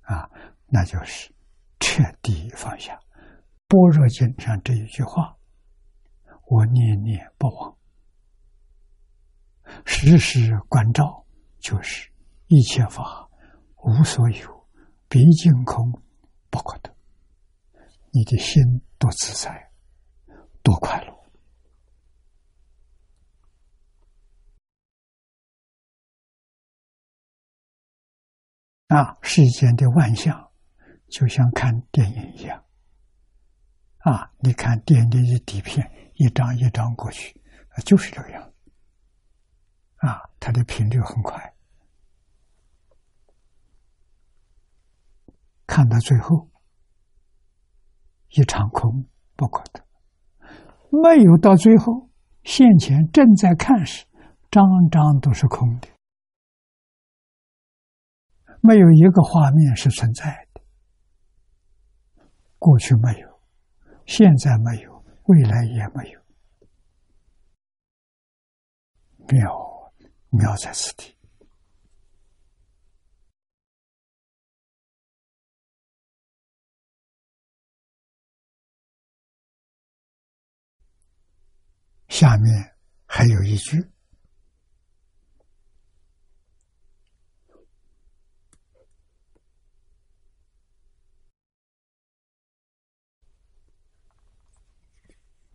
[0.00, 0.28] 啊，
[0.66, 1.32] 那就是
[1.78, 2.98] 彻底放下。
[3.68, 5.38] 般若经上这一句话，
[6.46, 7.77] 我念念不忘，
[9.84, 11.24] 时时关照，
[11.60, 12.10] 就是
[12.46, 13.28] 一切法
[13.84, 14.68] 无所有。
[15.08, 15.90] 毕竟空
[16.50, 16.94] 不可得，
[18.10, 18.62] 你的心
[18.98, 19.70] 多自在，
[20.62, 21.18] 多快乐
[28.88, 29.16] 啊！
[29.22, 30.50] 世间的万象，
[31.08, 32.64] 就像看电影一样
[33.98, 34.30] 啊！
[34.40, 37.40] 你看电影的底片，一张一张过去，
[37.84, 38.47] 就是这个样
[39.98, 40.30] 啊！
[40.40, 41.54] 它的频率很快。
[45.66, 46.48] 看到最后，
[48.30, 49.06] 一场空
[49.36, 49.84] 不可得，
[50.90, 52.08] 没有到最后，
[52.44, 54.06] 现前正在看时，
[54.50, 55.88] 张张都是空的，
[58.62, 60.62] 没有一个画面是存在的，
[62.58, 63.40] 过去没有，
[64.06, 66.20] 现在没有，未来也没有，
[69.26, 69.67] 妙
[70.30, 71.14] 妙在此地。
[82.08, 82.76] 下面
[83.06, 83.76] 还有一句：“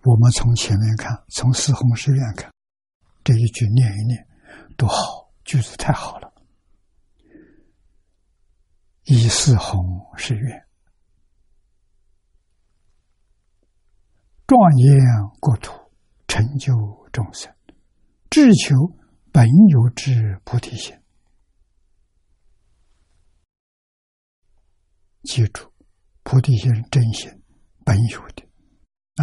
[0.03, 2.53] 我们从前面看，从四弘誓愿看，
[3.25, 4.25] 这一句念一念，
[4.83, 6.33] 多好，句子太好了。
[9.05, 9.81] 以四弘
[10.17, 10.67] 誓愿，
[14.45, 14.99] 庄严
[15.39, 15.71] 国土，
[16.27, 16.73] 成就
[17.13, 17.49] 众生，
[18.29, 18.75] 至求
[19.31, 20.93] 本有之菩提心。
[25.21, 25.71] 记住，
[26.23, 27.31] 菩提心是真心，
[27.85, 28.45] 本有的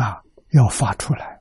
[0.00, 0.22] 啊，
[0.52, 1.39] 要发出来。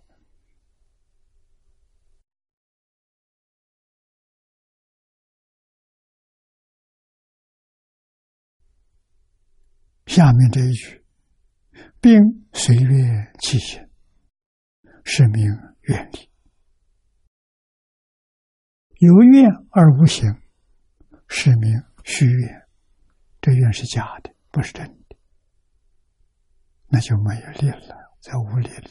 [10.09, 11.05] 下面这一句，
[12.01, 12.19] 并
[12.51, 13.87] 随愿起行，
[15.05, 15.45] 是名
[15.81, 16.31] 愿力。
[18.95, 20.27] 有愿而无行，
[21.27, 22.67] 是名虚愿。
[23.39, 25.15] 这愿是假的，不是真的，
[26.87, 28.89] 那就没有力了，在无力了。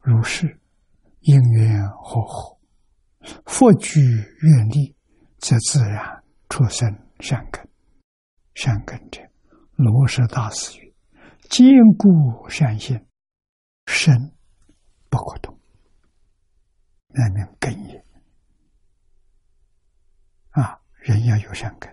[0.00, 0.60] 如是
[1.20, 2.60] 因缘和合，
[3.46, 4.94] 佛具愿力，
[5.38, 6.86] 则自然出生
[7.20, 7.65] 善根。
[8.56, 9.20] 善根者，
[9.74, 10.94] 罗什大师语
[11.50, 11.68] ：“坚
[11.98, 12.98] 固善心，
[13.84, 14.34] 身
[15.10, 15.60] 不可动。”
[17.12, 18.02] 那名根也。
[20.52, 21.92] 啊，人要有善根。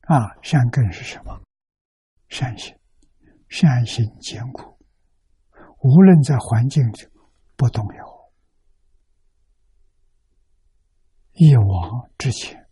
[0.00, 1.42] 啊，善根是什么？
[2.30, 2.74] 善心，
[3.50, 4.78] 善心坚固，
[5.82, 7.10] 无论在环境中
[7.56, 8.32] 不动摇，
[11.32, 12.67] 一往直前。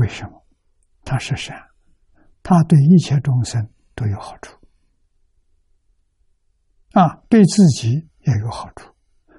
[0.00, 0.42] 为什么？
[1.04, 1.54] 他是善，
[2.42, 4.56] 他对一切众生都有好处
[6.92, 8.94] 啊，对自己也有好处，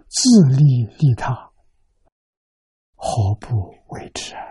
[0.07, 1.33] 自利利他，
[2.95, 4.50] 何不为之啊？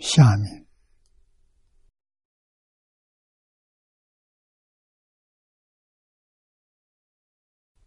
[0.00, 0.62] 下面，《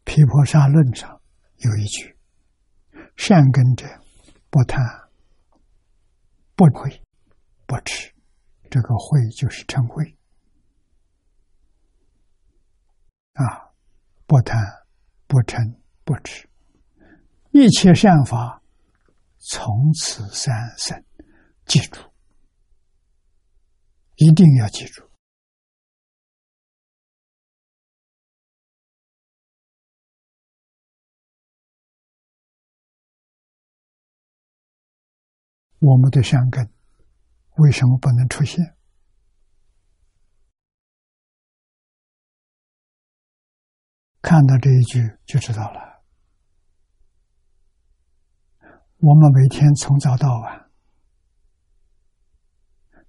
[0.03, 1.21] 毗婆沙论》上
[1.57, 2.17] 有一句
[3.17, 3.85] ：“善根者，
[4.49, 4.83] 不贪，
[6.55, 7.01] 不悔，
[7.65, 8.13] 不痴。”
[8.71, 10.03] 这个“悔”就是嗔恚
[13.33, 13.71] 啊！
[14.25, 14.59] 不贪，
[15.27, 16.49] 不嗔，不痴，
[17.51, 18.61] 一切善法
[19.37, 21.06] 从此三生。
[21.67, 21.99] 记住，
[24.15, 25.03] 一定要记住。
[35.79, 36.73] 我们的善根
[37.57, 38.75] 为什么不能出现？
[44.21, 46.03] 看到这一句就知道了。
[48.97, 50.66] 我们每天从早到晚。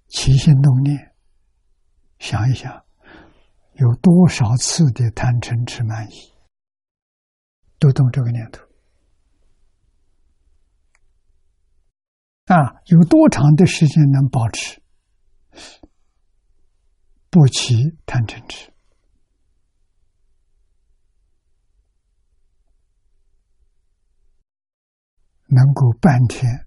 [0.09, 1.15] 起心动念，
[2.17, 2.85] 想一想，
[3.73, 6.33] 有多少次的贪嗔痴慢疑，
[7.77, 8.63] 都动这个念头
[12.45, 12.81] 啊？
[12.85, 14.81] 有多长的时间能保持
[17.29, 17.75] 不起
[18.05, 18.73] 贪嗔痴？
[25.45, 26.65] 能够半天？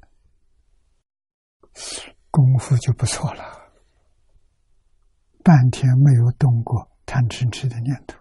[2.33, 3.45] 功夫就不错了，
[5.45, 8.19] 半天没有动过贪嗔痴的念头，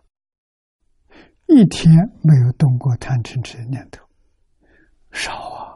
[1.47, 4.05] 一天没有动过贪嗔痴的念头，
[5.11, 5.71] 少啊，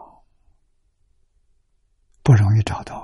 [2.23, 2.97] 不容易找到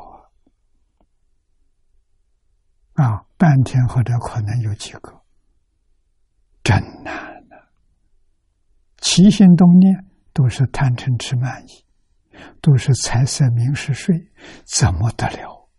[2.95, 3.05] 啊！
[3.05, 5.23] 啊，半天或者可能有几个，
[6.61, 7.55] 真难呐！
[8.97, 11.85] 起心动念都是贪嗔痴慢疑。
[12.61, 14.31] 都是财色名食睡，
[14.65, 15.69] 怎么得了？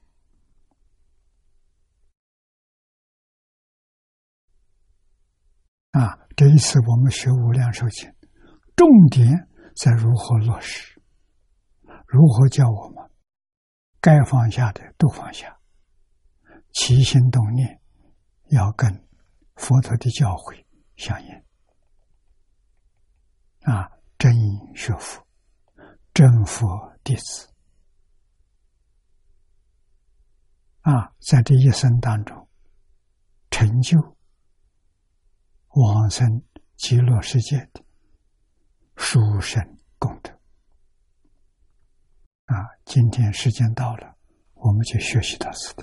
[5.92, 6.18] 啊！
[6.34, 8.10] 这一次我们学无量寿经，
[8.74, 9.28] 重点
[9.76, 10.98] 在如何落实，
[12.06, 13.10] 如何教我们
[14.00, 15.60] 该放下的都放下，
[16.72, 17.80] 起心动念
[18.48, 18.90] 要跟
[19.56, 20.64] 佛陀的教诲
[20.96, 21.34] 相应。
[23.70, 24.32] 啊，真
[24.74, 25.22] 学佛。
[26.14, 27.48] 真佛弟子
[30.82, 32.48] 啊，在这一生当中
[33.50, 33.98] 成就
[35.68, 36.42] 往生
[36.76, 37.82] 极乐世界的
[38.96, 40.30] 殊胜功德
[42.46, 42.56] 啊！
[42.84, 44.14] 今天时间到了，
[44.54, 45.74] 我们就学习到此。